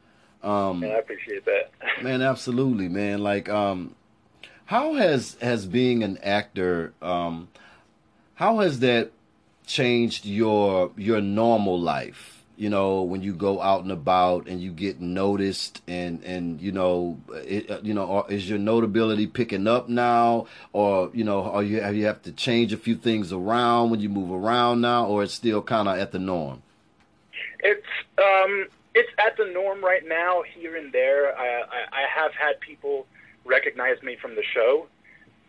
Um, 0.43 0.85
I 0.85 0.89
appreciate 0.89 1.45
that. 1.47 1.71
man, 2.03 2.23
absolutely, 2.23 2.89
man. 2.89 3.23
Like, 3.23 3.49
um, 3.49 3.95
how 4.67 4.95
has 4.95 5.37
has 5.41 5.67
being 5.67 6.03
an 6.03 6.19
actor, 6.19 6.93
um, 7.01 7.49
how 8.35 8.59
has 8.59 8.81
that 8.81 9.13
changed 9.67 10.27
your 10.27 10.93
your 10.97 11.21
normal 11.21 11.81
life? 11.81 12.36
You 12.57 12.71
know, 12.71 13.03
when 13.03 13.21
you 13.21 13.35
go 13.35 13.61
out 13.61 13.83
and 13.83 13.93
about 13.93 14.47
and 14.47 14.63
you 14.63 14.73
get 14.73 14.99
noticed, 14.99 15.83
and 15.87 16.25
and 16.25 16.59
you 16.61 16.73
know, 16.73 17.19
it, 17.31 17.71
uh, 17.71 17.81
you 17.83 17.93
know, 17.93 18.25
is 18.31 18.49
your 18.49 18.59
notability 18.59 19.27
picking 19.27 19.67
up 19.67 19.91
now, 19.91 20.47
or 20.73 21.11
you 21.13 21.23
know, 21.23 21.43
are 21.43 21.63
you 21.63 21.83
have 21.83 21.95
you 21.95 22.07
have 22.07 22.23
to 22.23 22.33
change 22.33 22.73
a 22.73 22.79
few 22.79 22.95
things 22.95 23.31
around 23.31 23.91
when 23.91 24.01
you 24.01 24.09
move 24.09 24.31
around 24.31 24.81
now, 24.81 25.07
or 25.07 25.23
it's 25.23 25.35
still 25.35 25.61
kind 25.61 25.87
of 25.87 25.99
at 25.99 26.13
the 26.13 26.19
norm? 26.19 26.63
It's 27.61 27.87
um, 28.17 28.69
it's 28.95 29.11
at 29.19 29.37
the 29.37 29.53
norm 29.53 29.85
right 29.85 30.07
now, 30.09 30.43
here 30.43 30.77
and 30.77 30.91
there. 30.93 31.37
I, 31.37 31.61
I, 31.61 31.85
I 31.93 32.05
have 32.09 32.33
had 32.33 32.59
people 32.61 33.07
recognize 33.45 34.03
me 34.03 34.17
from 34.17 34.35
the 34.35 34.43
show, 34.43 34.87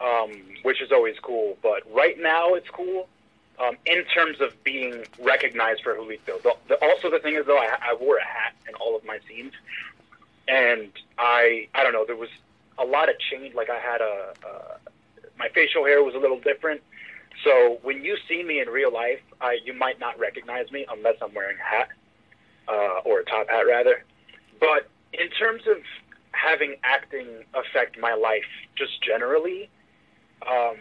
um, 0.02 0.42
which 0.64 0.82
is 0.82 0.92
always 0.92 1.16
cool. 1.22 1.58
But 1.64 1.84
right 1.94 2.20
now, 2.20 2.56
it's 2.56 2.70
cool 2.70 3.08
um, 3.60 3.78
in 3.86 4.04
terms 4.06 4.40
of 4.42 4.64
being 4.64 5.04
recognized 5.20 5.82
for 5.84 5.96
Julito. 5.96 6.42
The, 6.44 6.56
the, 6.68 6.76
also, 6.82 7.10
the 7.10 7.20
thing 7.20 7.36
is, 7.36 7.46
though, 7.46 7.58
I, 7.58 7.78
I 7.82 7.96
wore 7.96 8.18
a 8.18 8.24
hat 8.26 8.54
in 8.68 8.76
all 8.76 8.96
of 8.96 9.04
my 9.06 9.20
scenes, 9.28 9.54
and 10.48 10.92
I 11.18 11.68
I 11.74 11.84
don't 11.84 11.94
know. 11.94 12.06
There 12.06 12.16
was 12.16 12.30
a 12.78 12.86
lot 12.86 13.10
of 13.10 13.16
change. 13.20 13.56
Like 13.56 13.70
I 13.70 13.80
had 13.80 14.02
a, 14.02 14.34
my 15.38 15.50
facial 15.50 15.86
hair 15.86 16.04
was 16.04 16.16
a 16.16 16.20
little 16.20 16.40
different. 16.40 16.82
So 17.44 17.80
when 17.84 18.04
you 18.04 18.18
see 18.28 18.44
me 18.44 18.60
in 18.60 18.68
real 18.68 18.92
life, 18.92 19.22
I, 19.42 19.60
you 19.64 19.74
might 19.74 20.00
not 20.00 20.18
recognize 20.20 20.72
me 20.72 20.86
unless 20.92 21.16
I'm 21.22 21.34
wearing 21.34 21.58
a 21.60 21.64
hat 21.64 21.90
uh, 22.68 23.00
or 23.06 23.20
a 23.20 23.26
top 23.26 23.50
hat, 23.50 23.62
rather. 23.68 24.04
But 24.60 24.90
in 25.14 25.30
terms 25.30 25.62
of 25.68 25.78
having 26.32 26.76
acting 26.84 27.28
affect 27.54 28.00
my 28.00 28.14
life 28.14 28.50
just 28.76 29.02
generally, 29.04 29.70
um, 30.48 30.78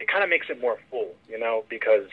it 0.00 0.08
kind 0.08 0.22
of 0.24 0.30
makes 0.30 0.48
it 0.48 0.60
more 0.60 0.78
full, 0.90 1.14
you 1.28 1.38
know, 1.38 1.64
because 1.68 2.08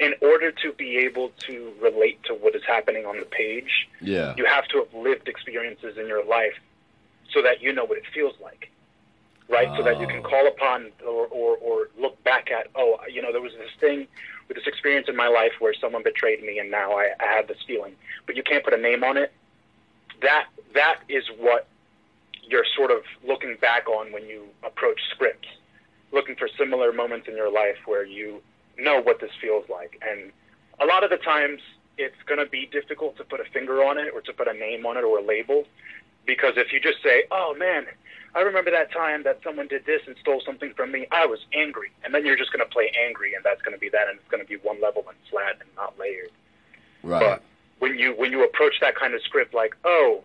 in 0.00 0.14
order 0.22 0.50
to 0.50 0.72
be 0.72 0.96
able 0.98 1.30
to 1.38 1.72
relate 1.80 2.22
to 2.24 2.34
what 2.34 2.54
is 2.54 2.62
happening 2.66 3.06
on 3.06 3.18
the 3.18 3.24
page, 3.26 3.88
Yeah. 4.00 4.34
you 4.36 4.44
have 4.44 4.66
to 4.68 4.78
have 4.78 4.92
lived 4.94 5.28
experiences 5.28 5.96
in 5.98 6.06
your 6.06 6.24
life 6.24 6.54
so 7.32 7.42
that 7.42 7.60
you 7.62 7.72
know 7.72 7.84
what 7.84 7.98
it 7.98 8.04
feels 8.12 8.34
like 8.42 8.70
right 9.48 9.68
so 9.76 9.82
that 9.82 10.00
you 10.00 10.06
can 10.06 10.20
Oh. 10.24 10.28
call 10.30 10.46
upon 10.46 10.90
or, 11.06 11.26
or, 11.26 11.56
or 11.58 11.88
look 11.98 12.22
back 12.24 12.50
at 12.50 12.68
oh 12.76 12.98
you 13.12 13.20
know 13.20 13.30
there 13.30 13.42
was 13.42 13.52
this 13.58 13.70
thing 13.78 14.06
with 14.48 14.56
this 14.56 14.66
experience 14.66 15.06
in 15.08 15.16
my 15.16 15.28
life 15.28 15.52
where 15.58 15.74
someone 15.74 16.02
betrayed 16.02 16.42
me 16.42 16.58
and 16.58 16.70
now 16.70 16.92
I, 16.92 17.10
I 17.20 17.26
have 17.36 17.46
this 17.46 17.58
feeling 17.66 17.94
but 18.26 18.36
you 18.36 18.42
can't 18.42 18.64
put 18.64 18.72
a 18.72 18.78
name 18.78 19.04
on 19.04 19.16
it 19.18 19.32
that 20.22 20.46
that 20.74 21.00
is 21.10 21.24
what 21.38 21.66
you're 22.42 22.64
sort 22.76 22.90
of 22.90 23.02
looking 23.26 23.56
back 23.60 23.86
on 23.88 24.12
when 24.12 24.24
you 24.26 24.44
approach 24.64 25.00
scripts 25.10 25.48
looking 26.14 26.36
for 26.36 26.48
similar 26.56 26.92
moments 26.92 27.28
in 27.28 27.36
your 27.36 27.52
life 27.52 27.76
where 27.86 28.04
you 28.04 28.40
know 28.78 29.00
what 29.02 29.20
this 29.20 29.30
feels 29.40 29.68
like 29.68 30.00
and 30.08 30.32
a 30.80 30.86
lot 30.86 31.04
of 31.04 31.10
the 31.10 31.16
times 31.18 31.60
it's 31.98 32.16
going 32.26 32.38
to 32.38 32.46
be 32.46 32.66
difficult 32.66 33.16
to 33.16 33.24
put 33.24 33.40
a 33.40 33.44
finger 33.52 33.84
on 33.84 33.98
it 33.98 34.12
or 34.14 34.20
to 34.20 34.32
put 34.32 34.48
a 34.48 34.52
name 34.52 34.86
on 34.86 34.96
it 34.96 35.04
or 35.04 35.18
a 35.18 35.22
label 35.22 35.64
because 36.26 36.54
if 36.56 36.72
you 36.72 36.80
just 36.80 37.02
say, 37.02 37.24
"Oh 37.30 37.54
man, 37.58 37.86
I 38.34 38.40
remember 38.40 38.70
that 38.70 38.92
time 38.92 39.22
that 39.24 39.40
someone 39.44 39.68
did 39.68 39.86
this 39.86 40.02
and 40.06 40.16
stole 40.20 40.40
something 40.44 40.72
from 40.74 40.92
me. 40.92 41.06
I 41.10 41.26
was 41.26 41.40
angry," 41.52 41.90
and 42.04 42.14
then 42.14 42.24
you're 42.24 42.36
just 42.36 42.52
going 42.52 42.64
to 42.64 42.70
play 42.70 42.90
angry, 43.06 43.34
and 43.34 43.44
that's 43.44 43.62
going 43.62 43.74
to 43.74 43.78
be 43.78 43.88
that, 43.90 44.08
and 44.08 44.18
it's 44.18 44.28
going 44.28 44.42
to 44.42 44.48
be 44.48 44.56
one 44.56 44.80
level 44.80 45.04
and 45.08 45.16
flat 45.30 45.56
and 45.60 45.68
not 45.76 45.98
layered. 45.98 46.30
Right. 47.02 47.20
But 47.20 47.42
when 47.78 47.98
you 47.98 48.14
when 48.14 48.32
you 48.32 48.44
approach 48.44 48.80
that 48.80 48.96
kind 48.96 49.14
of 49.14 49.22
script, 49.22 49.54
like, 49.54 49.76
"Oh, 49.84 50.22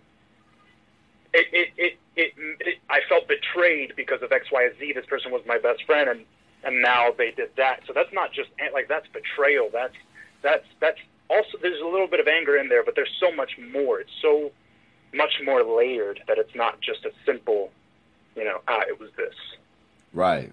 it 1.33 1.47
it 1.51 1.69
it, 1.77 1.99
it, 2.19 2.33
it 2.59 2.77
I 2.89 2.99
felt 3.07 3.27
betrayed 3.27 3.95
because 3.95 4.21
of 4.21 4.31
X, 4.31 4.47
Y, 4.51 4.69
Z. 4.79 4.93
This 4.93 5.05
person 5.05 5.31
was 5.31 5.41
my 5.45 5.57
best 5.57 5.83
friend, 5.85 6.09
and 6.09 6.25
and 6.63 6.81
now 6.81 7.11
they 7.17 7.31
did 7.31 7.49
that." 7.57 7.81
So 7.87 7.93
that's 7.93 8.13
not 8.13 8.31
just 8.33 8.49
like 8.73 8.87
that's 8.87 9.07
betrayal. 9.07 9.69
That's 9.71 9.95
that's 10.41 10.65
that's 10.79 10.99
also 11.29 11.57
there's 11.61 11.81
a 11.81 11.85
little 11.87 12.07
bit 12.07 12.19
of 12.19 12.27
anger 12.27 12.57
in 12.57 12.69
there, 12.69 12.83
but 12.83 12.95
there's 12.95 13.15
so 13.19 13.31
much 13.31 13.57
more. 13.71 13.99
It's 13.99 14.11
so 14.21 14.51
much 15.13 15.41
more 15.43 15.63
layered 15.63 16.21
that 16.27 16.37
it's 16.37 16.53
not 16.55 16.81
just 16.81 17.05
a 17.05 17.11
simple, 17.25 17.71
you 18.35 18.43
know, 18.43 18.61
ah, 18.67 18.81
it 18.87 18.99
was 18.99 19.09
this. 19.17 19.33
Right, 20.13 20.51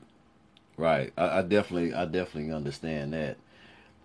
right. 0.77 1.13
I, 1.17 1.39
I 1.39 1.43
definitely, 1.43 1.93
I 1.95 2.05
definitely 2.05 2.53
understand 2.53 3.13
that. 3.13 3.37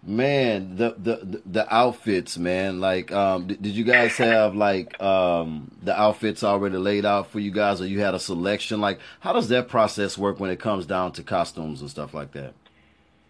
Man, 0.04 0.78
the 0.78 0.96
the 0.98 1.42
the- 1.46 1.74
outfits, 1.74 2.36
man. 2.36 2.80
Like, 2.80 3.12
um, 3.12 3.46
did, 3.46 3.62
did 3.62 3.74
you 3.74 3.84
guys 3.84 4.18
have 4.18 4.56
like 4.56 5.00
um 5.00 5.70
the 5.84 6.00
outfits 6.00 6.44
already 6.44 6.78
laid 6.78 7.06
out 7.06 7.30
for 7.30 7.40
you 7.40 7.52
guys, 7.52 7.82
or 7.82 7.86
you 7.86 8.00
had 8.00 8.16
a 8.16 8.20
selection? 8.20 8.82
Like, 8.82 9.00
how 9.20 9.32
does 9.32 9.48
that 9.50 9.68
process 9.68 10.18
work 10.18 10.40
when 10.40 10.50
it 10.50 10.60
comes 10.60 10.88
down 10.88 11.12
to 11.14 11.24
costumes 11.24 11.82
and 11.82 11.90
stuff 11.90 12.16
like 12.16 12.32
that? 12.32 12.54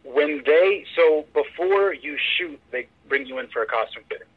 When 0.05 0.43
they 0.45 0.85
so 0.95 1.25
before 1.33 1.93
you 1.93 2.17
shoot, 2.37 2.57
they 2.71 2.87
bring 3.09 3.25
you 3.25 3.39
in 3.39 3.47
for 3.47 3.61
a 3.63 3.67
costume 3.67 4.03
fitting. 4.07 4.27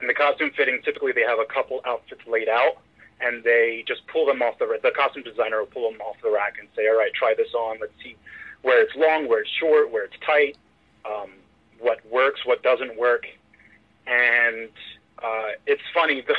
And 0.00 0.08
the 0.08 0.14
costume 0.14 0.52
fitting, 0.56 0.80
typically 0.82 1.12
they 1.12 1.22
have 1.22 1.38
a 1.38 1.44
couple 1.44 1.82
outfits 1.84 2.22
laid 2.26 2.48
out, 2.48 2.78
and 3.20 3.44
they 3.44 3.84
just 3.86 4.06
pull 4.06 4.24
them 4.24 4.40
off 4.40 4.58
the 4.58 4.78
the 4.82 4.90
costume 4.90 5.22
designer 5.22 5.58
will 5.58 5.66
pull 5.66 5.90
them 5.90 6.00
off 6.00 6.16
the 6.22 6.30
rack 6.30 6.54
and 6.58 6.66
say, 6.74 6.88
all 6.88 6.96
right, 6.96 7.12
try 7.12 7.34
this 7.36 7.52
on. 7.52 7.76
Let's 7.78 7.92
see 8.02 8.16
where 8.62 8.82
it's 8.82 8.96
long, 8.96 9.28
where 9.28 9.42
it's 9.42 9.50
short, 9.60 9.90
where 9.90 10.04
it's 10.04 10.16
tight, 10.24 10.56
um, 11.04 11.30
what 11.80 11.98
works, 12.10 12.40
what 12.44 12.62
doesn't 12.62 12.96
work. 12.98 13.26
And 14.06 14.68
uh, 15.22 15.50
it's 15.66 15.82
funny 15.92 16.20
the 16.26 16.34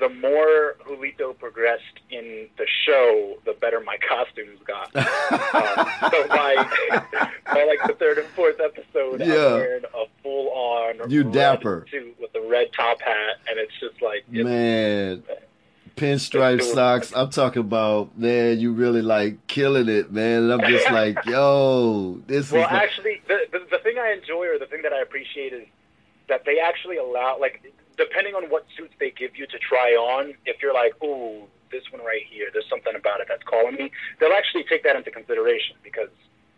the 0.00 0.08
more 0.08 0.76
Julito 0.86 1.36
progressed 1.36 1.82
in 2.10 2.46
the 2.56 2.66
show, 2.86 3.34
the 3.44 3.52
better 3.54 3.80
my 3.80 3.96
costumes 4.08 4.60
got. 4.64 4.94
um, 4.94 6.10
so 6.12 6.28
by, 6.28 6.54
by 7.52 7.64
like 7.64 7.80
the 7.84 7.96
third 7.98 8.18
and 8.18 8.28
fourth 8.28 8.60
episode, 8.60 9.18
Yeah. 9.18 9.26
I'm 9.26 9.52
wearing 9.54 9.84
a 9.92 10.04
full 10.22 10.50
on 10.52 11.10
You 11.10 11.24
dapper. 11.24 11.84
suit 11.90 12.14
with 12.20 12.32
a 12.36 12.48
red 12.48 12.68
top 12.74 13.00
hat, 13.00 13.38
and 13.48 13.58
it's 13.58 13.72
just 13.80 14.00
like 14.00 14.24
it's, 14.30 14.44
Man, 14.44 15.24
pinstripe 15.98 16.62
socks. 16.74 17.12
I'm 17.14 17.30
talking 17.30 17.60
about 17.60 18.16
man. 18.18 18.58
You 18.60 18.72
really 18.72 19.02
like 19.02 19.46
killing 19.46 19.88
it, 19.88 20.12
man. 20.12 20.44
And 20.44 20.52
I'm 20.52 20.70
just 20.70 20.90
like, 20.90 21.18
yo, 21.26 22.20
this 22.26 22.50
Well, 22.50 22.62
is. 22.64 22.70
like- 22.70 22.82
actually, 22.82 23.22
the, 23.28 23.38
the 23.52 23.58
the 23.70 23.78
thing 23.78 23.98
I 23.98 24.12
enjoy 24.12 24.46
or 24.46 24.58
the 24.58 24.66
thing 24.66 24.82
that 24.82 24.92
I 24.92 25.00
appreciate 25.02 25.52
is 25.52 25.66
that 26.28 26.44
they 26.44 26.58
actually 26.60 26.98
allow, 26.98 27.38
like, 27.40 27.72
depending 27.96 28.34
on 28.34 28.44
what 28.50 28.66
suits 28.76 28.92
they 29.00 29.10
give 29.10 29.36
you 29.36 29.46
to 29.46 29.58
try 29.58 29.92
on, 29.92 30.34
if 30.44 30.60
you're 30.62 30.74
like, 30.74 30.92
ooh, 31.02 31.42
this 31.70 31.82
one 31.90 32.04
right 32.04 32.22
here, 32.30 32.48
there's 32.52 32.68
something 32.68 32.94
about 32.94 33.20
it 33.20 33.26
that's 33.28 33.42
calling 33.44 33.74
me, 33.76 33.90
they'll 34.20 34.32
actually 34.32 34.64
take 34.64 34.82
that 34.84 34.94
into 34.96 35.10
consideration 35.10 35.76
because 35.82 36.08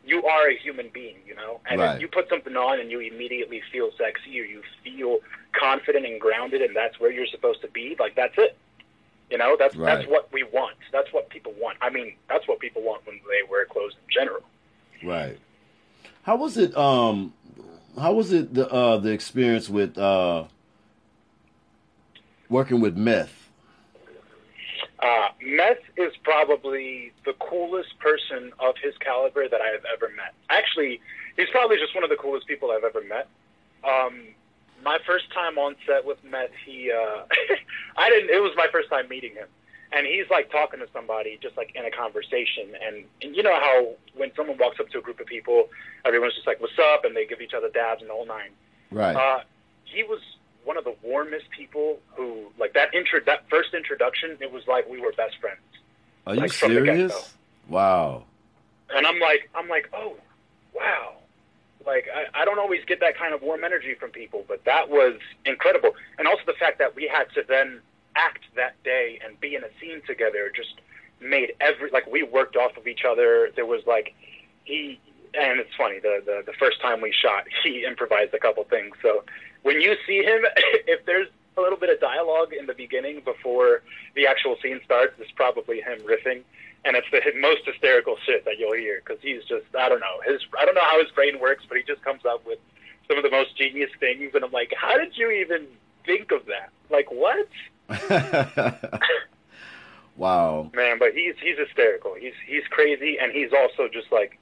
you 0.04 0.24
are 0.24 0.48
a 0.48 0.56
human 0.56 0.88
being, 0.92 1.16
you 1.26 1.34
know. 1.36 1.60
And 1.70 1.80
Right. 1.80 1.94
if 1.94 2.00
you 2.00 2.08
put 2.08 2.28
something 2.28 2.56
on 2.56 2.80
and 2.80 2.90
you 2.90 2.98
immediately 3.00 3.62
feel 3.72 3.90
sexy 3.96 4.40
or 4.40 4.44
you 4.44 4.62
feel 4.82 5.18
confident 5.52 6.04
and 6.06 6.20
grounded, 6.20 6.62
and 6.62 6.74
that's 6.74 6.98
where 6.98 7.10
you're 7.12 7.26
supposed 7.26 7.60
to 7.62 7.68
be, 7.68 7.96
like 8.00 8.14
that's 8.16 8.34
it. 8.38 8.56
You 9.30 9.38
know, 9.38 9.56
that's 9.58 9.76
Right. 9.76 9.94
that's 9.96 10.08
what 10.08 10.32
we 10.32 10.42
want. 10.44 10.76
That's 10.92 11.12
what 11.12 11.28
people 11.30 11.52
want. 11.58 11.78
I 11.80 11.88
mean, 11.90 12.16
that's 12.28 12.46
what 12.48 12.58
people 12.58 12.82
want 12.82 13.06
when 13.06 13.20
they 13.28 13.48
wear 13.48 13.64
clothes 13.64 13.94
in 13.94 14.12
general. 14.12 14.42
Right. 15.04 15.38
How 16.24 16.36
was 16.36 16.56
it? 16.56 16.76
Um, 16.76 17.32
how 17.98 18.12
was 18.12 18.32
it 18.32 18.52
the 18.54 18.68
uh 18.70 18.98
the 18.98 19.10
experience 19.10 19.68
with 19.70 19.96
uh 19.96 20.44
working 22.48 22.80
with 22.80 22.96
meth? 22.96 23.36
Uh, 25.02 25.28
Meth 25.42 25.78
is 25.96 26.12
probably 26.24 27.10
the 27.24 27.32
coolest 27.34 27.98
person 28.00 28.52
of 28.58 28.74
his 28.82 28.92
caliber 28.98 29.48
that 29.48 29.60
I 29.62 29.68
have 29.68 29.84
ever 29.90 30.10
met. 30.14 30.34
Actually, 30.50 31.00
he's 31.36 31.48
probably 31.50 31.78
just 31.78 31.94
one 31.94 32.04
of 32.04 32.10
the 32.10 32.16
coolest 32.16 32.46
people 32.46 32.70
I've 32.70 32.84
ever 32.84 33.00
met. 33.02 33.26
Um, 33.82 34.34
my 34.84 34.98
first 35.06 35.32
time 35.32 35.58
on 35.58 35.76
set 35.86 36.04
with 36.04 36.18
Meth, 36.24 36.50
he, 36.64 36.90
uh, 36.90 37.22
I 37.96 38.10
didn't, 38.10 38.30
it 38.30 38.40
was 38.40 38.52
my 38.56 38.66
first 38.72 38.88
time 38.88 39.08
meeting 39.08 39.34
him. 39.34 39.48
And 39.92 40.06
he's 40.06 40.26
like 40.30 40.50
talking 40.52 40.78
to 40.80 40.86
somebody, 40.92 41.38
just 41.42 41.56
like 41.56 41.72
in 41.74 41.84
a 41.84 41.90
conversation. 41.90 42.68
And, 42.80 43.04
and 43.22 43.34
you 43.34 43.42
know 43.42 43.54
how 43.54 43.94
when 44.14 44.30
someone 44.36 44.56
walks 44.56 44.78
up 44.78 44.88
to 44.90 44.98
a 44.98 45.00
group 45.00 45.18
of 45.18 45.26
people, 45.26 45.68
everyone's 46.04 46.34
just 46.34 46.46
like, 46.46 46.60
what's 46.60 46.78
up? 46.78 47.04
And 47.04 47.16
they 47.16 47.26
give 47.26 47.40
each 47.40 47.54
other 47.54 47.68
dabs 47.68 48.00
and 48.00 48.08
the 48.08 48.14
whole 48.14 48.26
nine. 48.26 48.50
Right. 48.92 49.16
Uh, 49.16 49.40
he 49.84 50.04
was 50.04 50.20
one 50.64 50.76
of 50.76 50.84
the 50.84 50.94
warmest 51.02 51.50
people 51.50 51.98
who, 52.14 52.46
like 52.58 52.74
that 52.74 52.94
intro, 52.94 53.18
that 53.26 53.48
first 53.50 53.74
introduction, 53.74 54.36
it 54.40 54.52
was 54.52 54.62
like 54.68 54.88
we 54.88 55.00
were 55.00 55.12
best 55.12 55.38
friends. 55.40 55.58
Are 56.26 56.34
you 56.34 56.42
like, 56.42 56.52
from 56.52 56.70
serious? 56.70 57.34
Wow. 57.68 58.24
And 58.94 59.06
I'm 59.06 59.18
like, 59.18 59.50
I'm 59.54 59.68
like, 59.68 59.88
oh, 59.92 60.16
wow. 60.74 61.14
Like 61.86 62.06
I, 62.14 62.42
I 62.42 62.44
don't 62.44 62.58
always 62.58 62.84
get 62.86 63.00
that 63.00 63.16
kind 63.16 63.34
of 63.34 63.42
warm 63.42 63.64
energy 63.64 63.94
from 63.94 64.10
people, 64.10 64.44
but 64.46 64.64
that 64.64 64.90
was 64.90 65.14
incredible. 65.44 65.92
And 66.18 66.26
also 66.26 66.42
the 66.46 66.54
fact 66.58 66.78
that 66.78 66.94
we 66.94 67.08
had 67.08 67.24
to 67.34 67.42
then 67.46 67.80
act 68.16 68.44
that 68.56 68.82
day 68.82 69.20
and 69.24 69.38
be 69.40 69.54
in 69.54 69.64
a 69.64 69.68
scene 69.80 70.02
together 70.06 70.50
just 70.54 70.80
made 71.20 71.52
every 71.60 71.90
like 71.90 72.06
we 72.06 72.22
worked 72.22 72.56
off 72.56 72.76
of 72.76 72.86
each 72.86 73.04
other. 73.08 73.50
There 73.54 73.66
was 73.66 73.82
like 73.86 74.14
he 74.64 75.00
and 75.34 75.60
it's 75.60 75.74
funny 75.76 75.98
the 76.00 76.22
the, 76.24 76.42
the 76.46 76.52
first 76.58 76.80
time 76.80 77.00
we 77.00 77.12
shot 77.12 77.44
he 77.62 77.84
improvised 77.84 78.34
a 78.34 78.38
couple 78.38 78.64
things. 78.64 78.94
So 79.02 79.24
when 79.62 79.80
you 79.80 79.96
see 80.06 80.22
him, 80.22 80.44
if 80.86 81.04
there's 81.06 81.28
a 81.56 81.60
little 81.60 81.78
bit 81.78 81.90
of 81.90 82.00
dialogue 82.00 82.52
in 82.52 82.66
the 82.66 82.74
beginning 82.74 83.20
before 83.24 83.82
the 84.14 84.26
actual 84.26 84.56
scene 84.62 84.80
starts, 84.84 85.14
it's 85.18 85.30
probably 85.32 85.80
him 85.80 85.98
riffing, 86.00 86.42
and 86.84 86.96
it's 86.96 87.06
the 87.10 87.20
most 87.38 87.64
hysterical 87.64 88.16
shit 88.24 88.44
that 88.44 88.58
you'll 88.58 88.74
hear 88.74 89.02
because 89.04 89.20
he's 89.22 89.42
just 89.44 89.66
I 89.78 89.88
don't 89.88 90.00
know 90.00 90.20
his 90.24 90.40
I 90.58 90.64
don't 90.64 90.74
know 90.74 90.84
how 90.84 91.00
his 91.02 91.10
brain 91.12 91.38
works, 91.40 91.64
but 91.68 91.76
he 91.76 91.84
just 91.84 92.02
comes 92.02 92.24
up 92.24 92.46
with 92.46 92.58
some 93.08 93.16
of 93.16 93.24
the 93.24 93.30
most 93.30 93.56
genius 93.56 93.90
things, 93.98 94.30
and 94.34 94.44
I'm 94.44 94.52
like, 94.52 94.72
how 94.76 94.96
did 94.96 95.16
you 95.16 95.30
even 95.30 95.66
think 96.06 96.30
of 96.32 96.46
that? 96.46 96.70
Like 96.90 97.10
what? 97.10 97.48
wow. 100.16 100.70
man. 100.74 100.98
But 100.98 101.12
he's 101.14 101.34
he's 101.42 101.58
hysterical. 101.58 102.14
He's 102.14 102.34
he's 102.46 102.64
crazy, 102.70 103.18
and 103.20 103.32
he's 103.32 103.50
also 103.52 103.88
just 103.92 104.10
like 104.12 104.38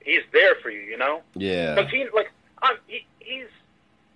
he's 0.00 0.22
there 0.32 0.54
for 0.62 0.70
you, 0.70 0.80
you 0.80 0.96
know. 0.96 1.22
Yeah. 1.34 1.74
But 1.74 1.88
he 1.88 2.06
like 2.14 2.30
I'm, 2.62 2.76
he, 2.86 3.06
he's 3.18 3.48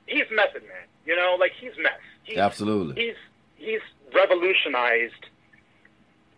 he's 0.07 0.24
method 0.31 0.62
man, 0.62 0.87
you 1.04 1.16
know. 1.16 1.37
Like 1.38 1.52
he's 1.61 1.72
Meth. 1.78 1.92
He's, 2.22 2.38
Absolutely. 2.38 3.02
He's 3.02 3.16
he's 3.57 3.81
revolutionized 4.14 5.26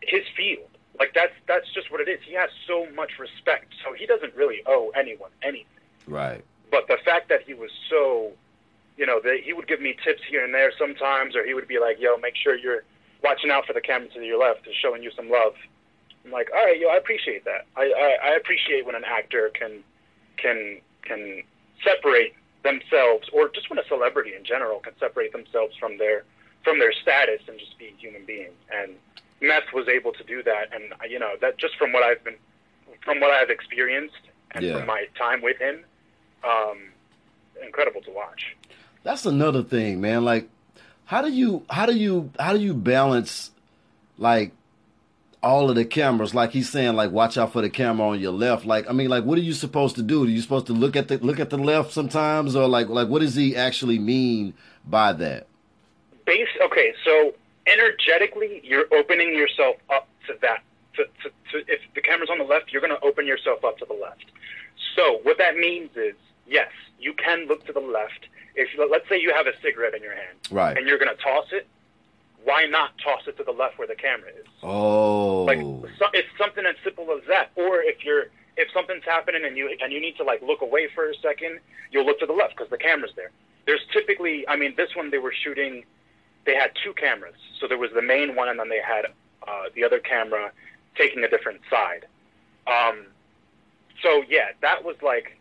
his 0.02 0.22
field. 0.36 0.69
Like 1.00 1.14
that's 1.14 1.32
that's 1.48 1.66
just 1.72 1.90
what 1.90 2.02
it 2.02 2.08
is. 2.08 2.20
He 2.22 2.34
has 2.34 2.50
so 2.66 2.86
much 2.94 3.18
respect, 3.18 3.72
so 3.82 3.94
he 3.94 4.04
doesn't 4.04 4.36
really 4.36 4.60
owe 4.66 4.92
anyone 4.94 5.30
anything. 5.42 5.64
Right. 6.06 6.44
But 6.70 6.88
the 6.88 6.98
fact 7.02 7.30
that 7.30 7.40
he 7.46 7.54
was 7.54 7.70
so, 7.88 8.32
you 8.98 9.06
know, 9.06 9.18
that 9.24 9.38
he 9.42 9.54
would 9.54 9.66
give 9.66 9.80
me 9.80 9.96
tips 10.04 10.20
here 10.28 10.44
and 10.44 10.52
there 10.52 10.70
sometimes, 10.78 11.34
or 11.34 11.44
he 11.44 11.54
would 11.54 11.66
be 11.66 11.78
like, 11.78 11.98
"Yo, 11.98 12.18
make 12.18 12.36
sure 12.36 12.54
you're 12.54 12.84
watching 13.24 13.50
out 13.50 13.66
for 13.66 13.72
the 13.72 13.80
camera 13.80 14.08
to 14.10 14.20
your 14.22 14.38
left, 14.38 14.66
is 14.68 14.74
showing 14.76 15.02
you 15.02 15.10
some 15.12 15.30
love." 15.30 15.54
I'm 16.22 16.32
like, 16.32 16.50
"All 16.52 16.62
right, 16.62 16.78
yo, 16.78 16.88
I 16.88 16.96
appreciate 16.96 17.46
that. 17.46 17.64
I, 17.76 17.84
I 17.84 18.28
I 18.28 18.34
appreciate 18.34 18.84
when 18.84 18.94
an 18.94 19.04
actor 19.04 19.50
can 19.54 19.82
can 20.36 20.82
can 21.00 21.42
separate 21.82 22.34
themselves, 22.62 23.26
or 23.32 23.48
just 23.48 23.70
when 23.70 23.78
a 23.78 23.86
celebrity 23.88 24.34
in 24.34 24.44
general 24.44 24.80
can 24.80 24.92
separate 24.98 25.32
themselves 25.32 25.74
from 25.78 25.96
their 25.96 26.24
from 26.62 26.78
their 26.78 26.92
status 26.92 27.40
and 27.48 27.58
just 27.58 27.78
be 27.78 27.86
a 27.86 27.96
human 27.98 28.26
being." 28.26 28.52
And 28.70 28.96
Meth 29.40 29.72
was 29.72 29.88
able 29.88 30.12
to 30.12 30.24
do 30.24 30.42
that, 30.42 30.68
and 30.74 30.92
you 31.10 31.18
know 31.18 31.34
that 31.40 31.56
just 31.58 31.76
from 31.76 31.92
what 31.92 32.02
I've 32.02 32.22
been 32.24 32.36
from 33.04 33.20
what 33.20 33.30
I've 33.30 33.50
experienced, 33.50 34.20
and 34.52 34.64
Yeah. 34.64 34.76
from 34.78 34.86
my 34.86 35.06
time 35.16 35.40
with 35.40 35.56
him, 35.58 35.84
um, 36.44 36.78
incredible 37.64 38.02
to 38.02 38.10
watch. 38.10 38.54
That's 39.02 39.24
another 39.24 39.62
thing, 39.62 40.00
man. 40.02 40.24
Like, 40.24 40.48
how 41.06 41.22
do 41.22 41.30
you 41.32 41.64
how 41.70 41.86
do 41.86 41.96
you 41.96 42.30
how 42.38 42.52
do 42.52 42.58
you 42.60 42.74
balance 42.74 43.50
like 44.18 44.52
all 45.42 45.70
of 45.70 45.76
the 45.76 45.86
cameras? 45.86 46.34
Like 46.34 46.50
he's 46.52 46.68
saying, 46.68 46.94
like 46.94 47.10
watch 47.10 47.38
out 47.38 47.52
for 47.54 47.62
the 47.62 47.70
camera 47.70 48.08
on 48.08 48.20
your 48.20 48.32
left. 48.32 48.66
Like, 48.66 48.88
I 48.90 48.92
mean, 48.92 49.08
like 49.08 49.24
what 49.24 49.38
are 49.38 49.42
you 49.42 49.54
supposed 49.54 49.96
to 49.96 50.02
do? 50.02 50.24
Are 50.24 50.28
you 50.28 50.42
supposed 50.42 50.66
to 50.66 50.74
look 50.74 50.96
at 50.96 51.08
the 51.08 51.16
look 51.16 51.40
at 51.40 51.48
the 51.48 51.56
left 51.58 51.92
sometimes, 51.92 52.54
or 52.54 52.68
like 52.68 52.88
like 52.90 53.08
what 53.08 53.20
does 53.22 53.34
he 53.34 53.56
actually 53.56 53.98
mean 53.98 54.52
by 54.86 55.14
that? 55.14 55.46
Base. 56.26 56.48
Okay, 56.66 56.92
so 57.02 57.34
energetically, 57.72 58.60
you're 58.64 58.86
opening 58.92 59.34
yourself 59.34 59.76
up 59.92 60.08
to 60.26 60.34
that. 60.42 60.62
To, 60.96 61.04
to, 61.22 61.28
to 61.52 61.72
if 61.72 61.80
the 61.94 62.00
camera's 62.00 62.30
on 62.30 62.38
the 62.38 62.44
left, 62.44 62.72
you're 62.72 62.82
going 62.82 62.94
to 62.94 63.00
open 63.04 63.26
yourself 63.26 63.64
up 63.64 63.78
to 63.78 63.84
the 63.86 63.94
left. 63.94 64.24
So 64.96 65.20
what 65.22 65.38
that 65.38 65.56
means 65.56 65.90
is, 65.96 66.14
yes, 66.46 66.70
you 66.98 67.12
can 67.14 67.46
look 67.46 67.64
to 67.66 67.72
the 67.72 67.80
left. 67.80 68.26
If 68.56 68.68
let's 68.90 69.08
say 69.08 69.20
you 69.20 69.32
have 69.32 69.46
a 69.46 69.52
cigarette 69.62 69.94
in 69.94 70.02
your 70.02 70.14
hand 70.14 70.36
Right. 70.50 70.76
and 70.76 70.86
you're 70.88 70.98
going 70.98 71.14
to 71.16 71.22
toss 71.22 71.46
it, 71.52 71.68
why 72.42 72.64
not 72.66 72.90
toss 73.02 73.22
it 73.28 73.36
to 73.36 73.44
the 73.44 73.52
left 73.52 73.78
where 73.78 73.86
the 73.86 73.94
camera 73.94 74.30
is? 74.30 74.46
Oh, 74.62 75.44
Like 75.44 75.58
so, 75.60 76.06
it's 76.12 76.28
something 76.36 76.66
as 76.66 76.74
simple 76.82 77.06
as 77.12 77.22
that. 77.28 77.50
Or 77.54 77.80
if 77.82 78.04
you're 78.04 78.24
if 78.56 78.68
something's 78.74 79.04
happening 79.04 79.44
and 79.44 79.56
you 79.56 79.74
and 79.80 79.92
you 79.92 80.00
need 80.00 80.16
to 80.16 80.24
like 80.24 80.42
look 80.42 80.60
away 80.60 80.88
for 80.94 81.08
a 81.08 81.14
second, 81.22 81.60
you'll 81.92 82.04
look 82.04 82.18
to 82.20 82.26
the 82.26 82.32
left 82.32 82.56
because 82.56 82.68
the 82.70 82.78
camera's 82.78 83.12
there. 83.14 83.30
There's 83.66 83.80
typically, 83.92 84.46
I 84.48 84.56
mean, 84.56 84.74
this 84.76 84.96
one 84.96 85.10
they 85.10 85.18
were 85.18 85.32
shooting. 85.32 85.84
They 86.46 86.54
had 86.54 86.72
two 86.82 86.92
cameras, 86.94 87.36
so 87.58 87.68
there 87.68 87.78
was 87.78 87.90
the 87.94 88.02
main 88.02 88.34
one, 88.34 88.48
and 88.48 88.58
then 88.58 88.68
they 88.68 88.80
had 88.80 89.06
uh, 89.46 89.64
the 89.74 89.84
other 89.84 89.98
camera 89.98 90.52
taking 90.96 91.22
a 91.22 91.28
different 91.28 91.60
side. 91.70 92.06
Um, 92.66 93.06
so 94.02 94.22
yeah, 94.28 94.48
that 94.62 94.84
was 94.84 94.96
like 95.02 95.36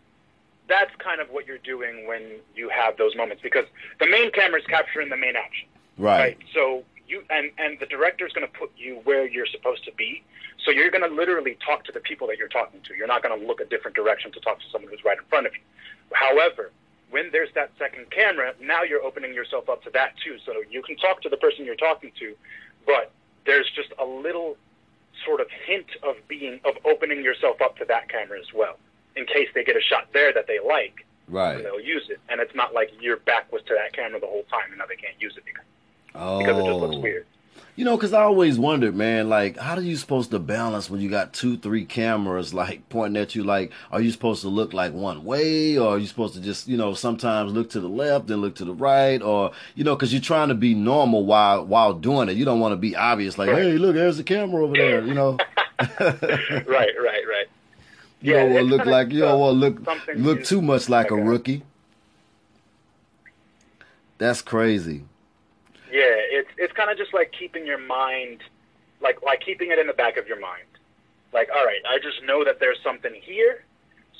that's 0.67 0.95
kind 0.97 1.19
of 1.19 1.29
what 1.29 1.47
you're 1.47 1.57
doing 1.57 2.07
when 2.07 2.21
you 2.55 2.69
have 2.69 2.95
those 2.97 3.15
moments 3.15 3.41
because 3.41 3.65
the 3.99 4.07
main 4.07 4.31
camera 4.31 4.59
is 4.59 4.65
capturing 4.67 5.09
the 5.09 5.17
main 5.17 5.35
action. 5.35 5.67
Right. 5.97 6.37
so 6.53 6.83
you 7.07 7.23
and 7.29 7.51
and 7.57 7.79
the 7.79 7.85
director 7.87 8.25
is 8.25 8.33
going 8.33 8.47
to 8.47 8.53
put 8.53 8.71
you 8.77 9.01
where 9.03 9.27
you're 9.27 9.47
supposed 9.47 9.83
to 9.85 9.91
be. 9.93 10.23
So 10.63 10.71
you're 10.71 10.91
going 10.91 11.09
to 11.09 11.13
literally 11.13 11.57
talk 11.65 11.83
to 11.85 11.91
the 11.91 11.99
people 11.99 12.27
that 12.27 12.37
you're 12.37 12.49
talking 12.49 12.81
to. 12.81 12.95
You're 12.95 13.07
not 13.07 13.23
going 13.23 13.37
to 13.39 13.45
look 13.45 13.59
a 13.59 13.65
different 13.65 13.95
direction 13.95 14.31
to 14.33 14.39
talk 14.39 14.59
to 14.59 14.65
someone 14.71 14.91
who's 14.91 15.03
right 15.03 15.17
in 15.17 15.23
front 15.25 15.47
of 15.47 15.53
you. 15.53 15.61
However 16.11 16.71
when 17.09 17.29
there's 17.31 17.49
that 17.55 17.71
second 17.77 18.09
camera 18.11 18.53
now 18.61 18.83
you're 18.83 19.03
opening 19.03 19.33
yourself 19.33 19.69
up 19.69 19.83
to 19.83 19.89
that 19.91 20.13
too 20.23 20.37
so 20.45 20.53
you 20.69 20.81
can 20.81 20.95
talk 20.97 21.21
to 21.21 21.29
the 21.29 21.37
person 21.37 21.65
you're 21.65 21.75
talking 21.75 22.11
to 22.19 22.35
but 22.85 23.11
there's 23.45 23.69
just 23.75 23.89
a 23.99 24.05
little 24.05 24.57
sort 25.25 25.41
of 25.41 25.47
hint 25.65 25.87
of 26.03 26.15
being 26.27 26.59
of 26.65 26.75
opening 26.85 27.23
yourself 27.23 27.59
up 27.61 27.77
to 27.77 27.85
that 27.85 28.07
camera 28.09 28.39
as 28.39 28.53
well 28.53 28.77
in 29.15 29.25
case 29.25 29.47
they 29.53 29.63
get 29.63 29.75
a 29.75 29.81
shot 29.81 30.07
there 30.13 30.31
that 30.33 30.47
they 30.47 30.59
like 30.65 31.05
Right. 31.27 31.57
and 31.57 31.65
they'll 31.65 31.79
use 31.79 32.09
it 32.09 32.19
and 32.29 32.39
it's 32.41 32.55
not 32.55 32.73
like 32.73 32.91
your 33.01 33.17
back 33.17 33.51
was 33.51 33.61
to 33.67 33.75
that 33.75 33.93
camera 33.93 34.19
the 34.19 34.25
whole 34.27 34.45
time 34.49 34.69
and 34.69 34.77
now 34.79 34.85
they 34.87 34.95
can't 34.95 35.19
use 35.19 35.35
it 35.37 35.45
because 35.45 35.63
Oh, 36.15 36.39
because 36.39 36.57
it 36.57 36.65
just 36.65 36.79
looks 36.79 36.95
weird. 36.97 37.27
You 37.79 37.85
know, 37.85 37.95
because 37.95 38.11
I 38.11 38.23
always 38.23 38.59
wondered, 38.59 38.93
man, 38.93 39.29
like, 39.29 39.55
how 39.55 39.75
are 39.75 39.81
you 39.81 39.95
supposed 39.95 40.31
to 40.31 40.39
balance 40.39 40.89
when 40.89 40.99
you 40.99 41.09
got 41.09 41.31
two, 41.31 41.55
three 41.55 41.85
cameras, 41.85 42.53
like, 42.63 42.89
pointing 42.89 43.21
at 43.21 43.35
you? 43.35 43.43
Like, 43.45 43.71
are 43.89 44.01
you 44.01 44.11
supposed 44.11 44.41
to 44.41 44.49
look 44.49 44.73
like 44.73 44.91
one 44.91 45.23
way, 45.23 45.77
or 45.77 45.95
are 45.95 45.97
you 45.97 46.05
supposed 46.05 46.33
to 46.33 46.41
just, 46.41 46.67
you 46.67 46.75
know, 46.75 46.93
sometimes 46.93 47.53
look 47.53 47.69
to 47.69 47.79
the 47.79 47.87
left, 47.87 48.27
then 48.27 48.41
look 48.41 48.55
to 48.55 48.65
the 48.65 48.73
right, 48.73 49.21
or, 49.21 49.51
you 49.75 49.85
know, 49.85 49.95
because 49.95 50.11
you're 50.11 50.21
trying 50.21 50.49
to 50.49 50.55
be 50.55 50.73
normal 50.73 51.25
while 51.25 51.65
while 51.65 51.93
doing 51.93 52.27
it. 52.27 52.35
You 52.35 52.43
don't 52.43 52.59
want 52.59 52.73
to 52.73 52.75
be 52.75 52.97
obvious, 52.97 53.37
like, 53.37 53.47
hey, 53.47 53.77
look, 53.77 53.95
there's 53.95 54.17
the 54.17 54.23
camera 54.23 54.61
over 54.61 54.75
there, 54.75 55.05
you 55.05 55.13
know. 55.13 55.37
right, 55.79 56.67
right, 56.67 56.93
right. 56.99 57.45
You 58.21 58.33
Yeah, 58.33 58.41
don't 58.41 58.53
want 58.55 58.69
to 58.69 58.75
look 58.75 58.85
like 58.87 59.11
you 59.13 59.19
don't 59.21 59.39
want 59.39 59.53
to 59.53 59.59
look 59.59 60.17
look 60.17 60.43
too 60.43 60.61
much 60.61 60.89
like 60.89 61.11
a 61.11 61.15
rookie. 61.15 61.63
That's 64.17 64.41
crazy. 64.41 65.05
Yeah, 65.89 66.01
it's 66.03 66.48
it's 66.59 66.73
kind 66.73 66.91
of 66.91 66.97
just 66.97 67.13
like 67.13 67.31
keeping 67.37 67.65
your 67.65 67.79
mind, 67.79 68.41
like 69.01 69.21
like 69.23 69.39
keeping 69.41 69.71
it 69.71 69.79
in 69.79 69.87
the 69.87 69.93
back 69.93 70.17
of 70.17 70.27
your 70.27 70.39
mind. 70.39 70.63
Like, 71.33 71.49
all 71.55 71.65
right, 71.65 71.81
I 71.87 71.97
just 71.99 72.23
know 72.25 72.43
that 72.43 72.59
there's 72.59 72.77
something 72.83 73.13
here. 73.21 73.63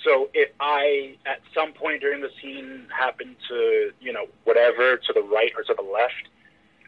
So 0.04 0.30
if 0.34 0.49
I 0.60 1.15
at 1.25 1.41
some 1.54 1.73
point 1.73 2.02
during 2.02 2.21
the 2.21 2.30
scene 2.41 2.88
happen 2.97 3.36
to, 3.49 3.91
you 3.99 4.13
know, 4.13 4.28
whatever 4.45 4.95
to 4.97 5.13
the 5.13 5.21
right 5.21 5.52
or 5.58 5.63
to 5.63 5.73
the 5.75 5.82
left, 5.82 6.30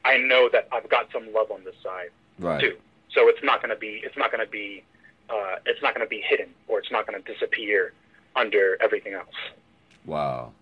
I 0.06 0.18
know 0.18 0.48
that 0.54 0.68
I've 0.72 0.88
got 0.90 1.12
some 1.12 1.32
love 1.34 1.52
on 1.52 1.64
this 1.66 1.76
side 1.84 2.10
Right. 2.40 2.62
too. 2.62 2.78
So 3.14 3.28
it's 3.28 3.44
not 3.44 3.62
going 3.62 3.72
to 3.72 3.80
be 3.80 4.02
it's 4.06 4.16
not 4.18 4.32
going 4.32 4.46
to 4.46 4.50
be 4.50 4.84
uh, 5.30 5.56
it's 5.66 5.82
not 5.82 5.94
going 5.96 6.06
to 6.06 6.10
be 6.10 6.22
hidden 6.22 6.48
or 6.68 6.80
it's 6.80 6.92
not 6.92 7.06
going 7.08 7.22
to 7.22 7.34
disappear 7.34 7.94
under 8.36 8.78
everything 8.82 9.14
else. 9.14 9.36
Wow. 10.06 10.54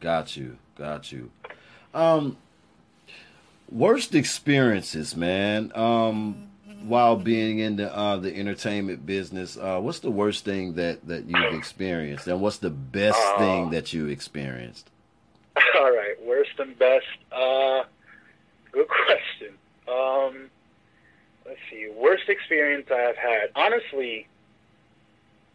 Got 0.00 0.36
you. 0.36 0.58
Got 0.76 1.10
you. 1.12 1.30
Um 1.94 2.36
worst 3.70 4.14
experiences, 4.14 5.16
man. 5.16 5.72
Um 5.74 6.46
while 6.82 7.14
being 7.16 7.58
in 7.58 7.76
the 7.76 7.94
uh 7.94 8.16
the 8.16 8.34
entertainment 8.34 9.04
business, 9.06 9.56
uh 9.56 9.78
what's 9.80 9.98
the 10.00 10.10
worst 10.10 10.44
thing 10.44 10.74
that 10.74 11.06
that 11.06 11.24
you've 11.26 11.54
experienced 11.54 12.26
and 12.26 12.40
what's 12.40 12.58
the 12.58 12.70
best 12.70 13.18
Uh, 13.20 13.38
thing 13.38 13.70
that 13.70 13.92
you 13.92 14.06
experienced? 14.08 14.88
All 15.78 15.90
right, 15.92 16.14
worst 16.24 16.50
and 16.58 16.78
best. 16.78 17.06
Uh, 17.32 17.82
good 18.72 18.88
question. 18.88 19.54
Um, 19.88 20.48
let's 21.44 21.58
see. 21.70 21.88
Worst 21.94 22.28
experience 22.28 22.86
I 22.90 23.00
have 23.00 23.16
had. 23.16 23.50
Honestly, 23.56 24.26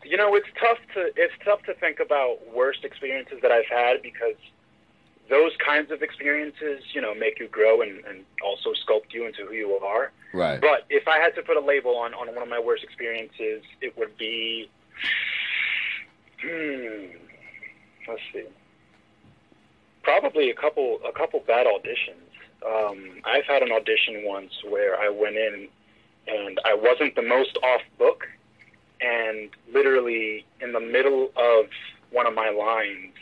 you 0.04 0.18
know, 0.18 0.36
it's 0.36 0.48
tough 0.60 0.78
to 0.94 1.12
it's 1.16 1.34
tough 1.44 1.64
to 1.64 1.74
think 1.76 2.00
about 2.00 2.38
worst 2.54 2.84
experiences 2.84 3.40
that 3.42 3.52
I've 3.52 3.66
had 3.70 4.02
because 4.04 4.36
those 5.30 5.52
kinds 5.66 5.92
of 5.92 6.02
experiences, 6.02 6.84
you 6.94 7.02
know, 7.02 7.16
make 7.16 7.40
you 7.40 7.48
grow 7.48 7.82
and, 7.82 8.04
and 8.06 8.24
also 8.44 8.72
sculpt 8.72 9.12
you 9.14 9.26
into 9.26 9.46
who 9.46 9.54
you 9.54 9.72
are. 9.74 10.12
Right. 10.34 10.62
But 10.62 10.86
if 10.90 11.08
I 11.08 11.18
had 11.18 11.36
to 11.36 11.42
put 11.42 11.58
a 11.58 11.62
label 11.62 11.96
on, 11.96 12.14
on 12.14 12.28
one 12.28 12.44
of 12.44 12.50
my 12.50 12.60
worst 12.60 12.84
experiences, 12.84 13.64
it 13.82 13.98
would 13.98 14.18
be. 14.18 14.70
Hmm. 16.42 17.18
Let's 18.08 18.22
see. 18.32 18.46
Probably 20.04 20.52
a 20.52 20.54
couple 20.54 21.00
a 21.08 21.12
couple 21.12 21.40
bad 21.48 21.66
auditions. 21.66 22.22
Um, 22.66 23.22
I've 23.24 23.46
had 23.46 23.64
an 23.64 23.72
audition 23.72 24.24
once 24.26 24.52
where 24.68 25.00
I 25.00 25.10
went 25.10 25.36
in 25.36 25.68
and 26.28 26.60
I 26.66 26.74
wasn't 26.76 27.16
the 27.16 27.22
most 27.22 27.58
off 27.64 27.82
book, 27.98 28.28
and 29.02 29.50
literally 29.74 30.46
in 30.62 30.74
the 30.74 30.80
middle 30.80 31.32
of 31.36 31.66
one 32.12 32.28
of 32.28 32.34
my 32.34 32.50
lines, 32.50 33.15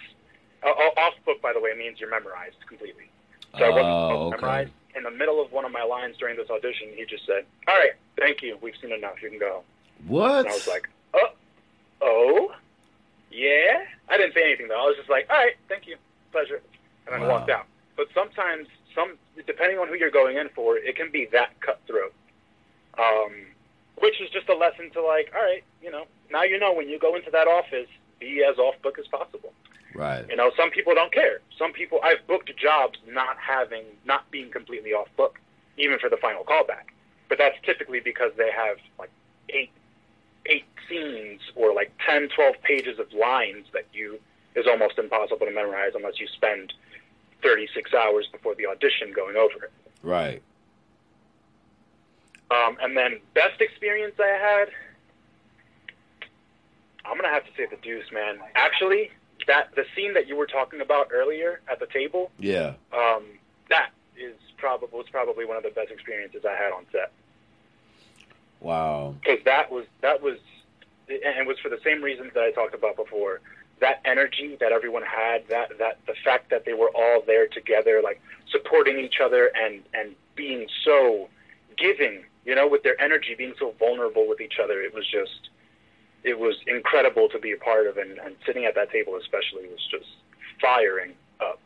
off 0.70 1.14
book 1.26 1.42
by 1.42 1.54
the 1.54 1.60
way 1.60 1.74
means 1.78 2.00
you're 2.00 2.10
memorized 2.10 2.66
completely. 2.68 3.10
So 3.58 3.66
I 3.66 3.70
wasn't 3.70 3.86
Oh, 3.88 4.28
okay. 4.28 4.36
memorize. 4.42 4.70
In 4.96 5.04
the 5.04 5.12
middle 5.12 5.42
of 5.42 5.52
one 5.52 5.66
of 5.66 5.72
my 5.72 5.84
lines 5.84 6.18
during 6.18 6.38
this 6.38 6.50
audition, 6.50 6.90
he 6.96 7.06
just 7.06 7.26
said, 7.26 7.46
"All 7.68 7.76
right, 7.76 7.94
thank 8.18 8.42
you. 8.42 8.58
We've 8.62 8.76
seen 8.82 8.92
enough. 8.92 9.22
You 9.22 9.30
can 9.30 9.40
go." 9.40 9.64
What? 10.08 10.40
And 10.40 10.48
I 10.50 10.54
was 10.54 10.68
like, 10.68 10.88
"Oh, 11.14 11.30
oh, 12.02 12.56
yeah." 13.32 13.86
I 14.10 14.18
didn't 14.18 14.34
say 14.34 14.44
anything 14.44 14.68
though. 14.68 14.80
I 14.82 14.86
was 14.86 14.96
just 14.98 15.10
like, 15.10 15.28
"All 15.30 15.38
right, 15.38 15.56
thank 15.68 15.88
you, 15.88 15.98
pleasure," 16.32 16.62
and 17.08 17.14
then 17.16 17.22
Wow. 17.22 17.40
walked 17.40 17.50
out. 17.50 17.66
But 17.96 18.08
sometimes, 18.14 18.68
some 18.94 19.18
depending 19.48 19.80
on 19.80 19.88
who 19.88 19.96
you're 19.96 20.12
going 20.12 20.38
in 20.38 20.50
for, 20.50 20.78
it 20.78 20.96
can 20.96 21.10
be 21.10 21.26
that 21.28 21.60
cutthroat. 21.60 22.14
Um, 22.98 23.48
which 23.96 24.22
is 24.22 24.30
just 24.30 24.50
a 24.50 24.54
lesson 24.56 24.90
to 24.92 25.02
like, 25.02 25.32
all 25.36 25.42
right, 25.42 25.64
you 25.82 25.90
know, 25.90 26.06
now 26.32 26.44
you 26.44 26.60
know 26.60 26.72
when 26.74 26.90
you 26.90 27.00
go 27.00 27.16
into 27.16 27.32
that 27.32 27.48
office, 27.48 27.88
be 28.20 28.44
as 28.44 28.58
off 28.60 28.80
book 28.84 29.00
as 29.00 29.08
possible. 29.08 29.54
Right. 29.96 30.26
You 30.30 30.36
know, 30.36 30.52
some 30.58 30.72
people 30.72 30.94
don't 30.96 31.12
care. 31.12 31.40
Some 31.58 31.74
people 31.74 32.00
I've 32.04 32.26
booked 32.28 32.52
jobs 32.58 33.00
not 33.08 33.38
having 33.38 33.84
not 34.06 34.30
being 34.32 34.52
completely 34.52 34.92
off 34.94 35.08
book, 35.18 35.40
even 35.78 36.00
for 36.00 36.10
the 36.10 36.18
final 36.18 36.44
callback. 36.44 36.92
But 37.30 37.38
that's 37.38 37.58
typically 37.66 38.00
because 38.00 38.32
they 38.38 38.52
have 38.52 38.78
like 39.00 39.10
eight 39.50 39.72
eight 40.46 40.66
scenes 40.90 41.40
or 41.56 41.74
like 41.74 41.92
10, 42.06 42.30
12 42.36 42.56
pages 42.64 43.00
of 43.00 43.12
lines 43.14 43.66
that 43.74 43.86
you 43.94 44.20
is 44.56 44.66
almost 44.68 45.00
impossible 45.00 45.46
to 45.46 45.52
memorize 45.52 45.94
unless 45.96 46.20
you 46.20 46.28
spend 46.28 46.74
36 47.42 47.94
hours 47.94 48.28
before 48.32 48.56
the 48.56 48.66
audition 48.66 49.12
going 49.14 49.36
over 49.36 49.66
it. 49.66 49.72
Right. 50.02 50.42
Um, 52.52 52.78
and 52.82 52.96
then 52.96 53.20
best 53.34 53.62
experience 53.62 54.16
I 54.20 54.28
had, 54.28 54.70
I'm 57.06 57.18
gonna 57.18 57.34
have 57.34 57.46
to 57.46 57.52
say 57.58 57.66
the 57.66 57.78
Deuce, 57.78 58.12
man. 58.12 58.38
Actually, 58.56 59.12
that 59.48 59.76
the 59.76 59.86
scene 59.96 60.14
that 60.14 60.28
you 60.28 60.36
were 60.36 60.48
talking 60.48 60.82
about 60.82 61.10
earlier 61.12 61.60
at 61.70 61.80
the 61.80 61.88
table, 61.88 62.32
Yeah. 62.40 62.74
um, 62.94 63.24
that 63.70 63.90
is 64.18 64.36
probably 64.58 64.88
was 64.92 65.08
probably 65.10 65.46
one 65.46 65.58
of 65.58 65.64
the 65.64 65.72
best 65.72 65.92
experiences 65.92 66.46
I 66.46 66.56
had 66.56 66.72
on 66.72 66.86
set 66.92 67.12
Wow. 68.62 69.16
because 69.22 69.44
that 69.46 69.72
was 69.72 69.86
that 70.02 70.22
was 70.22 70.38
and 71.10 71.38
it 71.38 71.46
was 71.46 71.60
for 71.60 71.70
the 71.70 71.80
same 71.84 72.02
reasons 72.02 72.32
that 72.34 72.44
I 72.44 72.52
talked 72.52 72.74
about 72.74 72.96
before. 72.96 73.42
That 73.80 74.00
energy 74.06 74.56
that 74.62 74.72
everyone 74.72 75.04
had, 75.04 75.48
that 75.50 75.78
that 75.80 75.98
the 76.08 76.14
fact 76.24 76.50
that 76.52 76.64
they 76.64 76.74
were 76.74 76.90
all 76.96 77.22
there 77.26 77.48
together, 77.48 78.02
like 78.02 78.22
supporting 78.50 79.00
each 79.00 79.20
other 79.20 79.52
and 79.62 79.84
and 79.94 80.16
being 80.36 80.68
so 80.86 81.28
giving, 81.78 82.24
you 82.46 82.56
know, 82.56 82.68
with 82.68 82.84
their 82.84 83.00
energy, 83.02 83.36
being 83.36 83.54
so 83.60 83.72
vulnerable 83.78 84.28
with 84.30 84.40
each 84.40 84.60
other. 84.64 84.82
It 84.82 84.94
was 84.94 85.06
just 85.06 85.50
it 86.24 86.40
was 86.40 86.56
incredible 86.68 87.28
to 87.30 87.40
be 87.40 87.52
a 87.52 87.58
part 87.58 87.88
of, 87.88 87.98
and, 87.98 88.18
and 88.20 88.36
sitting 88.46 88.66
at 88.66 88.76
that 88.76 88.92
table 88.92 89.18
especially 89.18 89.68
was 89.68 89.86
just 89.92 90.10
firing 90.62 91.14
up. 91.42 91.60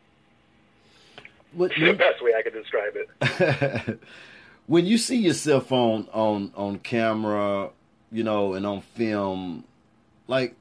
What, 1.52 1.72
the 1.78 1.92
best 1.92 2.22
way 2.22 2.34
I 2.36 2.42
could 2.42 2.52
describe 2.52 2.94
it. 2.94 4.00
when 4.66 4.84
you 4.84 4.98
see 4.98 5.16
yourself 5.16 5.72
on 5.72 6.08
on 6.12 6.52
on 6.54 6.78
camera, 6.78 7.70
you 8.12 8.22
know, 8.22 8.54
and 8.54 8.66
on 8.66 8.82
film, 8.82 9.64
like 10.26 10.54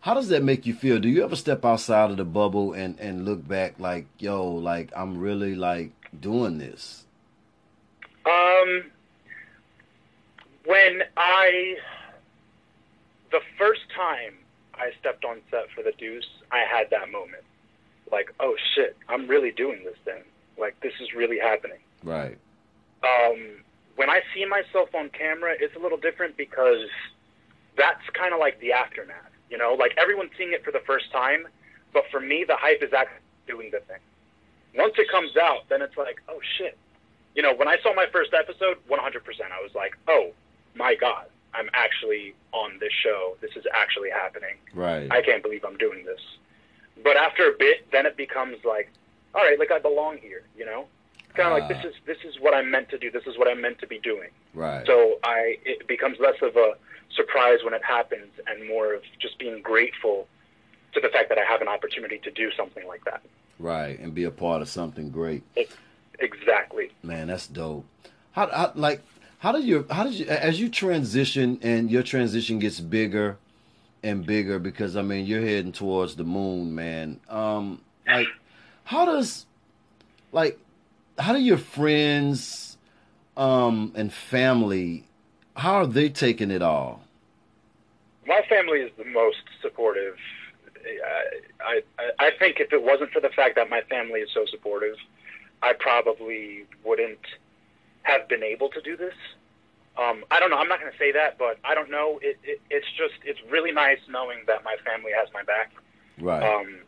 how 0.00 0.12
does 0.12 0.28
that 0.28 0.42
make 0.42 0.66
you 0.66 0.74
feel? 0.74 0.98
Do 0.98 1.08
you 1.08 1.24
ever 1.24 1.36
step 1.36 1.64
outside 1.64 2.10
of 2.10 2.16
the 2.16 2.24
bubble 2.24 2.72
and 2.72 2.98
and 2.98 3.24
look 3.24 3.46
back 3.46 3.78
like, 3.78 4.06
yo, 4.18 4.46
like 4.50 4.90
I'm 4.94 5.18
really 5.18 5.54
like 5.54 5.92
doing 6.20 6.58
this? 6.58 7.04
Um 8.26 8.84
when 10.66 11.02
I 11.16 11.76
the 13.34 13.40
first 13.58 13.80
time 13.96 14.34
I 14.74 14.92
stepped 15.00 15.24
on 15.24 15.38
set 15.50 15.66
for 15.74 15.82
the 15.82 15.90
Deuce, 15.98 16.28
I 16.52 16.62
had 16.70 16.88
that 16.90 17.10
moment. 17.10 17.42
Like, 18.12 18.32
oh 18.38 18.54
shit, 18.74 18.96
I'm 19.08 19.26
really 19.26 19.50
doing 19.50 19.82
this 19.82 19.98
thing. 20.04 20.22
Like, 20.56 20.78
this 20.82 20.92
is 21.00 21.14
really 21.16 21.40
happening. 21.40 21.78
Right. 22.04 22.38
Um, 23.02 23.58
when 23.96 24.08
I 24.08 24.20
see 24.32 24.44
myself 24.44 24.94
on 24.94 25.10
camera, 25.10 25.54
it's 25.58 25.74
a 25.74 25.80
little 25.80 25.98
different 25.98 26.36
because 26.36 26.86
that's 27.76 28.06
kind 28.12 28.32
of 28.32 28.38
like 28.38 28.60
the 28.60 28.70
aftermath. 28.72 29.34
You 29.50 29.58
know, 29.58 29.74
like 29.74 29.94
everyone's 29.98 30.30
seeing 30.38 30.52
it 30.52 30.64
for 30.64 30.70
the 30.70 30.82
first 30.86 31.10
time, 31.10 31.48
but 31.92 32.04
for 32.12 32.20
me, 32.20 32.44
the 32.46 32.56
hype 32.56 32.82
is 32.82 32.92
actually 32.92 33.18
doing 33.48 33.70
the 33.72 33.80
thing. 33.80 34.02
Once 34.76 34.94
it 34.96 35.10
comes 35.10 35.36
out, 35.36 35.68
then 35.68 35.82
it's 35.82 35.96
like, 35.96 36.22
oh 36.28 36.38
shit. 36.56 36.78
You 37.34 37.42
know, 37.42 37.52
when 37.52 37.66
I 37.66 37.78
saw 37.82 37.92
my 37.94 38.06
first 38.12 38.32
episode, 38.32 38.78
100%, 38.88 38.94
I 38.94 39.60
was 39.60 39.74
like, 39.74 39.98
oh 40.06 40.30
my 40.76 40.94
god, 40.94 41.26
I'm 41.54 41.70
actually 41.74 42.34
on 42.52 42.78
this 42.80 42.92
show. 42.92 43.36
This 43.40 43.52
is 43.56 43.64
actually 43.74 44.10
happening. 44.10 44.56
Right. 44.74 45.10
I 45.10 45.22
can't 45.22 45.42
believe 45.42 45.64
I'm 45.64 45.76
doing 45.76 46.04
this. 46.04 46.20
But 47.02 47.16
after 47.16 47.48
a 47.48 47.52
bit, 47.58 47.90
then 47.92 48.06
it 48.06 48.16
becomes 48.16 48.64
like, 48.64 48.90
all 49.34 49.42
right, 49.42 49.58
like 49.58 49.70
I 49.70 49.78
belong 49.78 50.18
here. 50.18 50.42
You 50.56 50.64
know, 50.64 50.86
kind 51.34 51.48
of 51.48 51.54
uh, 51.54 51.60
like 51.60 51.68
this 51.68 51.78
ah. 51.84 51.88
is 51.88 51.94
this 52.06 52.18
is 52.24 52.40
what 52.40 52.54
I'm 52.54 52.70
meant 52.70 52.88
to 52.90 52.98
do. 52.98 53.10
This 53.10 53.26
is 53.26 53.36
what 53.38 53.48
I'm 53.48 53.60
meant 53.60 53.78
to 53.80 53.86
be 53.86 53.98
doing. 53.98 54.30
Right. 54.54 54.86
So 54.86 55.18
I 55.24 55.58
it 55.64 55.86
becomes 55.86 56.18
less 56.20 56.36
of 56.42 56.56
a 56.56 56.74
surprise 57.14 57.58
when 57.64 57.74
it 57.74 57.84
happens, 57.84 58.32
and 58.46 58.68
more 58.68 58.94
of 58.94 59.02
just 59.20 59.38
being 59.38 59.62
grateful 59.62 60.26
to 60.94 61.00
the 61.00 61.08
fact 61.08 61.28
that 61.28 61.38
I 61.38 61.44
have 61.44 61.60
an 61.60 61.68
opportunity 61.68 62.18
to 62.18 62.30
do 62.30 62.50
something 62.56 62.86
like 62.86 63.04
that. 63.04 63.22
Right, 63.58 63.98
and 63.98 64.14
be 64.14 64.24
a 64.24 64.30
part 64.30 64.62
of 64.62 64.68
something 64.68 65.10
great. 65.10 65.42
It, 65.54 65.70
exactly. 66.18 66.90
Man, 67.02 67.28
that's 67.28 67.46
dope. 67.46 67.84
How, 68.32 68.48
how 68.48 68.72
like 68.74 69.02
how 69.44 69.52
did 69.52 69.64
you 69.64 69.86
how 69.90 70.04
did 70.04 70.14
you 70.14 70.24
as 70.24 70.58
you 70.58 70.70
transition 70.70 71.58
and 71.60 71.90
your 71.90 72.02
transition 72.02 72.58
gets 72.58 72.80
bigger 72.80 73.36
and 74.02 74.24
bigger 74.24 74.58
because 74.58 74.96
I 74.96 75.02
mean 75.02 75.26
you're 75.26 75.42
heading 75.42 75.70
towards 75.70 76.16
the 76.16 76.24
moon, 76.24 76.74
man. 76.74 77.20
Um 77.28 77.82
like 78.06 78.28
how 78.84 79.04
does 79.04 79.44
like 80.32 80.58
how 81.18 81.34
do 81.34 81.40
your 81.40 81.58
friends 81.58 82.78
um 83.36 83.92
and 83.94 84.10
family 84.10 85.04
how 85.56 85.74
are 85.74 85.86
they 85.86 86.08
taking 86.08 86.50
it 86.50 86.62
all? 86.62 87.02
My 88.26 88.40
family 88.48 88.78
is 88.78 88.92
the 88.96 89.04
most 89.04 89.44
supportive. 89.60 90.16
I, 91.60 91.82
I 91.98 92.10
I 92.18 92.30
think 92.38 92.60
if 92.60 92.72
it 92.72 92.82
wasn't 92.82 93.10
for 93.10 93.20
the 93.20 93.28
fact 93.28 93.56
that 93.56 93.68
my 93.68 93.82
family 93.90 94.20
is 94.20 94.30
so 94.32 94.46
supportive, 94.46 94.96
I 95.62 95.74
probably 95.74 96.64
wouldn't 96.82 97.20
have 98.04 98.28
been 98.28 98.42
able 98.42 98.68
to 98.70 98.80
do 98.80 98.96
this. 98.96 99.14
Um, 99.96 100.24
I 100.30 100.40
don't 100.40 100.50
know. 100.50 100.56
I'm 100.56 100.68
not 100.68 100.80
going 100.80 100.90
to 100.90 100.98
say 100.98 101.12
that, 101.12 101.38
but 101.38 101.58
I 101.64 101.74
don't 101.74 101.90
know. 101.90 102.18
It, 102.22 102.38
it, 102.42 102.60
it's 102.70 102.86
just 102.96 103.14
it's 103.24 103.38
really 103.50 103.72
nice 103.72 103.98
knowing 104.08 104.38
that 104.46 104.64
my 104.64 104.76
family 104.84 105.12
has 105.16 105.28
my 105.32 105.42
back. 105.42 105.72
Right. 106.18 106.42
Um, 106.42 106.78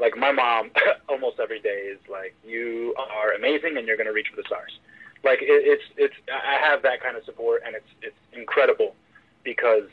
like 0.00 0.16
my 0.16 0.30
mom, 0.30 0.70
almost 1.08 1.40
every 1.40 1.60
day 1.60 1.88
is 1.90 2.00
like, 2.08 2.34
"You 2.44 2.94
are 2.98 3.32
amazing, 3.32 3.76
and 3.76 3.86
you're 3.86 3.96
going 3.96 4.06
to 4.06 4.12
reach 4.12 4.28
for 4.28 4.36
the 4.36 4.46
stars." 4.46 4.78
Like 5.24 5.40
it, 5.40 5.64
it's 5.64 5.84
it's 5.96 6.14
I 6.28 6.58
have 6.60 6.82
that 6.82 7.02
kind 7.02 7.16
of 7.16 7.24
support, 7.24 7.62
and 7.64 7.74
it's 7.74 7.88
it's 8.02 8.16
incredible 8.32 8.94
because 9.42 9.88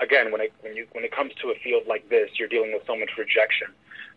again, 0.00 0.30
when 0.30 0.40
it 0.40 0.52
when 0.60 0.76
you 0.76 0.86
when 0.92 1.04
it 1.04 1.10
comes 1.10 1.32
to 1.42 1.50
a 1.50 1.54
field 1.62 1.84
like 1.88 2.08
this, 2.08 2.30
you're 2.38 2.48
dealing 2.48 2.72
with 2.72 2.82
so 2.86 2.96
much 2.96 3.10
rejection 3.18 3.68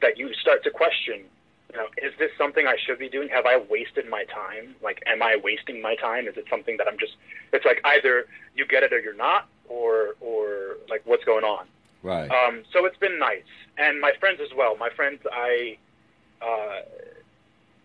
that 0.01 0.17
you 0.17 0.31
start 0.35 0.63
to 0.63 0.71
question 0.71 1.25
you 1.71 1.77
know, 1.77 1.87
is 1.97 2.13
this 2.17 2.31
something 2.37 2.65
I 2.65 2.75
should 2.83 2.97
be 2.97 3.09
doing? 3.09 3.29
Have 3.29 3.45
I 3.45 3.57
wasted 3.57 4.09
my 4.09 4.23
time? 4.25 4.75
Like, 4.81 5.03
am 5.05 5.21
I 5.21 5.37
wasting 5.43 5.81
my 5.81 5.95
time? 5.95 6.27
Is 6.27 6.35
it 6.35 6.45
something 6.49 6.77
that 6.77 6.87
I'm 6.87 6.97
just? 6.97 7.13
It's 7.53 7.65
like 7.65 7.81
either 7.85 8.25
you 8.55 8.65
get 8.65 8.83
it 8.83 8.91
or 8.91 8.99
you're 8.99 9.15
not, 9.15 9.47
or 9.67 10.15
or 10.19 10.77
like 10.89 11.01
what's 11.05 11.23
going 11.23 11.43
on. 11.43 11.67
Right. 12.01 12.29
Um, 12.29 12.63
so 12.73 12.85
it's 12.85 12.97
been 12.97 13.19
nice, 13.19 13.43
and 13.77 14.01
my 14.01 14.13
friends 14.19 14.39
as 14.41 14.55
well. 14.55 14.75
My 14.77 14.89
friends, 14.89 15.21
I, 15.31 15.77
uh, 16.41 16.81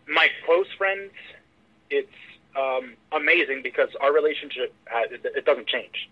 my 0.09 0.29
close 0.47 0.69
friends, 0.79 1.11
it's 1.91 2.09
um, 2.57 2.95
amazing 3.13 3.63
because 3.63 3.89
our 4.01 4.13
relationship 4.13 4.73
it, 4.95 5.21
it 5.25 5.45
doesn't 5.45 5.67
change. 5.67 6.09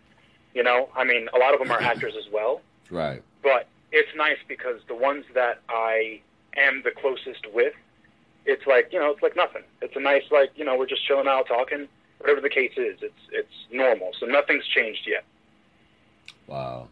You 0.53 0.63
know, 0.63 0.91
I 0.95 1.05
mean, 1.05 1.29
a 1.35 1.39
lot 1.39 1.55
of 1.55 1.61
them 1.61 1.71
are 1.71 1.81
actors 1.93 2.15
as 2.19 2.31
well. 2.31 2.61
Right. 2.91 3.23
But 3.43 3.69
it's 3.93 4.11
nice 4.17 4.39
because 4.47 4.81
the 4.89 4.95
ones 4.95 5.25
that 5.35 5.61
I 5.69 6.21
am 6.57 6.83
the 6.85 6.91
closest 6.91 7.47
with, 7.53 7.75
it's 8.45 8.67
like 8.67 8.93
you 8.93 8.99
know, 8.99 9.11
it's 9.11 9.23
like 9.23 9.37
nothing. 9.37 9.63
It's 9.81 9.97
a 9.97 10.01
nice 10.01 10.25
like 10.31 10.51
you 10.57 10.65
know, 10.65 10.77
we're 10.77 10.87
just 10.87 11.07
chilling 11.07 11.29
out 11.29 11.47
talking. 11.47 11.89
Whatever 12.19 12.41
the 12.41 12.51
case 12.51 12.73
is, 12.77 12.99
it's 13.03 13.15
it's 13.33 13.53
normal. 13.71 14.13
So 14.19 14.27
nothing's 14.27 14.67
changed 14.67 15.07
yet. 15.07 15.25
Wow. 16.47 16.89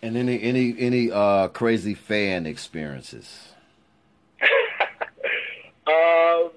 And 0.00 0.16
any 0.16 0.40
any 0.40 0.74
any 0.78 1.10
uh, 1.10 1.48
crazy 1.48 1.94
fan 1.94 2.46
experiences? 2.46 3.48
um, 5.86 6.50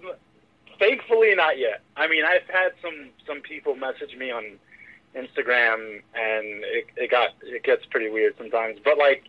thankfully 0.80 1.34
not 1.36 1.58
yet. 1.58 1.82
I 1.98 2.08
mean, 2.08 2.24
I've 2.24 2.48
had 2.48 2.74
some 2.82 3.10
some 3.26 3.42
people 3.42 3.76
message 3.76 4.16
me 4.16 4.30
on 4.32 4.60
Instagram, 5.16 6.02
and 6.14 6.64
it, 6.64 6.86
it 6.96 7.12
got 7.12 7.30
it 7.42 7.64
gets 7.64 7.86
pretty 7.86 8.10
weird 8.10 8.36
sometimes. 8.38 8.80
But 8.84 8.98
like, 8.98 9.24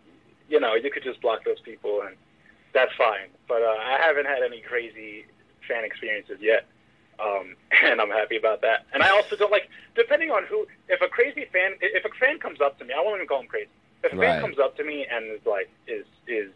you 0.53 0.61
know, 0.61 0.75
you 0.75 0.91
could 0.91 1.03
just 1.03 1.21
block 1.23 1.45
those 1.45 1.61
people, 1.61 2.03
and 2.07 2.15
that's 2.75 2.93
fine. 2.97 3.29
But 3.49 3.63
uh, 3.63 3.75
I 3.81 3.99
haven't 3.99 4.27
had 4.27 4.43
any 4.45 4.61
crazy 4.61 5.25
fan 5.67 5.83
experiences 5.83 6.39
yet, 6.41 6.67
um, 7.19 7.57
and 7.83 8.01
I'm 8.01 8.11
happy 8.11 8.37
about 8.37 8.61
that. 8.61 8.85
And 8.93 9.03
I 9.03 9.09
also 9.11 9.35
don't 9.35 9.51
like, 9.51 9.71
depending 9.97 10.31
on 10.31 10.45
who, 10.45 10.67
if 10.89 11.01
a 11.01 11.09
crazy 11.09 11.47
fan, 11.51 11.73
if 11.81 12.05
a 12.05 12.11
fan 12.21 12.39
comes 12.39 12.61
up 12.61 12.79
to 12.79 12.85
me, 12.85 12.93
I 12.93 13.01
won't 13.01 13.17
even 13.17 13.27
call 13.27 13.41
him 13.41 13.49
crazy. 13.49 13.71
If 14.05 14.13
a 14.13 14.17
right. 14.17 14.27
fan 14.27 14.41
comes 14.43 14.59
up 14.59 14.77
to 14.77 14.85
me 14.85 15.07
and 15.11 15.33
is 15.33 15.47
like, 15.47 15.71
is 15.89 16.05
is 16.29 16.53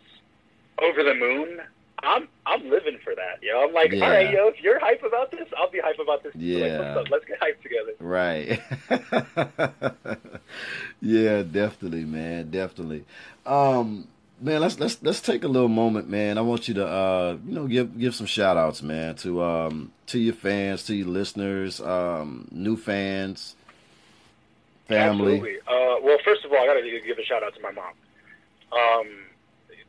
over 0.82 1.02
the 1.02 1.14
moon, 1.14 1.61
I'm 2.02 2.28
I'm 2.44 2.68
living 2.68 2.98
for 3.02 3.14
that, 3.14 3.42
yo. 3.42 3.64
I'm 3.64 3.72
like, 3.72 3.92
yeah. 3.92 4.04
all 4.04 4.11
right, 4.11 4.30
yo, 4.30 4.48
if 4.48 4.62
you're 4.62 4.78
hype 4.78 5.02
about 5.02 5.30
this, 5.30 5.48
I'll 5.56 5.70
be 5.70 5.80
hype 5.80 5.98
about 5.98 6.22
this. 6.22 6.35
Yeah, 6.35 6.94
like, 6.94 7.11
Let's 7.11 7.24
get 7.24 7.38
hype 7.40 7.62
together. 7.62 7.94
Right. 7.98 8.61
yeah, 11.00 11.42
definitely, 11.42 12.04
man, 12.04 12.50
definitely. 12.50 13.04
Um, 13.46 14.09
man, 14.40 14.61
let's 14.61 14.78
let's 14.78 15.02
let's 15.02 15.20
take 15.20 15.44
a 15.44 15.48
little 15.48 15.68
moment, 15.68 16.09
man. 16.09 16.38
I 16.38 16.42
want 16.42 16.68
you 16.68 16.74
to 16.74 16.87
uh, 16.87 17.37
you 17.46 17.54
know, 17.54 17.66
give 17.66 17.98
give 17.98 18.14
some 18.14 18.26
shout 18.26 18.56
outs, 18.56 18.82
man, 18.82 19.14
to 19.16 19.42
um 19.42 19.92
to 20.09 20.18
your 20.18 20.35
fans, 20.35 20.85
to 20.85 20.94
your 20.94 21.09
listeners, 21.09 21.80
um, 21.80 22.46
new 22.50 22.76
fans, 22.76 23.56
family. 24.87 25.37
Absolutely. 25.37 25.59
Uh, 25.66 25.96
well, 26.02 26.18
first 26.24 26.44
of 26.44 26.52
all, 26.52 26.59
I 26.59 26.66
got 26.66 26.74
to 26.74 27.00
give 27.06 27.18
a 27.18 27.24
shout 27.24 27.42
out 27.42 27.54
to 27.54 27.61
my 27.61 27.72
mom. 27.72 27.92
Um, 28.72 29.06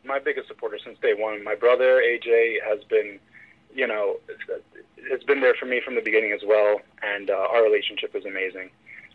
my 0.08 0.20
biggest 0.20 0.48
supporter 0.48 0.80
since 0.84 0.98
day 1.00 1.14
one. 1.14 1.44
My 1.44 1.56
brother 1.56 2.02
AJ 2.02 2.64
has 2.66 2.84
been, 2.86 3.20
you 3.74 3.86
know, 3.86 4.18
has 5.12 5.24
been 5.24 5.42
there 5.42 5.54
for 5.60 5.66
me 5.66 5.82
from 5.84 5.96
the 5.96 6.02
beginning 6.02 6.32
as 6.32 6.42
well, 6.46 6.82
and 7.04 7.30
uh, 7.30 7.34
our 7.34 7.64
relationship 7.64 8.16
is 8.16 8.26
amazing. 8.26 8.70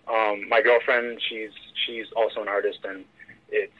Um, 0.08 0.48
my 0.48 0.60
girlfriend, 0.60 1.20
she's 1.28 1.50
she's 1.86 2.06
also 2.16 2.42
an 2.42 2.48
artist, 2.48 2.80
and 2.84 3.04
it's 3.50 3.72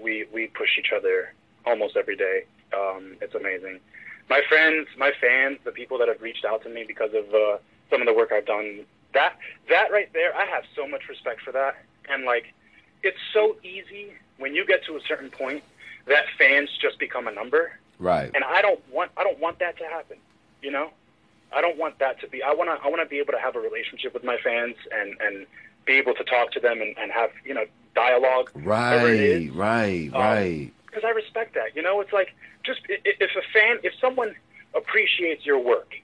we 0.00 0.26
we 0.32 0.48
push 0.48 0.70
each 0.78 0.92
other 0.94 1.32
almost 1.64 1.96
every 1.96 2.16
day. 2.16 2.44
Um, 2.74 3.16
it's 3.20 3.34
amazing. 3.34 3.80
My 4.28 4.42
friends, 4.48 4.88
my 4.98 5.12
fans, 5.20 5.58
the 5.64 5.70
people 5.70 5.98
that 5.98 6.08
have 6.08 6.20
reached 6.20 6.44
out 6.44 6.62
to 6.64 6.68
me 6.68 6.84
because 6.86 7.10
of 7.14 7.32
uh, 7.32 7.58
some 7.90 8.00
of 8.00 8.06
the 8.06 8.14
work 8.14 8.32
I've 8.32 8.46
done. 8.46 8.84
That 9.14 9.36
that 9.68 9.92
right 9.92 10.12
there, 10.12 10.34
I 10.34 10.44
have 10.46 10.64
so 10.74 10.86
much 10.86 11.08
respect 11.08 11.42
for 11.42 11.52
that. 11.52 11.76
And 12.08 12.24
like, 12.24 12.52
it's 13.02 13.18
so 13.32 13.56
easy 13.62 14.12
when 14.38 14.54
you 14.54 14.66
get 14.66 14.84
to 14.86 14.96
a 14.96 15.00
certain 15.06 15.30
point 15.30 15.62
that 16.06 16.24
fans 16.38 16.70
just 16.80 16.98
become 16.98 17.26
a 17.26 17.32
number. 17.32 17.72
Right. 17.98 18.30
And 18.34 18.44
I 18.44 18.62
don't 18.62 18.80
want 18.92 19.10
I 19.16 19.24
don't 19.24 19.38
want 19.38 19.58
that 19.58 19.76
to 19.78 19.84
happen. 19.84 20.18
You 20.62 20.70
know, 20.70 20.90
I 21.54 21.60
don't 21.60 21.78
want 21.78 21.98
that 21.98 22.20
to 22.20 22.28
be. 22.28 22.42
I 22.42 22.52
want 22.52 22.70
to 22.70 22.84
I 22.84 22.88
want 22.88 23.02
to 23.02 23.06
be 23.06 23.18
able 23.18 23.32
to 23.32 23.38
have 23.40 23.56
a 23.56 23.60
relationship 23.60 24.14
with 24.14 24.24
my 24.24 24.36
fans 24.42 24.76
and 24.92 25.16
and 25.20 25.46
be 25.86 25.94
able 25.94 26.14
to 26.14 26.24
talk 26.24 26.50
to 26.52 26.60
them 26.60 26.80
and, 26.80 26.96
and 26.98 27.12
have 27.12 27.30
you 27.44 27.54
know 27.54 27.64
dialogue. 27.94 28.50
Right, 28.54 29.50
right, 29.54 30.10
um, 30.12 30.20
right. 30.20 30.72
Because 30.86 31.04
I 31.04 31.10
respect 31.10 31.54
that. 31.54 31.74
You 31.74 31.82
know, 31.82 32.00
it's 32.00 32.12
like 32.12 32.34
just 32.64 32.80
if 32.88 33.30
a 33.36 33.42
fan, 33.52 33.78
if 33.82 33.92
someone 34.00 34.34
appreciates 34.74 35.46
your 35.46 35.58
work, 35.58 35.94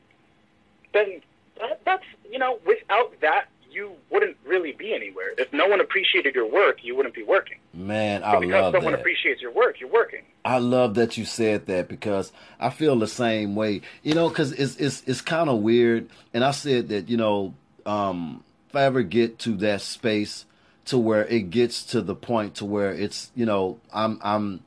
then 0.95 1.21
that, 1.61 1.81
that's 1.85 2.05
you 2.31 2.39
know, 2.39 2.59
without 2.67 3.13
that, 3.21 3.47
you 3.73 3.93
wouldn't 4.11 4.37
really 4.47 4.73
be 4.73 4.95
anywhere. 4.95 5.33
If 5.39 5.53
no 5.53 5.67
one 5.67 5.81
appreciated 5.81 6.35
your 6.35 6.51
work, 6.51 6.79
you 6.83 6.95
wouldn't 6.97 7.15
be 7.15 7.23
working. 7.23 7.59
Man, 7.75 8.23
I 8.23 8.33
But 8.35 8.41
because 8.41 8.63
love 8.63 8.75
someone 8.75 8.93
that. 8.93 9.01
appreciates 9.01 9.41
your 9.43 9.53
work, 9.53 9.81
you're 9.81 9.91
working. 9.91 10.23
I 10.45 10.59
love 10.59 10.95
that 10.95 11.17
you 11.17 11.25
said 11.25 11.67
that 11.67 11.89
because 11.89 12.33
I 12.61 12.71
feel 12.71 12.99
the 12.99 13.07
same 13.07 13.55
way. 13.55 13.83
You 14.03 14.15
know, 14.15 14.29
because 14.29 14.53
it's 14.53 14.77
it's 14.77 15.03
it's 15.07 15.21
kind 15.21 15.49
of 15.49 15.59
weird. 15.61 16.09
And 16.35 16.45
I 16.45 16.51
said 16.51 16.89
that 16.89 17.09
you 17.09 17.17
know, 17.17 17.55
um, 17.87 18.43
if 18.69 18.77
I 18.77 18.83
ever 18.85 19.03
get 19.03 19.39
to 19.41 19.57
that 19.59 19.81
space 19.81 20.45
to 20.87 20.99
where 20.99 21.25
it 21.27 21.51
gets 21.51 21.85
to 21.85 22.01
the 22.01 22.15
point 22.15 22.57
to 22.57 22.65
where 22.65 22.93
it's 22.93 23.31
you 23.37 23.47
know 23.47 23.79
I'm 23.93 24.19
I'm 24.23 24.65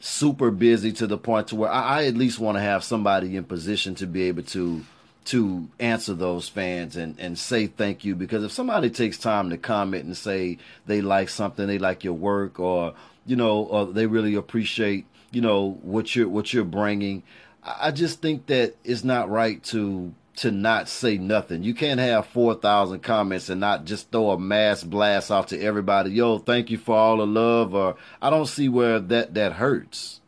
super 0.00 0.50
busy 0.50 0.92
to 0.92 1.06
the 1.06 1.18
point 1.18 1.48
to 1.48 1.56
where 1.56 1.70
I, 1.70 2.00
I 2.00 2.04
at 2.06 2.14
least 2.16 2.38
want 2.38 2.56
to 2.56 2.62
have 2.62 2.84
somebody 2.84 3.36
in 3.36 3.44
position 3.44 3.94
to 3.96 4.06
be 4.06 4.24
able 4.24 4.42
to 4.44 4.84
to 5.26 5.68
answer 5.80 6.14
those 6.14 6.48
fans 6.48 6.96
and 6.96 7.18
and 7.18 7.38
say 7.38 7.66
thank 7.66 8.04
you 8.04 8.14
because 8.14 8.44
if 8.44 8.52
somebody 8.52 8.90
takes 8.90 9.16
time 9.16 9.50
to 9.50 9.56
comment 9.56 10.04
and 10.04 10.16
say 10.16 10.58
they 10.86 11.00
like 11.00 11.28
something 11.28 11.66
they 11.66 11.78
like 11.78 12.04
your 12.04 12.12
work 12.12 12.60
or 12.60 12.94
you 13.24 13.34
know 13.34 13.64
or 13.64 13.86
they 13.86 14.06
really 14.06 14.34
appreciate 14.34 15.06
you 15.30 15.40
know 15.40 15.78
what 15.82 16.14
you're 16.14 16.28
what 16.28 16.52
you're 16.52 16.64
bringing 16.64 17.22
I 17.64 17.92
just 17.92 18.20
think 18.20 18.46
that 18.46 18.74
it's 18.84 19.04
not 19.04 19.30
right 19.30 19.62
to 19.64 20.12
to 20.36 20.50
not 20.50 20.88
say 20.88 21.16
nothing. 21.16 21.62
You 21.62 21.74
can't 21.74 22.00
have 22.00 22.26
4,000 22.26 23.00
comments 23.02 23.48
and 23.48 23.60
not 23.60 23.84
just 23.84 24.10
throw 24.10 24.30
a 24.30 24.38
mass 24.38 24.82
blast 24.82 25.30
out 25.30 25.48
to 25.48 25.60
everybody. 25.60 26.10
Yo, 26.10 26.38
thank 26.38 26.70
you 26.70 26.78
for 26.78 26.96
all 26.96 27.18
the 27.18 27.26
love. 27.26 27.72
Or 27.72 27.94
I 28.20 28.30
don't 28.30 28.46
see 28.46 28.68
where 28.68 28.98
that, 28.98 29.34
that 29.34 29.52
hurts. 29.52 30.20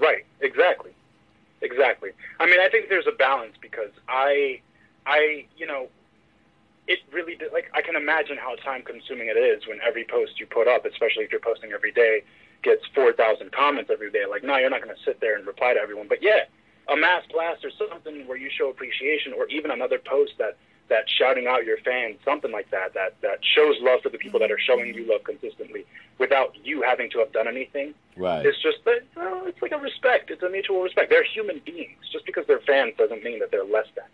Right. 0.00 0.26
Exactly. 0.40 0.90
Exactly. 1.62 2.10
I 2.38 2.46
mean, 2.46 2.60
I 2.60 2.68
think 2.68 2.88
there's 2.88 3.06
a 3.06 3.16
balance 3.16 3.54
because 3.60 3.90
I, 4.08 4.60
I, 5.06 5.46
you 5.56 5.66
know, 5.66 5.88
it 6.86 7.00
really 7.12 7.36
like 7.52 7.70
I 7.74 7.82
can 7.82 7.96
imagine 7.96 8.36
how 8.36 8.54
time 8.56 8.82
consuming 8.82 9.28
it 9.28 9.36
is 9.36 9.66
when 9.66 9.80
every 9.86 10.04
post 10.04 10.38
you 10.38 10.46
put 10.46 10.68
up, 10.68 10.84
especially 10.84 11.24
if 11.24 11.32
you're 11.32 11.40
posting 11.40 11.72
every 11.72 11.90
day, 11.92 12.22
gets 12.62 12.82
four 12.94 13.12
thousand 13.12 13.52
comments 13.52 13.90
every 13.92 14.10
day. 14.10 14.24
Like, 14.28 14.44
no, 14.44 14.56
you're 14.56 14.70
not 14.70 14.82
going 14.82 14.94
to 14.94 15.02
sit 15.04 15.20
there 15.20 15.36
and 15.36 15.46
reply 15.46 15.74
to 15.74 15.80
everyone. 15.80 16.06
But 16.08 16.22
yeah, 16.22 16.44
a 16.88 16.96
mass 16.96 17.24
blast 17.32 17.64
or 17.64 17.70
something 17.76 18.28
where 18.28 18.36
you 18.36 18.50
show 18.50 18.70
appreciation, 18.70 19.32
or 19.32 19.48
even 19.48 19.70
another 19.72 19.98
post 19.98 20.34
that 20.38 20.56
that 20.88 21.04
shouting 21.08 21.46
out 21.46 21.64
your 21.64 21.78
fans, 21.78 22.16
something 22.24 22.52
like 22.52 22.70
that, 22.70 22.94
that 22.94 23.20
that 23.22 23.38
shows 23.42 23.76
love 23.80 24.02
to 24.02 24.08
the 24.08 24.18
people 24.18 24.40
that 24.40 24.50
are 24.50 24.58
showing 24.58 24.94
you 24.94 25.04
love 25.04 25.24
consistently 25.24 25.84
without 26.18 26.54
you 26.64 26.82
having 26.82 27.10
to 27.10 27.18
have 27.18 27.32
done 27.32 27.48
anything. 27.48 27.94
Right. 28.16 28.46
It's 28.46 28.60
just 28.62 28.78
that 28.84 29.02
well, 29.16 29.42
it's 29.46 29.60
like 29.60 29.72
a 29.72 29.78
respect. 29.78 30.30
It's 30.30 30.42
a 30.42 30.48
mutual 30.48 30.82
respect. 30.82 31.10
They're 31.10 31.24
human 31.24 31.60
beings. 31.64 31.98
Just 32.12 32.26
because 32.26 32.46
they're 32.46 32.60
fans 32.60 32.94
doesn't 32.96 33.22
mean 33.22 33.40
that 33.40 33.50
they're 33.50 33.64
less 33.64 33.86
than. 33.94 34.04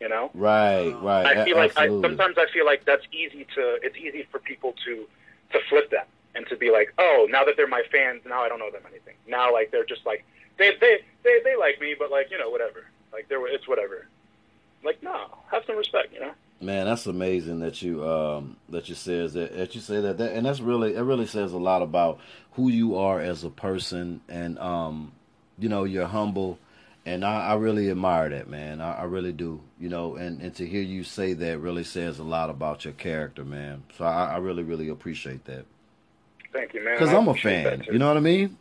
You 0.00 0.08
know. 0.08 0.30
Right, 0.32 0.92
right. 1.02 1.26
I 1.26 1.44
feel 1.44 1.56
like 1.56 1.76
I, 1.76 1.88
sometimes 1.88 2.38
I 2.38 2.46
feel 2.52 2.64
like 2.64 2.84
that's 2.84 3.04
easy 3.12 3.46
to. 3.54 3.78
It's 3.82 3.96
easy 3.96 4.26
for 4.30 4.38
people 4.38 4.74
to 4.84 5.06
to 5.52 5.60
flip 5.68 5.90
that 5.90 6.08
and 6.34 6.46
to 6.46 6.56
be 6.56 6.70
like, 6.70 6.94
oh, 6.98 7.26
now 7.28 7.44
that 7.44 7.56
they're 7.56 7.66
my 7.66 7.82
fans, 7.90 8.22
now 8.26 8.40
I 8.40 8.48
don't 8.48 8.58
know 8.58 8.70
them 8.70 8.82
anything. 8.88 9.14
Now 9.26 9.52
like 9.52 9.70
they're 9.70 9.84
just 9.84 10.06
like 10.06 10.24
they 10.58 10.72
they 10.80 11.00
they 11.22 11.40
they 11.44 11.56
like 11.56 11.80
me, 11.80 11.94
but 11.98 12.10
like 12.10 12.30
you 12.30 12.38
know 12.38 12.50
whatever. 12.50 12.86
Like 13.12 13.28
they're 13.28 13.46
it's 13.46 13.66
whatever. 13.66 14.06
Like 14.84 15.02
no, 15.02 15.26
have 15.50 15.62
some 15.66 15.76
respect. 15.76 16.12
You 16.12 16.20
know. 16.20 16.32
Man, 16.62 16.86
that's 16.86 17.06
amazing 17.06 17.60
that 17.60 17.80
you 17.80 18.06
um 18.06 18.56
that 18.68 18.88
you 18.88 18.94
says 18.94 19.32
that 19.34 19.56
that 19.56 19.74
you 19.74 19.80
say 19.80 20.00
that, 20.00 20.18
that 20.18 20.32
and 20.32 20.44
that's 20.44 20.60
really 20.60 20.94
it 20.94 21.00
really 21.00 21.26
says 21.26 21.52
a 21.52 21.58
lot 21.58 21.82
about 21.82 22.18
who 22.52 22.68
you 22.68 22.96
are 22.96 23.20
as 23.20 23.44
a 23.44 23.50
person 23.50 24.20
and 24.28 24.58
um 24.58 25.12
you 25.58 25.68
know 25.68 25.84
you're 25.84 26.06
humble 26.06 26.58
and 27.06 27.24
I, 27.24 27.48
I 27.48 27.54
really 27.54 27.90
admire 27.90 28.28
that 28.28 28.48
man 28.48 28.82
I, 28.82 28.96
I 28.98 29.04
really 29.04 29.32
do 29.32 29.62
you 29.78 29.88
know 29.88 30.16
and 30.16 30.42
and 30.42 30.54
to 30.56 30.66
hear 30.66 30.82
you 30.82 31.02
say 31.02 31.32
that 31.32 31.58
really 31.60 31.84
says 31.84 32.18
a 32.18 32.24
lot 32.24 32.50
about 32.50 32.84
your 32.84 32.92
character 32.94 33.44
man 33.44 33.82
so 33.96 34.04
I, 34.04 34.34
I 34.34 34.36
really 34.38 34.62
really 34.62 34.88
appreciate 34.90 35.44
that 35.46 35.64
Thank 36.52 36.74
you, 36.74 36.84
man. 36.84 36.94
because 36.98 37.14
I'm 37.14 37.28
a 37.28 37.34
fan 37.34 37.84
you 37.90 37.98
know 37.98 38.08
what 38.08 38.18
I 38.18 38.20
mean 38.20 38.58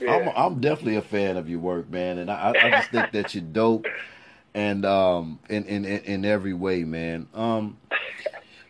Yeah. 0.00 0.12
I'm 0.14 0.28
I'm 0.36 0.60
definitely 0.60 0.96
a 0.96 1.02
fan 1.02 1.36
of 1.36 1.48
your 1.48 1.58
work, 1.58 1.90
man, 1.90 2.18
and 2.18 2.30
I, 2.30 2.50
I 2.50 2.70
just 2.70 2.90
think 2.90 3.12
that 3.12 3.34
you're 3.34 3.42
dope, 3.42 3.86
and 4.56 4.86
um, 4.86 5.38
in 5.50 5.64
in 5.64 5.84
in 5.84 6.24
every 6.24 6.54
way, 6.54 6.82
man. 6.82 7.28
Um, 7.34 7.76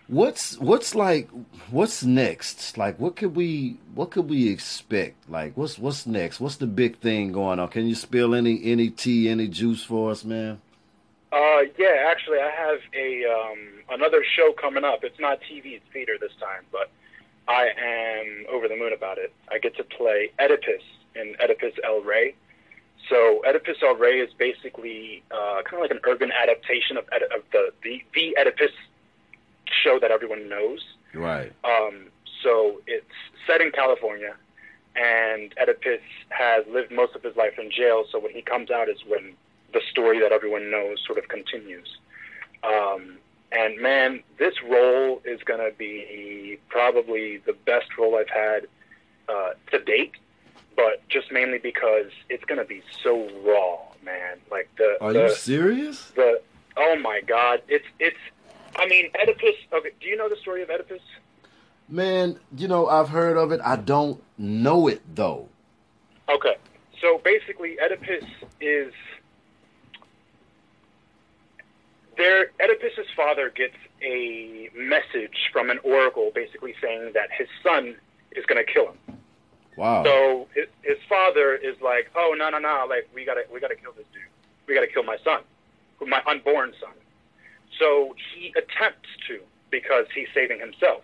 what's 0.09 0.59
what's 0.59 0.97
like 0.97 1.31
what's 1.71 2.03
next? 2.03 2.77
Like, 2.77 2.99
what 2.99 3.15
could 3.15 3.37
we 3.37 3.77
what 3.95 4.11
could 4.11 4.29
we 4.29 4.49
expect? 4.49 5.31
Like, 5.31 5.57
what's 5.57 5.79
what's 5.79 6.05
next? 6.05 6.41
What's 6.41 6.57
the 6.57 6.67
big 6.67 6.99
thing 6.99 7.31
going 7.31 7.61
on? 7.61 7.69
Can 7.69 7.87
you 7.87 7.95
spill 7.95 8.35
any 8.35 8.61
any 8.65 8.91
tea, 8.91 9.29
any 9.29 9.47
juice 9.47 9.85
for 9.85 10.11
us, 10.11 10.25
man? 10.25 10.61
Uh, 11.31 11.63
yeah, 11.79 12.09
actually, 12.11 12.39
I 12.39 12.51
have 12.51 12.79
a 12.93 13.25
um, 13.25 13.59
another 13.91 14.25
show 14.25 14.53
coming 14.61 14.83
up. 14.83 15.05
It's 15.05 15.21
not 15.21 15.39
TV; 15.41 15.77
it's 15.77 15.85
theater 15.93 16.17
this 16.21 16.33
time, 16.41 16.65
but 16.73 16.91
I 17.47 17.69
am 17.79 18.47
over 18.51 18.67
the 18.67 18.77
moon 18.77 18.93
about 18.93 19.19
it. 19.19 19.33
I 19.53 19.59
get 19.59 19.77
to 19.77 19.85
play 19.85 20.33
Oedipus 20.41 20.83
in 21.15 21.37
Oedipus 21.41 21.75
El 21.85 22.01
Rey. 22.01 22.35
So 23.09 23.43
Oedipus 23.47 23.77
El 23.83 23.95
Rey 23.95 24.21
is 24.21 24.33
basically 24.37 25.23
uh, 25.31 25.63
kind 25.63 25.75
of 25.75 25.81
like 25.81 25.91
an 25.91 26.01
urban 26.05 26.33
adaptation 26.33 26.97
of, 26.97 27.05
of 27.05 27.43
the, 27.53 27.71
the 27.83 28.03
the 28.15 28.37
Oedipus 28.39 28.73
show 29.85 29.99
that 30.01 30.11
everyone 30.11 30.49
knows. 30.49 30.81
Right. 31.15 31.53
Um, 31.65 32.07
so 32.43 32.81
it's 32.87 33.05
set 33.47 33.61
in 33.61 33.71
California, 33.71 34.35
and 34.97 35.55
Oedipus 35.61 36.01
has 36.31 36.65
lived 36.69 36.91
most 36.91 37.15
of 37.15 37.23
his 37.23 37.37
life 37.37 37.59
in 37.59 37.71
jail. 37.71 38.05
So 38.11 38.19
when 38.19 38.33
he 38.33 38.43
comes 38.43 38.71
out 38.71 38.89
is 38.89 38.99
when 39.07 39.35
the 39.73 39.81
story 39.91 40.21
that 40.21 40.33
everyone 40.33 40.71
knows 40.71 40.99
sort 41.07 41.19
of 41.19 41.29
continues. 41.29 41.99
Um, 42.63 43.19
and 43.53 43.81
man, 43.81 44.23
this 44.39 44.55
role 44.69 45.23
is 45.25 45.41
going 45.45 45.61
to 45.61 45.77
be 45.77 46.59
probably 46.69 47.39
the 47.39 47.53
best 47.53 47.87
role 47.99 48.17
I've 48.17 48.29
had 48.29 48.67
uh, 49.29 49.51
to 49.71 49.79
date, 49.85 50.13
but 50.77 51.07
just 51.09 51.33
mainly 51.33 51.59
because 51.59 52.11
it's 52.29 52.45
going 52.45 52.59
to 52.59 52.65
be 52.65 52.83
so 53.03 53.29
raw, 53.45 53.79
man. 54.05 54.39
Like 54.51 54.69
the 54.77 54.99
Are 55.01 55.13
the, 55.13 55.23
you 55.25 55.35
serious? 55.35 56.13
the 56.15 56.41
oh 56.77 56.97
my 57.01 57.21
god, 57.27 57.63
it's 57.69 57.87
it's. 57.99 58.17
I 58.77 58.87
mean, 58.87 59.11
Oedipus. 59.21 59.55
Okay, 59.73 59.91
do 60.01 60.07
you 60.07 60.17
know 60.17 60.29
the 60.29 60.37
story 60.37 60.63
of 60.63 60.69
Oedipus? 60.71 61.01
Man, 61.89 62.39
you 62.57 62.69
know 62.69 62.87
I've 62.87 63.09
heard 63.09 63.37
of 63.37 63.53
it. 63.53 63.61
I 63.65 63.77
don't 63.77 64.23
know 64.39 64.89
it 64.89 65.03
though. 65.15 65.49
Okay. 66.29 66.57
So 67.01 67.21
basically, 67.25 67.77
Oedipus 67.81 68.25
is 68.61 68.93
there. 72.17 72.51
Oedipus's 72.61 73.07
father 73.17 73.51
gets 73.51 73.77
a 74.03 74.69
message 74.77 75.51
from 75.53 75.71
an 75.71 75.79
oracle, 75.85 76.31
basically 76.35 76.75
saying 76.83 77.13
that 77.15 77.29
his 77.37 77.49
son 77.63 77.97
is 78.33 78.45
going 78.47 78.65
to 78.65 78.73
kill 78.73 78.89
him. 78.89 79.16
Wow. 79.77 80.05
So 80.05 80.49
his, 80.55 80.67
his 80.83 80.99
father 81.09 81.55
is 81.55 81.81
like, 81.81 82.11
"Oh 82.17 82.35
no, 82.37 82.49
no, 82.51 82.59
no! 82.59 82.87
Like 82.89 83.09
we 83.15 83.25
gotta, 83.25 83.45
we 83.53 83.61
gotta 83.61 83.77
kill 83.77 83.93
this 83.93 84.07
dude. 84.13 84.23
We 84.67 84.75
gotta 84.75 84.87
kill 84.87 85.03
my 85.03 85.19
son, 85.23 85.43
my 86.01 86.23
unborn 86.27 86.73
son." 86.81 86.95
So 87.79 88.15
he 88.35 88.49
attempts 88.57 89.09
to 89.29 89.41
because 89.71 90.07
he's 90.15 90.29
saving 90.35 90.61
himself. 90.61 91.03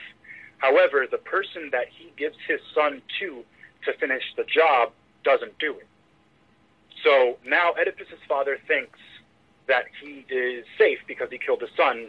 However, 0.59 1.07
the 1.11 1.19
person 1.19 1.69
that 1.73 1.87
he 1.91 2.13
gives 2.17 2.37
his 2.49 2.61
son 2.75 3.03
to 3.21 3.45
to 3.85 3.93
finish 3.99 4.23
the 4.37 4.45
job 4.45 4.93
doesn't 5.25 5.59
do 5.59 5.75
it. 5.75 5.87
So 7.03 7.37
now 7.45 7.73
Oedipus's 7.73 8.23
father 8.29 8.59
thinks 8.67 8.99
that 9.67 9.85
he 10.01 10.25
is 10.29 10.65
safe 10.79 10.99
because 11.07 11.29
he 11.31 11.39
killed 11.39 11.61
his 11.61 11.71
son. 11.77 12.09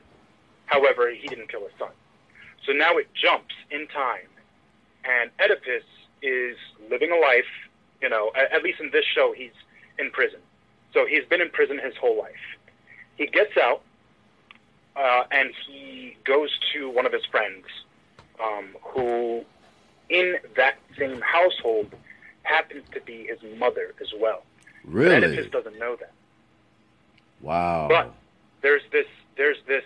However, 0.67 1.11
he 1.11 1.27
didn't 1.27 1.49
kill 1.49 1.63
his 1.63 1.77
son. 1.77 1.91
So 2.65 2.71
now 2.71 2.97
it 2.97 3.07
jumps 3.13 3.53
in 3.71 3.87
time, 3.87 4.29
and 5.03 5.31
Oedipus 5.43 5.83
is 6.23 6.57
living 6.89 7.11
a 7.11 7.17
life. 7.17 7.45
You 8.01 8.09
know, 8.09 8.31
at, 8.35 8.51
at 8.51 8.63
least 8.63 8.79
in 8.79 8.89
this 8.91 9.05
show, 9.05 9.33
he's 9.35 9.51
in 9.99 10.09
prison. 10.11 10.39
So 10.93 11.05
he's 11.05 11.25
been 11.25 11.41
in 11.41 11.49
prison 11.49 11.79
his 11.83 11.95
whole 11.95 12.17
life. 12.17 12.33
He 13.17 13.27
gets 13.27 13.55
out, 13.57 13.81
uh, 14.95 15.23
and 15.31 15.51
he 15.67 16.17
goes 16.23 16.49
to 16.73 16.89
one 16.89 17.05
of 17.05 17.13
his 17.13 17.25
friends, 17.25 17.65
um, 18.43 18.75
who, 18.81 19.43
in 20.09 20.37
that 20.55 20.75
same 20.97 21.21
household, 21.21 21.91
happens 22.43 22.83
to 22.93 23.01
be 23.01 23.27
his 23.27 23.39
mother 23.57 23.93
as 24.01 24.11
well. 24.19 24.43
really? 24.83 25.15
Oedipus 25.15 25.51
doesn't 25.51 25.77
know 25.79 25.95
that. 25.97 26.11
Wow. 27.41 27.87
But 27.89 28.13
there's 28.61 28.83
this 28.91 29.07
there's 29.37 29.57
this 29.67 29.83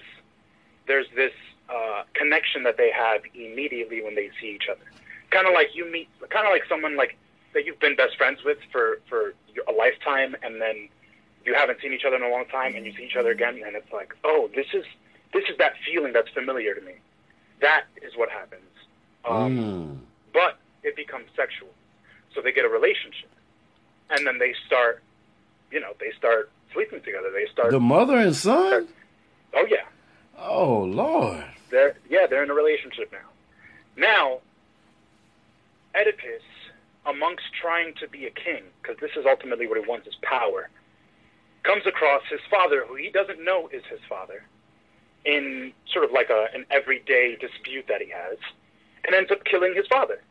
there's 0.88 1.08
this 1.16 1.34
uh, 1.70 2.04
connection 2.14 2.64
that 2.64 2.78
they 2.78 2.92
have 2.92 3.22
immediately 3.34 4.02
when 4.02 4.16
they 4.16 4.30
see 4.40 4.50
each 4.56 4.68
other. 4.70 4.86
Kind 5.32 5.48
of 5.48 5.54
like 5.54 5.70
you 5.76 5.90
meet, 5.92 6.10
kind 6.30 6.46
of 6.48 6.52
like 6.52 6.64
someone 6.70 6.96
like 6.96 7.18
that 7.54 7.66
you've 7.66 7.80
been 7.80 7.96
best 7.96 8.18
friends 8.18 8.40
with 8.46 8.58
for 8.72 9.00
for 9.10 9.34
your, 9.54 9.64
a 9.68 9.72
lifetime, 9.72 10.36
and 10.44 10.62
then 10.62 10.88
you 11.46 11.54
haven't 11.54 11.80
seen 11.82 11.94
each 11.94 12.06
other 12.06 12.16
in 12.16 12.24
a 12.24 12.30
long 12.30 12.46
time, 12.46 12.76
and 12.76 12.86
you 12.86 12.94
see 12.96 13.04
each 13.04 13.16
other 13.16 13.32
again, 13.32 13.62
and 13.66 13.76
it's 13.76 13.92
like, 13.92 14.14
oh, 14.24 14.50
this 14.56 14.68
is 14.74 14.86
this 15.34 15.44
is 15.50 15.58
that 15.58 15.74
feeling 15.86 16.14
that's 16.14 16.30
familiar 16.30 16.74
to 16.74 16.82
me. 16.82 16.94
That 17.62 17.86
is 18.02 18.14
what 18.16 18.30
happens. 18.30 18.62
Um, 19.26 19.58
Mm. 19.58 19.98
but 20.34 20.58
it 20.84 20.96
becomes 20.96 21.26
sexual. 21.36 21.70
So 22.34 22.42
they 22.42 22.52
get 22.54 22.64
a 22.66 22.70
relationship, 22.70 23.30
and 24.10 24.26
then 24.26 24.38
they 24.40 24.54
start, 24.66 25.04
you 25.72 25.80
know, 25.82 25.94
they 26.00 26.12
start 26.18 26.50
sleeping 26.74 27.02
together. 27.02 27.32
They 27.34 27.48
start. 27.52 27.72
The 27.72 27.80
mother 27.80 28.18
and 28.18 28.36
son? 28.36 28.88
oh 29.54 29.66
yeah, 29.70 29.86
Oh 30.40 30.84
Lord. 30.84 31.44
They're 31.70 31.98
yeah, 32.10 32.28
they're 32.28 32.44
in 32.44 32.50
a 32.50 32.54
relationship 32.54 33.12
now. 33.12 33.28
Now, 33.98 34.40
Oedipus, 36.00 36.44
amongst 37.06 37.46
trying 37.60 37.94
to 37.96 38.08
be 38.08 38.26
a 38.26 38.32
king, 38.32 38.64
because 38.82 38.98
this 39.00 39.12
is 39.18 39.26
ultimately 39.28 39.68
what 39.68 39.80
he 39.80 39.88
wants 39.88 40.08
is 40.08 40.16
power, 40.22 40.70
comes 41.64 41.84
across 41.86 42.22
his 42.30 42.40
father, 42.50 42.86
who 42.88 42.96
he 42.96 43.10
doesn't 43.10 43.44
know 43.44 43.70
is 43.74 43.84
his 43.90 44.00
father, 44.08 44.44
in 45.26 45.74
sort 45.92 46.06
of 46.06 46.12
like 46.12 46.30
a, 46.30 46.48
an 46.54 46.66
everyday 46.70 47.36
dispute 47.40 47.86
that 47.88 48.02
he 48.02 48.10
has, 48.10 48.38
and 49.06 49.16
ends 49.16 49.32
up 49.32 49.44
killing 49.46 49.74
his 49.76 49.88
father. 49.88 50.22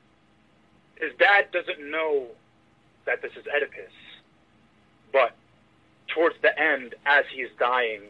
His 0.96 1.12
dad 1.18 1.50
doesn't 1.52 1.90
know 1.90 2.26
that 3.04 3.22
this 3.22 3.32
is 3.32 3.44
Oedipus, 3.54 3.92
but 5.12 5.34
towards 6.14 6.36
the 6.42 6.58
end, 6.58 6.94
as 7.04 7.24
he's 7.34 7.48
dying, 7.58 8.02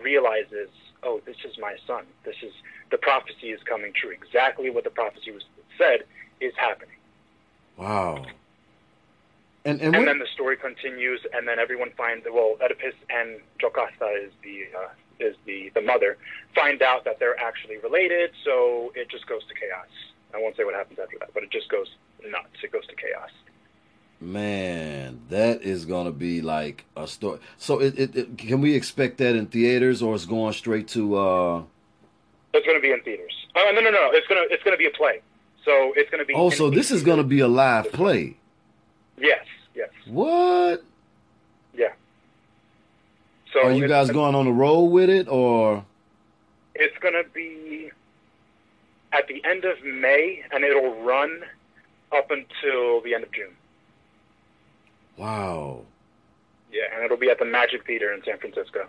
realizes, 0.00 0.68
oh, 1.02 1.20
this 1.26 1.36
is 1.44 1.58
my 1.58 1.76
son. 1.86 2.04
This 2.24 2.36
is 2.42 2.52
the 2.90 2.98
prophecy 2.98 3.50
is 3.50 3.60
coming 3.64 3.92
true. 3.94 4.10
Exactly 4.10 4.70
what 4.70 4.84
the 4.84 4.90
prophecy 4.90 5.30
was 5.30 5.42
said 5.78 6.04
is 6.42 6.54
happening. 6.56 6.96
Wow. 7.76 8.24
And 9.64 9.80
and, 9.80 9.94
and 9.94 10.08
then 10.08 10.18
the 10.18 10.26
story 10.34 10.56
continues, 10.56 11.20
and 11.32 11.46
then 11.46 11.58
everyone 11.58 11.90
finds 11.96 12.26
well, 12.30 12.56
Oedipus 12.60 12.94
and 13.10 13.40
Jocasta 13.60 14.08
is 14.24 14.32
the 14.42 14.64
uh, 14.76 14.88
is 15.20 15.36
the 15.46 15.70
the 15.74 15.80
mother 15.80 16.18
find 16.54 16.82
out 16.82 17.04
that 17.04 17.18
they're 17.20 17.38
actually 17.38 17.78
related. 17.78 18.32
So 18.44 18.92
it 18.96 19.08
just 19.08 19.26
goes 19.26 19.42
to 19.46 19.54
chaos. 19.54 19.86
I 20.34 20.38
won't 20.38 20.56
say 20.56 20.64
what 20.64 20.74
happens 20.74 20.98
after 20.98 21.16
that, 21.20 21.32
but 21.32 21.42
it 21.44 21.50
just 21.50 21.68
goes 21.68 21.88
nuts. 22.28 22.62
It 22.62 22.72
goes 22.72 22.86
to 22.86 22.96
chaos. 22.96 23.30
Man, 24.20 25.20
that 25.30 25.62
is 25.62 25.84
gonna 25.84 26.12
be 26.12 26.42
like 26.42 26.84
a 26.96 27.06
story. 27.08 27.40
So, 27.58 27.80
it, 27.80 27.98
it, 27.98 28.16
it, 28.16 28.38
can 28.38 28.60
we 28.60 28.74
expect 28.74 29.18
that 29.18 29.34
in 29.34 29.46
theaters, 29.46 30.00
or 30.00 30.14
it's 30.14 30.26
going 30.26 30.52
straight 30.52 30.86
to? 30.88 31.16
uh 31.16 31.62
It's 32.54 32.66
gonna 32.66 32.80
be 32.80 32.92
in 32.92 33.00
theaters. 33.02 33.34
Oh 33.56 33.72
no, 33.74 33.80
no, 33.80 33.90
no! 33.90 34.10
It's 34.12 34.26
gonna 34.28 34.42
it's 34.50 34.62
gonna 34.62 34.76
be 34.76 34.86
a 34.86 34.90
play. 34.90 35.20
So 35.64 35.92
it's 35.96 36.10
gonna 36.10 36.24
be. 36.24 36.34
Oh, 36.34 36.50
so 36.50 36.70
this 36.70 36.90
is 36.90 37.02
gonna 37.02 37.22
be 37.22 37.40
a 37.40 37.48
live 37.48 37.92
play. 37.92 38.36
Yes. 39.16 39.44
Yes. 39.74 39.90
What? 40.06 40.82
Yeah. 41.74 41.92
So 43.52 43.62
are 43.66 43.72
you 43.72 43.86
guys 43.86 44.10
going 44.10 44.34
on 44.34 44.46
the 44.46 44.52
road 44.52 44.84
with 44.84 45.08
it, 45.08 45.28
or? 45.28 45.84
It's 46.74 46.96
gonna 46.98 47.24
be 47.32 47.90
at 49.12 49.28
the 49.28 49.44
end 49.44 49.64
of 49.64 49.82
May, 49.84 50.42
and 50.50 50.64
it'll 50.64 51.02
run 51.02 51.44
up 52.10 52.30
until 52.30 53.00
the 53.02 53.14
end 53.14 53.24
of 53.24 53.32
June. 53.32 53.54
Wow. 55.16 55.82
Yeah, 56.72 56.84
and 56.94 57.04
it'll 57.04 57.18
be 57.18 57.30
at 57.30 57.38
the 57.38 57.44
Magic 57.44 57.86
Theater 57.86 58.12
in 58.12 58.22
San 58.24 58.38
Francisco. 58.38 58.88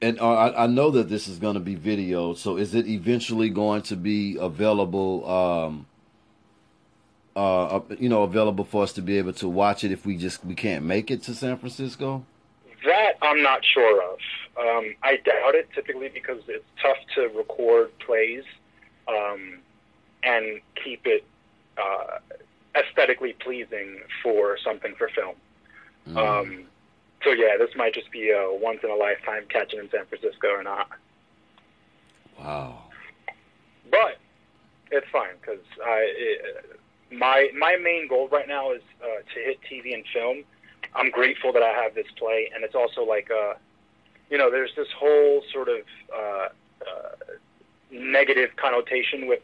And 0.00 0.20
uh, 0.20 0.32
I, 0.32 0.64
I, 0.64 0.66
know 0.68 0.90
that 0.92 1.08
this 1.08 1.26
is 1.26 1.38
going 1.38 1.54
to 1.54 1.60
be 1.60 1.74
video. 1.74 2.34
So 2.34 2.56
is 2.56 2.74
it 2.74 2.86
eventually 2.86 3.50
going 3.50 3.82
to 3.82 3.96
be 3.96 4.36
available? 4.38 5.28
Um, 5.28 5.86
uh, 7.34 7.80
you 7.98 8.08
know, 8.08 8.22
available 8.24 8.64
for 8.64 8.82
us 8.82 8.92
to 8.94 9.02
be 9.02 9.18
able 9.18 9.32
to 9.32 9.48
watch 9.48 9.84
it 9.84 9.92
if 9.92 10.04
we 10.04 10.16
just 10.16 10.44
we 10.44 10.54
can't 10.54 10.84
make 10.84 11.10
it 11.10 11.22
to 11.22 11.34
San 11.34 11.56
Francisco? 11.56 12.24
That 12.84 13.12
I'm 13.22 13.42
not 13.42 13.64
sure 13.64 14.02
of. 14.12 14.18
Um, 14.58 14.94
I 15.04 15.16
doubt 15.16 15.54
it, 15.54 15.68
typically 15.72 16.08
because 16.08 16.42
it's 16.48 16.64
tough 16.82 16.96
to 17.14 17.28
record 17.28 17.96
plays 18.00 18.42
um, 19.06 19.58
and 20.24 20.60
keep 20.82 21.02
it 21.04 21.24
uh, 21.76 22.18
aesthetically 22.76 23.34
pleasing 23.34 24.00
for 24.22 24.58
something 24.64 24.94
for 24.96 25.08
film. 25.08 25.36
Mm. 26.08 26.16
Um, 26.16 26.64
so 27.24 27.30
yeah, 27.30 27.56
this 27.58 27.70
might 27.76 27.94
just 27.94 28.10
be 28.10 28.30
a 28.30 28.48
once 28.50 28.80
in 28.82 28.90
a 28.90 28.94
lifetime 28.94 29.44
catching 29.48 29.80
in 29.80 29.90
San 29.90 30.06
Francisco 30.06 30.48
or 30.48 30.62
not. 30.62 30.88
Wow. 32.38 32.84
But 33.90 34.18
it's 34.90 35.06
fine 35.10 35.34
because 35.40 35.60
my 37.10 37.50
my 37.56 37.76
main 37.82 38.08
goal 38.08 38.28
right 38.28 38.48
now 38.48 38.72
is 38.72 38.82
uh, 39.02 39.22
to 39.34 39.40
hit 39.40 39.58
TV 39.70 39.94
and 39.94 40.04
film. 40.12 40.44
I'm 40.94 41.10
grateful 41.10 41.52
that 41.52 41.62
I 41.62 41.72
have 41.72 41.94
this 41.94 42.06
play, 42.16 42.50
and 42.54 42.64
it's 42.64 42.74
also 42.74 43.02
like 43.02 43.30
uh, 43.30 43.54
you 44.30 44.36
know, 44.36 44.50
there's 44.50 44.72
this 44.76 44.88
whole 44.96 45.42
sort 45.52 45.68
of 45.68 45.80
uh, 46.14 46.48
uh, 46.82 47.34
negative 47.90 48.50
connotation 48.56 49.26
with 49.26 49.40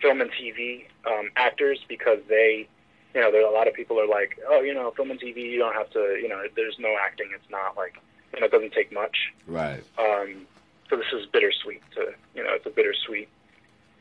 film 0.00 0.20
and 0.20 0.30
TV 0.30 0.86
um, 1.06 1.30
actors 1.36 1.78
because 1.88 2.18
they, 2.28 2.68
you 3.16 3.22
know, 3.22 3.32
there 3.32 3.40
a 3.46 3.50
lot 3.50 3.66
of 3.66 3.72
people 3.72 3.98
are 3.98 4.06
like, 4.06 4.38
oh, 4.46 4.60
you 4.60 4.74
know, 4.74 4.90
film 4.90 5.10
and 5.10 5.18
TV, 5.18 5.38
you 5.38 5.58
don't 5.58 5.74
have 5.74 5.88
to, 5.92 6.18
you 6.20 6.28
know, 6.28 6.42
there's 6.54 6.78
no 6.78 6.98
acting. 7.02 7.30
It's 7.34 7.50
not 7.50 7.74
like, 7.74 7.94
you 8.34 8.40
know, 8.40 8.46
it 8.46 8.52
doesn't 8.52 8.74
take 8.74 8.92
much. 8.92 9.32
Right. 9.46 9.82
Um, 9.98 10.46
so 10.90 10.96
this 10.96 11.06
is 11.14 11.24
bittersweet. 11.24 11.80
To 11.94 12.12
you 12.34 12.44
know, 12.44 12.50
it's 12.52 12.66
a 12.66 12.70
bittersweet. 12.70 13.30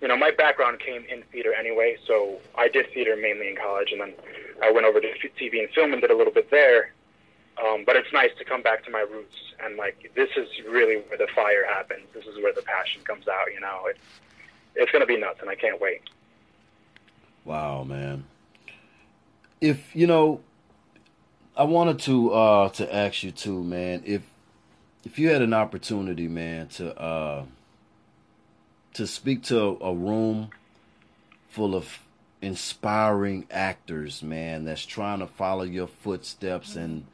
You 0.01 0.09
know, 0.09 0.18
my 0.18 0.32
background 0.32 0.82
came 0.82 1.05
in 1.05 1.24
theater 1.32 1.53
anyway, 1.53 1.95
so 2.05 2.39
I 2.55 2.68
did 2.68 2.91
theater 2.93 3.16
mainly 3.16 3.47
in 3.47 3.55
college, 3.55 3.93
and 3.93 4.01
then 4.01 4.13
I 4.61 4.70
went 4.70 4.86
over 4.86 4.99
to 4.99 5.07
TV 5.39 5.63
and 5.63 5.70
film 5.70 5.93
and 5.93 6.01
did 6.01 6.11
a 6.11 6.18
little 6.18 6.34
bit 6.34 6.51
there. 6.51 6.91
Um, 7.66 7.86
but 7.86 7.95
it's 7.95 8.11
nice 8.11 8.32
to 8.38 8.43
come 8.43 8.61
back 8.61 8.84
to 8.84 8.91
my 8.91 8.99
roots 8.99 9.38
and 9.63 9.78
like 9.78 10.11
this 10.13 10.30
is 10.36 10.49
really 10.70 10.97
where 11.07 11.18
the 11.18 11.28
fire 11.34 11.66
happens. 11.66 12.03
This 12.13 12.26
is 12.26 12.36
where 12.43 12.51
the 12.51 12.63
passion 12.63 13.01
comes 13.05 13.30
out. 13.30 13.45
You 13.53 13.61
know, 13.61 13.86
it's 13.86 13.99
it's 14.76 14.91
gonna 14.91 15.05
be 15.05 15.16
nuts, 15.16 15.39
and 15.39 15.49
I 15.49 15.55
can't 15.55 15.80
wait. 15.80 16.01
Wow, 17.45 17.86
man. 17.86 18.26
If 19.62 19.95
you 19.95 20.08
know, 20.08 20.41
I 21.56 21.64
wanted 21.64 21.99
to 21.99 22.32
uh 22.32 22.70
to 22.70 22.93
ask 22.93 23.24
you 23.24 23.32
too, 23.32 23.64
man. 23.64 24.03
If 24.06 24.22
if 25.03 25.20
you 25.20 25.30
had 25.30 25.41
an 25.41 25.53
opportunity, 25.53 26.28
man, 26.28 26.68
to 26.70 26.97
uh 26.99 27.45
to 28.93 29.08
speak 29.08 29.43
to 29.43 29.78
a 29.82 29.93
room 29.93 30.49
full 31.49 31.76
of 31.76 31.99
inspiring 32.41 33.47
actors, 33.49 34.22
man, 34.22 34.66
that's 34.66 34.86
trying 34.86 35.20
to 35.20 35.28
follow 35.28 35.64
your 35.64 35.88
footsteps 35.88 36.76
and 36.76 37.06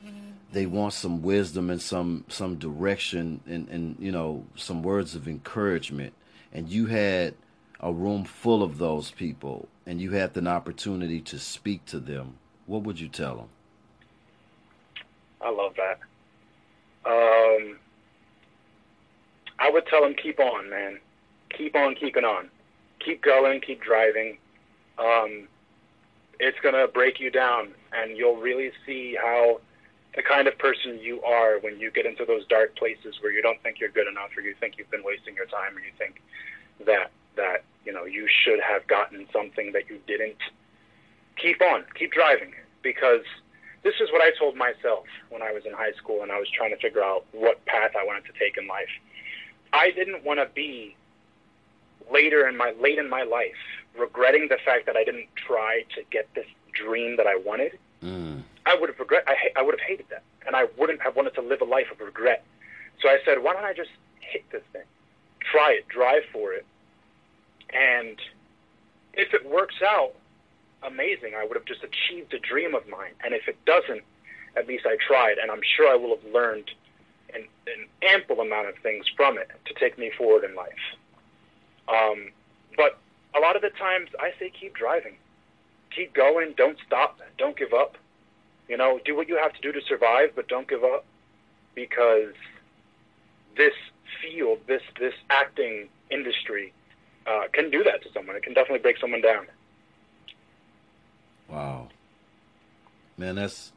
they 0.51 0.65
want 0.65 0.93
some 0.93 1.21
wisdom 1.21 1.69
and 1.69 1.81
some 1.81 2.25
some 2.27 2.55
direction 2.55 3.41
and, 3.47 3.69
and 3.69 3.95
you 3.99 4.11
know 4.11 4.45
some 4.55 4.83
words 4.83 5.15
of 5.15 5.27
encouragement 5.27 6.13
and 6.51 6.69
you 6.69 6.87
had 6.87 7.33
a 7.81 7.91
room 7.91 8.23
full 8.23 8.63
of 8.63 8.77
those 8.77 9.11
people 9.11 9.67
and 9.85 9.99
you 9.99 10.11
had 10.11 10.37
an 10.37 10.47
opportunity 10.47 11.19
to 11.19 11.37
speak 11.37 11.85
to 11.85 11.99
them 11.99 12.37
what 12.71 12.83
would 12.83 12.99
you 13.01 13.09
tell 13.09 13.35
them? 13.35 13.49
I 15.41 15.49
love 15.49 15.75
that. 15.75 15.99
Um, 17.03 17.77
i 19.59 19.69
would 19.69 19.85
tell 19.87 20.01
them 20.01 20.13
keep 20.13 20.39
on 20.39 20.69
man. 20.69 20.99
Keep 21.49 21.75
on 21.75 21.95
keeping 21.95 22.23
on. 22.23 22.49
Keep 23.03 23.23
going 23.23 23.59
keep 23.59 23.81
driving. 23.81 24.37
Um, 24.97 25.49
it's 26.39 26.57
going 26.61 26.75
to 26.75 26.87
break 26.87 27.19
you 27.19 27.29
down, 27.29 27.73
and 27.91 28.15
you'll 28.15 28.37
really 28.37 28.71
see 28.85 29.17
how 29.21 29.59
the 30.15 30.23
kind 30.23 30.47
of 30.47 30.57
person 30.57 30.97
you 30.99 31.21
are 31.23 31.59
when 31.59 31.77
you 31.77 31.91
get 31.91 32.05
into 32.05 32.23
those 32.23 32.45
dark 32.47 32.77
places 32.77 33.15
where 33.21 33.33
you 33.33 33.41
don't 33.41 33.61
think 33.63 33.79
you're 33.79 33.89
good 33.89 34.07
enough, 34.07 34.29
or 34.37 34.41
you 34.41 34.55
think 34.59 34.77
you've 34.77 34.91
been 34.91 35.03
wasting 35.03 35.35
your 35.35 35.45
time, 35.45 35.75
or 35.75 35.79
you 35.79 35.91
think 35.97 36.21
that 36.85 37.11
that 37.35 37.63
you 37.85 37.93
know 37.93 38.05
you 38.05 38.27
should 38.27 38.59
have 38.59 38.87
gotten 38.87 39.27
something 39.31 39.71
that 39.73 39.89
you 39.89 39.99
didn't. 40.07 40.37
Keep 41.37 41.61
on, 41.61 41.85
keep 41.95 42.11
driving, 42.11 42.53
because 42.83 43.23
this 43.83 43.95
is 43.99 44.11
what 44.11 44.21
I 44.21 44.31
told 44.37 44.55
myself 44.55 45.05
when 45.29 45.41
I 45.41 45.51
was 45.51 45.65
in 45.65 45.73
high 45.73 45.93
school 45.93 46.21
and 46.21 46.31
I 46.31 46.37
was 46.37 46.49
trying 46.49 46.69
to 46.71 46.77
figure 46.77 47.03
out 47.03 47.25
what 47.31 47.65
path 47.65 47.91
I 47.99 48.05
wanted 48.05 48.25
to 48.25 48.33
take 48.37 48.57
in 48.57 48.67
life. 48.67 48.89
I 49.73 49.91
didn't 49.91 50.23
want 50.23 50.39
to 50.39 50.47
be 50.53 50.95
later 52.11 52.47
in 52.47 52.57
my 52.57 52.73
late 52.79 52.99
in 52.99 53.09
my 53.09 53.23
life 53.23 53.55
regretting 53.97 54.47
the 54.49 54.57
fact 54.63 54.85
that 54.85 54.95
I 54.95 55.03
didn't 55.03 55.27
try 55.35 55.83
to 55.95 56.03
get 56.11 56.29
this 56.35 56.45
dream 56.73 57.17
that 57.17 57.27
I 57.27 57.35
wanted, 57.35 57.77
mm. 58.03 58.41
I 58.65 58.75
would 58.75 58.89
have 58.89 58.99
regret. 58.99 59.23
I, 59.27 59.35
I 59.57 59.61
would 59.61 59.73
have 59.79 59.87
hated 59.87 60.05
that, 60.09 60.23
and 60.45 60.55
I 60.55 60.67
wouldn't 60.77 61.01
have 61.01 61.15
wanted 61.15 61.33
to 61.35 61.41
live 61.41 61.61
a 61.61 61.65
life 61.65 61.87
of 61.91 61.99
regret. 61.99 62.43
So 63.01 63.09
I 63.09 63.19
said, 63.25 63.43
why 63.43 63.53
don't 63.53 63.65
I 63.65 63.73
just 63.73 63.89
hit 64.19 64.43
this 64.51 64.63
thing, 64.71 64.83
try 65.39 65.71
it, 65.71 65.87
drive 65.87 66.23
for 66.31 66.53
it, 66.53 66.65
and 67.73 68.17
if 69.13 69.33
it 69.33 69.49
works 69.49 69.75
out, 69.83 70.13
amazing. 70.83 71.33
I 71.37 71.45
would 71.45 71.55
have 71.55 71.65
just 71.65 71.83
achieved 71.83 72.33
a 72.33 72.39
dream 72.39 72.75
of 72.75 72.87
mine, 72.87 73.13
and 73.23 73.33
if 73.33 73.47
it 73.47 73.57
doesn't, 73.65 74.01
at 74.55 74.67
least 74.67 74.85
I 74.85 74.97
tried, 75.05 75.37
and 75.37 75.51
I'm 75.51 75.61
sure 75.75 75.91
I 75.91 75.95
will 75.95 76.15
have 76.15 76.33
learned 76.33 76.71
an, 77.33 77.47
an 77.67 77.87
ample 78.01 78.39
amount 78.41 78.67
of 78.67 78.75
things 78.83 79.05
from 79.15 79.37
it 79.37 79.49
to 79.65 79.73
take 79.73 79.97
me 79.97 80.11
forward 80.17 80.43
in 80.43 80.55
life. 80.55 80.71
Um, 81.87 82.31
but 82.75 82.99
a 83.35 83.39
lot 83.39 83.55
of 83.55 83.61
the 83.61 83.69
times 83.69 84.09
I 84.19 84.31
say 84.39 84.51
keep 84.57 84.75
driving. 84.75 85.15
Keep 85.95 86.13
going, 86.13 86.53
don't 86.57 86.77
stop, 86.85 87.19
don't 87.37 87.57
give 87.57 87.73
up. 87.73 87.97
You 88.67 88.77
know, 88.77 88.99
do 89.03 89.15
what 89.15 89.27
you 89.27 89.37
have 89.37 89.53
to 89.53 89.61
do 89.61 89.71
to 89.71 89.81
survive, 89.87 90.31
but 90.35 90.47
don't 90.47 90.67
give 90.67 90.83
up 90.83 91.05
because 91.75 92.33
this 93.57 93.73
field, 94.21 94.59
this 94.67 94.81
this 94.99 95.13
acting 95.29 95.89
industry 96.09 96.73
uh, 97.31 97.47
can 97.53 97.69
do 97.69 97.83
that 97.83 98.01
to 98.03 98.11
someone. 98.13 98.35
It 98.35 98.43
can 98.43 98.53
definitely 98.53 98.79
break 98.79 98.97
someone 98.97 99.21
down. 99.21 99.47
Wow. 101.49 101.89
Man, 103.17 103.35
that's 103.35 103.71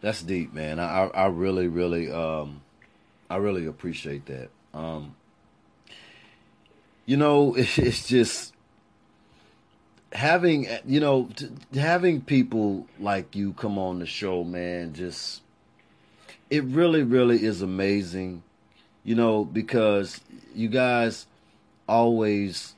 that's 0.00 0.22
deep, 0.22 0.52
man. 0.52 0.78
I 0.80 1.06
I 1.14 1.26
really 1.26 1.68
really 1.68 2.10
um 2.10 2.62
I 3.30 3.36
really 3.36 3.66
appreciate 3.66 4.26
that. 4.26 4.50
Um, 4.74 5.14
you 7.06 7.16
know, 7.16 7.54
it's 7.56 8.06
just 8.06 8.52
having 10.12 10.66
you 10.86 11.00
know 11.00 11.30
having 11.74 12.20
people 12.20 12.86
like 12.98 13.34
you 13.34 13.52
come 13.54 13.78
on 13.78 14.00
the 14.00 14.06
show, 14.06 14.44
man. 14.44 14.92
Just 14.92 15.42
it 16.50 16.64
really, 16.64 17.02
really 17.02 17.42
is 17.42 17.62
amazing. 17.62 18.42
You 19.04 19.14
know, 19.14 19.44
because 19.44 20.20
you 20.54 20.68
guys 20.68 21.26
always 21.92 22.74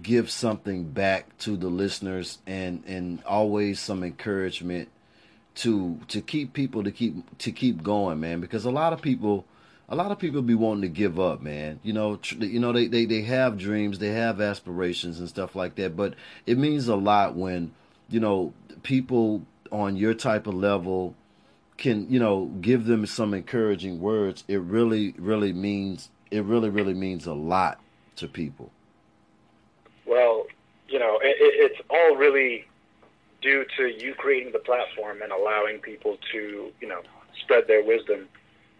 give 0.00 0.30
something 0.30 0.84
back 0.84 1.36
to 1.38 1.56
the 1.56 1.66
listeners 1.66 2.38
and 2.46 2.84
and 2.86 3.20
always 3.24 3.80
some 3.80 4.04
encouragement 4.04 4.88
to 5.56 5.98
to 6.06 6.20
keep 6.20 6.52
people 6.52 6.84
to 6.84 6.92
keep 6.92 7.36
to 7.38 7.50
keep 7.50 7.82
going 7.82 8.20
man 8.20 8.40
because 8.40 8.64
a 8.64 8.70
lot 8.70 8.92
of 8.92 9.02
people 9.02 9.44
a 9.88 9.96
lot 9.96 10.12
of 10.12 10.20
people 10.20 10.40
be 10.40 10.54
wanting 10.54 10.82
to 10.82 10.88
give 10.88 11.18
up 11.18 11.42
man. 11.42 11.80
You 11.82 11.92
know 11.92 12.14
tr- 12.16 12.44
you 12.44 12.60
know 12.60 12.70
they, 12.72 12.86
they 12.86 13.06
they 13.06 13.22
have 13.22 13.58
dreams 13.58 13.98
they 13.98 14.10
have 14.10 14.40
aspirations 14.40 15.18
and 15.18 15.28
stuff 15.28 15.56
like 15.56 15.74
that 15.74 15.96
but 15.96 16.14
it 16.46 16.58
means 16.58 16.86
a 16.86 16.94
lot 16.94 17.34
when 17.34 17.72
you 18.08 18.20
know 18.20 18.52
people 18.84 19.42
on 19.72 19.96
your 19.96 20.14
type 20.14 20.46
of 20.46 20.54
level 20.54 21.16
can 21.76 22.08
you 22.08 22.20
know 22.20 22.46
give 22.60 22.84
them 22.84 23.04
some 23.04 23.34
encouraging 23.34 24.00
words. 24.00 24.44
It 24.46 24.60
really 24.60 25.16
really 25.18 25.52
means 25.52 26.10
it 26.30 26.44
really 26.44 26.70
really 26.70 26.94
means 26.94 27.26
a 27.26 27.34
lot 27.34 27.80
to 28.18 28.28
people 28.28 28.70
well, 30.08 30.46
you 30.88 30.98
know, 30.98 31.18
it, 31.22 31.36
it's 31.38 31.80
all 31.90 32.16
really 32.16 32.64
due 33.42 33.64
to 33.76 33.86
you 33.86 34.14
creating 34.14 34.52
the 34.52 34.58
platform 34.58 35.22
and 35.22 35.30
allowing 35.30 35.78
people 35.78 36.18
to, 36.32 36.72
you 36.80 36.88
know, 36.88 37.02
spread 37.42 37.68
their 37.68 37.84
wisdom. 37.84 38.26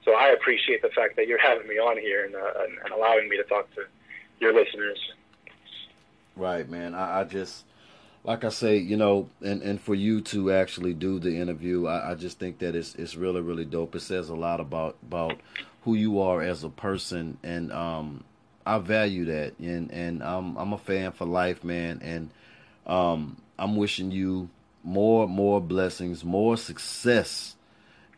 So 0.05 0.15
I 0.15 0.29
appreciate 0.29 0.83
the 0.83 0.89
fact 0.89 1.17
that 1.17 1.29
you're 1.29 1.41
having 1.41 1.69
me 1.69 1.75
on 1.75 1.99
here 1.99 2.25
and, 2.25 2.35
uh, 2.35 2.65
and, 2.65 2.93
allowing 2.93 3.29
me 3.29 3.37
to 3.37 3.45
talk 3.45 3.73
to 3.75 3.83
your 4.41 4.55
listeners. 4.55 4.99
Right, 6.35 6.69
man. 6.69 6.95
I, 6.95 7.21
I 7.21 7.25
just, 7.25 7.65
like 8.25 8.43
I 8.43 8.49
say, 8.49 8.79
you 8.79 8.97
know, 8.97 9.29
and, 9.43 9.63
and 9.63 9.81
for 9.81 9.95
you 9.95 10.23
to 10.23 10.53
actually 10.53 10.95
do 10.95 11.19
the 11.19 11.37
interview, 11.37 11.87
I, 11.87 12.13
I 12.13 12.15
just 12.15 12.39
think 12.39 12.59
that 12.61 12.75
it's 12.75 12.95
it's 12.95 13.17
really 13.17 13.41
really 13.41 13.65
dope. 13.65 13.95
It 13.95 14.01
says 14.01 14.29
a 14.29 14.35
lot 14.35 14.61
about 14.61 14.97
about 15.07 15.39
who 15.83 15.95
you 15.95 16.21
are 16.21 16.43
as 16.43 16.65
a 16.65 16.69
person, 16.69 17.39
and 17.43 17.73
um, 17.73 18.25
I 18.69 18.77
value 18.77 19.25
that, 19.25 19.59
and 19.59 19.91
and 19.91 20.23
I'm 20.23 20.55
I'm 20.59 20.75
a 20.75 20.79
fan 20.79 21.13
for 21.13 21.25
life, 21.25 21.65
man, 21.65 22.01
and 22.03 22.31
um, 22.87 23.39
I'm 23.59 23.77
wishing 23.77 24.11
you 24.11 24.51
more 24.85 25.27
more 25.27 25.59
blessings, 25.59 26.23
more 26.23 26.59
success, 26.59 27.57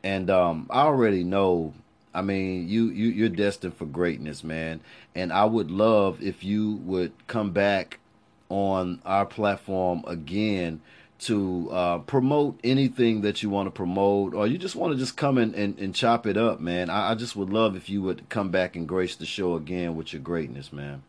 and 0.02 0.28
um, 0.28 0.66
I 0.68 0.80
already 0.80 1.22
know. 1.22 1.72
I 2.12 2.22
mean, 2.22 2.68
you 2.68 2.86
you 2.88 3.10
you're 3.10 3.28
destined 3.28 3.76
for 3.76 3.86
greatness, 3.86 4.42
man, 4.42 4.80
and 5.14 5.32
I 5.32 5.44
would 5.44 5.70
love 5.70 6.20
if 6.20 6.42
you 6.42 6.80
would 6.84 7.12
come 7.28 7.52
back 7.52 8.00
on 8.48 9.00
our 9.04 9.26
platform 9.26 10.02
again 10.08 10.80
to 11.20 11.68
uh, 11.70 11.98
promote 11.98 12.58
anything 12.64 13.20
that 13.20 13.42
you 13.42 13.50
want 13.50 13.66
to 13.66 13.70
promote, 13.70 14.34
or 14.34 14.46
you 14.46 14.56
just 14.56 14.74
want 14.74 14.92
to 14.92 14.98
just 14.98 15.16
come 15.16 15.36
in 15.36 15.54
and, 15.54 15.78
and 15.78 15.94
chop 15.94 16.26
it 16.26 16.36
up, 16.36 16.60
man. 16.60 16.88
I, 16.88 17.12
I, 17.12 17.14
just 17.14 17.36
would 17.36 17.50
love 17.50 17.76
if 17.76 17.90
you 17.90 18.00
would 18.02 18.28
come 18.30 18.50
back 18.50 18.74
and 18.74 18.88
grace 18.88 19.16
the 19.16 19.26
show 19.26 19.54
again 19.54 19.96
with 19.96 20.14
your 20.14 20.22
greatness, 20.22 20.72
man. 20.72 21.02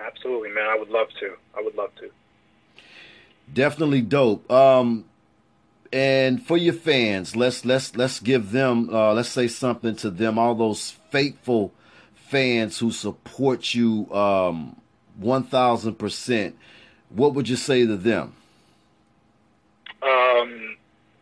Absolutely, 0.00 0.50
man. 0.50 0.66
I 0.68 0.76
would 0.76 0.88
love 0.88 1.08
to. 1.20 1.36
I 1.56 1.62
would 1.62 1.76
love 1.76 1.94
to. 1.96 2.10
Definitely 3.52 4.02
dope. 4.02 4.50
Um, 4.50 5.04
and 5.92 6.44
for 6.44 6.56
your 6.56 6.74
fans, 6.74 7.36
let's 7.36 7.64
let's 7.64 7.96
let's 7.96 8.18
give 8.18 8.50
them 8.50 8.90
uh, 8.92 9.12
let's 9.12 9.28
say 9.28 9.46
something 9.46 9.94
to 9.96 10.10
them. 10.10 10.40
All 10.40 10.56
those 10.56 10.96
faithful 11.10 11.72
fans 12.14 12.80
who 12.80 12.90
support 12.90 13.74
you 13.74 14.12
um, 14.12 14.80
one 15.16 15.44
thousand 15.44 15.94
percent. 15.94 16.56
What 17.10 17.34
would 17.34 17.48
you 17.48 17.54
say 17.54 17.86
to 17.86 17.96
them? 17.96 18.34
Um, 20.06 20.76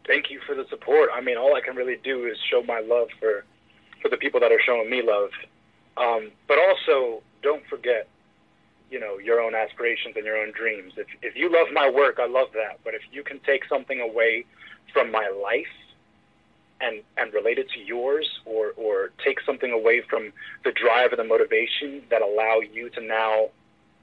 thank 0.06 0.30
you 0.30 0.40
for 0.46 0.54
the 0.54 0.66
support. 0.68 1.08
I 1.12 1.20
mean, 1.20 1.36
all 1.36 1.56
I 1.56 1.60
can 1.60 1.74
really 1.74 1.96
do 2.02 2.26
is 2.26 2.36
show 2.50 2.62
my 2.62 2.80
love 2.80 3.08
for 3.18 3.44
for 4.02 4.10
the 4.10 4.16
people 4.18 4.38
that 4.40 4.52
are 4.52 4.60
showing 4.64 4.90
me 4.90 5.02
love. 5.02 5.30
Um, 5.96 6.30
but 6.46 6.58
also, 6.58 7.22
don't 7.42 7.62
forget, 7.70 8.06
you 8.90 9.00
know, 9.00 9.18
your 9.18 9.40
own 9.40 9.54
aspirations 9.54 10.14
and 10.16 10.24
your 10.26 10.36
own 10.36 10.52
dreams. 10.52 10.92
If 10.96 11.06
if 11.22 11.36
you 11.36 11.50
love 11.50 11.68
my 11.72 11.88
work, 11.88 12.18
I 12.20 12.26
love 12.26 12.48
that. 12.54 12.80
But 12.84 12.94
if 12.94 13.02
you 13.10 13.22
can 13.22 13.40
take 13.40 13.64
something 13.68 14.00
away 14.00 14.44
from 14.92 15.10
my 15.10 15.28
life 15.28 15.74
and 16.80 17.02
and 17.16 17.32
relate 17.32 17.58
it 17.58 17.70
to 17.70 17.80
yours, 17.80 18.28
or 18.44 18.72
or 18.76 19.10
take 19.24 19.40
something 19.46 19.72
away 19.72 20.02
from 20.10 20.32
the 20.64 20.72
drive 20.72 21.12
and 21.12 21.18
the 21.18 21.24
motivation 21.24 22.02
that 22.10 22.20
allow 22.20 22.60
you 22.60 22.90
to 22.90 23.00
now 23.00 23.48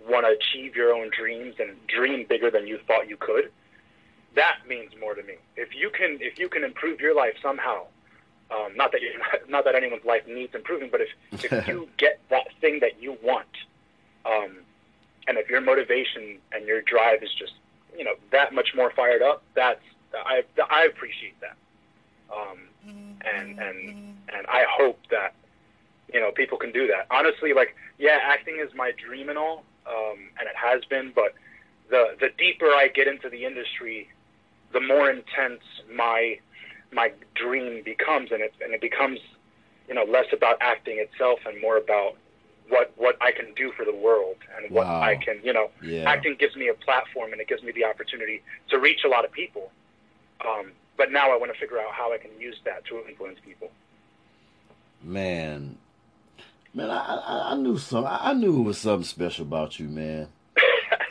want 0.09 0.25
to 0.25 0.31
achieve 0.31 0.75
your 0.75 0.91
own 0.91 1.11
dreams 1.15 1.53
and 1.59 1.75
dream 1.87 2.25
bigger 2.27 2.49
than 2.49 2.65
you 2.65 2.79
thought 2.87 3.07
you 3.07 3.17
could 3.17 3.51
that 4.35 4.59
means 4.67 4.91
more 4.99 5.15
to 5.15 5.23
me. 5.23 5.35
If 5.55 5.75
you 5.75 5.89
can 5.89 6.17
if 6.21 6.39
you 6.39 6.49
can 6.49 6.63
improve 6.63 6.99
your 6.99 7.15
life 7.15 7.35
somehow, 7.41 7.85
um, 8.49 8.75
not 8.75 8.91
that 8.91 9.01
you 9.01 9.11
not 9.49 9.65
that 9.65 9.75
anyone's 9.75 10.05
life 10.05 10.23
needs 10.27 10.55
improving, 10.55 10.89
but 10.91 11.01
if 11.01 11.09
if 11.51 11.67
you 11.67 11.87
get 11.97 12.19
that 12.29 12.47
thing 12.59 12.79
that 12.81 13.01
you 13.01 13.17
want, 13.21 13.47
um, 14.25 14.57
and 15.27 15.37
if 15.37 15.49
your 15.49 15.61
motivation 15.61 16.37
and 16.51 16.65
your 16.65 16.81
drive 16.81 17.23
is 17.23 17.33
just 17.33 17.53
you 17.97 18.03
know 18.03 18.15
that 18.31 18.53
much 18.53 18.69
more 18.75 18.91
fired 18.91 19.21
up, 19.21 19.43
that's 19.55 19.81
I 20.13 20.43
I 20.69 20.85
appreciate 20.85 21.39
that, 21.41 21.57
um, 22.33 22.59
and 22.85 23.59
and 23.59 24.15
and 24.33 24.47
I 24.47 24.65
hope 24.69 24.99
that 25.09 25.33
you 26.13 26.19
know 26.19 26.31
people 26.31 26.57
can 26.57 26.71
do 26.71 26.87
that. 26.87 27.07
Honestly, 27.09 27.53
like 27.53 27.75
yeah, 27.97 28.19
acting 28.23 28.57
is 28.59 28.73
my 28.75 28.91
dream 28.91 29.29
and 29.29 29.37
all, 29.37 29.63
um, 29.87 30.17
and 30.39 30.47
it 30.47 30.55
has 30.55 30.83
been, 30.85 31.11
but 31.13 31.33
the 31.89 32.15
the 32.19 32.29
deeper 32.37 32.65
I 32.65 32.87
get 32.93 33.07
into 33.07 33.29
the 33.29 33.45
industry, 33.45 34.09
the 34.73 34.81
more 34.81 35.09
intense 35.09 35.61
my 35.93 36.39
my 36.93 37.11
dream 37.35 37.83
becomes, 37.83 38.31
and 38.31 38.41
it 38.41 38.53
and 38.61 38.73
it 38.73 38.81
becomes, 38.81 39.19
you 39.87 39.93
know, 39.93 40.03
less 40.03 40.27
about 40.33 40.57
acting 40.61 40.99
itself 40.99 41.39
and 41.45 41.59
more 41.61 41.77
about 41.77 42.15
what 42.69 42.91
what 42.95 43.17
I 43.21 43.31
can 43.31 43.53
do 43.55 43.71
for 43.75 43.85
the 43.85 43.95
world 43.95 44.37
and 44.57 44.71
what 44.71 44.87
wow. 44.87 45.01
I 45.01 45.15
can, 45.15 45.39
you 45.43 45.53
know, 45.53 45.69
yeah. 45.81 46.09
acting 46.09 46.35
gives 46.39 46.55
me 46.55 46.69
a 46.69 46.73
platform 46.73 47.31
and 47.31 47.41
it 47.41 47.47
gives 47.47 47.63
me 47.63 47.71
the 47.71 47.85
opportunity 47.85 48.41
to 48.69 48.79
reach 48.79 49.01
a 49.05 49.09
lot 49.09 49.25
of 49.25 49.31
people. 49.31 49.71
Um, 50.45 50.71
but 50.97 51.11
now 51.11 51.31
I 51.31 51.37
want 51.37 51.53
to 51.53 51.59
figure 51.59 51.79
out 51.79 51.93
how 51.93 52.13
I 52.13 52.17
can 52.17 52.31
use 52.39 52.57
that 52.65 52.85
to 52.85 53.05
influence 53.07 53.39
people. 53.43 53.69
Man, 55.03 55.77
man, 56.73 56.89
I, 56.89 56.97
I, 56.97 57.51
I 57.51 57.55
knew 57.55 57.77
some. 57.77 58.05
I 58.07 58.33
knew 58.33 58.59
it 58.59 58.63
was 58.63 58.77
something 58.77 59.05
special 59.05 59.45
about 59.45 59.79
you, 59.79 59.87
man. 59.87 60.27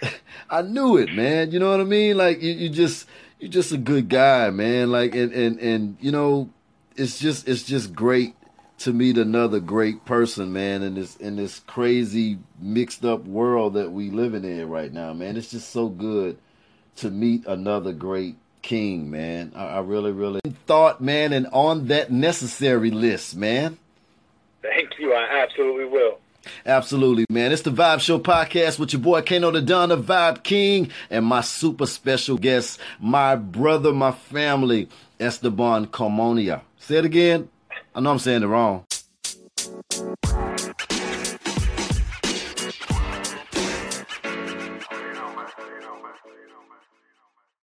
I 0.51 0.63
knew 0.63 0.97
it, 0.97 1.13
man. 1.13 1.51
You 1.51 1.59
know 1.59 1.71
what 1.71 1.81
I 1.81 1.85
mean? 1.85 2.17
Like 2.17 2.43
you, 2.43 2.53
you 2.53 2.69
just 2.69 3.07
you're 3.41 3.51
just 3.51 3.73
a 3.73 3.79
good 3.79 4.09
guy, 4.09 4.51
man. 4.51 4.91
Like 4.93 5.15
and 5.15 5.33
and 5.33 5.59
and 5.59 5.97
you 6.01 6.13
know, 6.13 6.51
it's 6.97 7.19
just 7.19 7.49
it's 7.49 7.63
just 7.63 7.95
great 7.95 8.35
to 8.79 8.93
meet 8.93 9.19
another 9.19 9.61
great 9.61 10.05
person, 10.05 10.53
man, 10.53 10.83
in 10.83 10.95
this 10.95 11.17
in 11.17 11.37
this 11.37 11.61
crazy 11.61 12.39
mixed 12.61 13.05
up 13.05 13.25
world 13.25 13.75
that 13.75 13.93
we 13.93 14.11
living 14.11 14.45
in 14.45 14.69
right 14.69 14.93
now, 14.93 15.13
man. 15.13 15.37
It's 15.37 15.51
just 15.51 15.71
so 15.71 15.89
good 15.89 16.39
to 16.97 17.11
meet 17.11 17.47
another 17.47 17.93
great 17.93 18.37
king, 18.63 19.11
man. 19.11 19.53
I, 19.55 19.65
I 19.65 19.81
really, 19.81 20.13
really 20.13 20.41
thought, 20.67 21.01
man, 21.01 21.33
and 21.33 21.47
on 21.53 21.87
that 21.87 22.13
necessary 22.13 22.91
list, 22.91 23.37
man. 23.37 23.79
Thank 24.63 24.99
you. 24.99 25.15
I 25.15 25.43
absolutely 25.43 25.87
will. 25.87 26.19
Absolutely, 26.67 27.25
man. 27.31 27.53
It's 27.53 27.63
the 27.63 27.71
Vibe 27.71 28.01
Show 28.01 28.19
podcast 28.19 28.79
with 28.79 28.93
your 28.93 29.01
boy 29.03 29.23
Kano 29.23 29.51
the 29.51 29.61
Don, 29.61 29.91
the 29.91 29.97
Vibe 29.97 30.43
King, 30.43 30.91
and 31.11 31.25
my 31.25 31.41
super 31.41 31.87
special 31.87 32.37
guest, 32.39 32.81
my 33.01 33.37
brother, 33.37 33.93
my 33.93 34.13
family, 34.13 34.89
Esteban 35.19 35.87
Carmonia. 35.87 36.63
Say 36.79 36.97
it 36.97 37.05
again. 37.05 37.49
I 37.95 38.01
know 38.01 38.13
I'm 38.13 38.19
saying 38.19 38.43
it 38.43 38.47
wrong. 38.47 38.85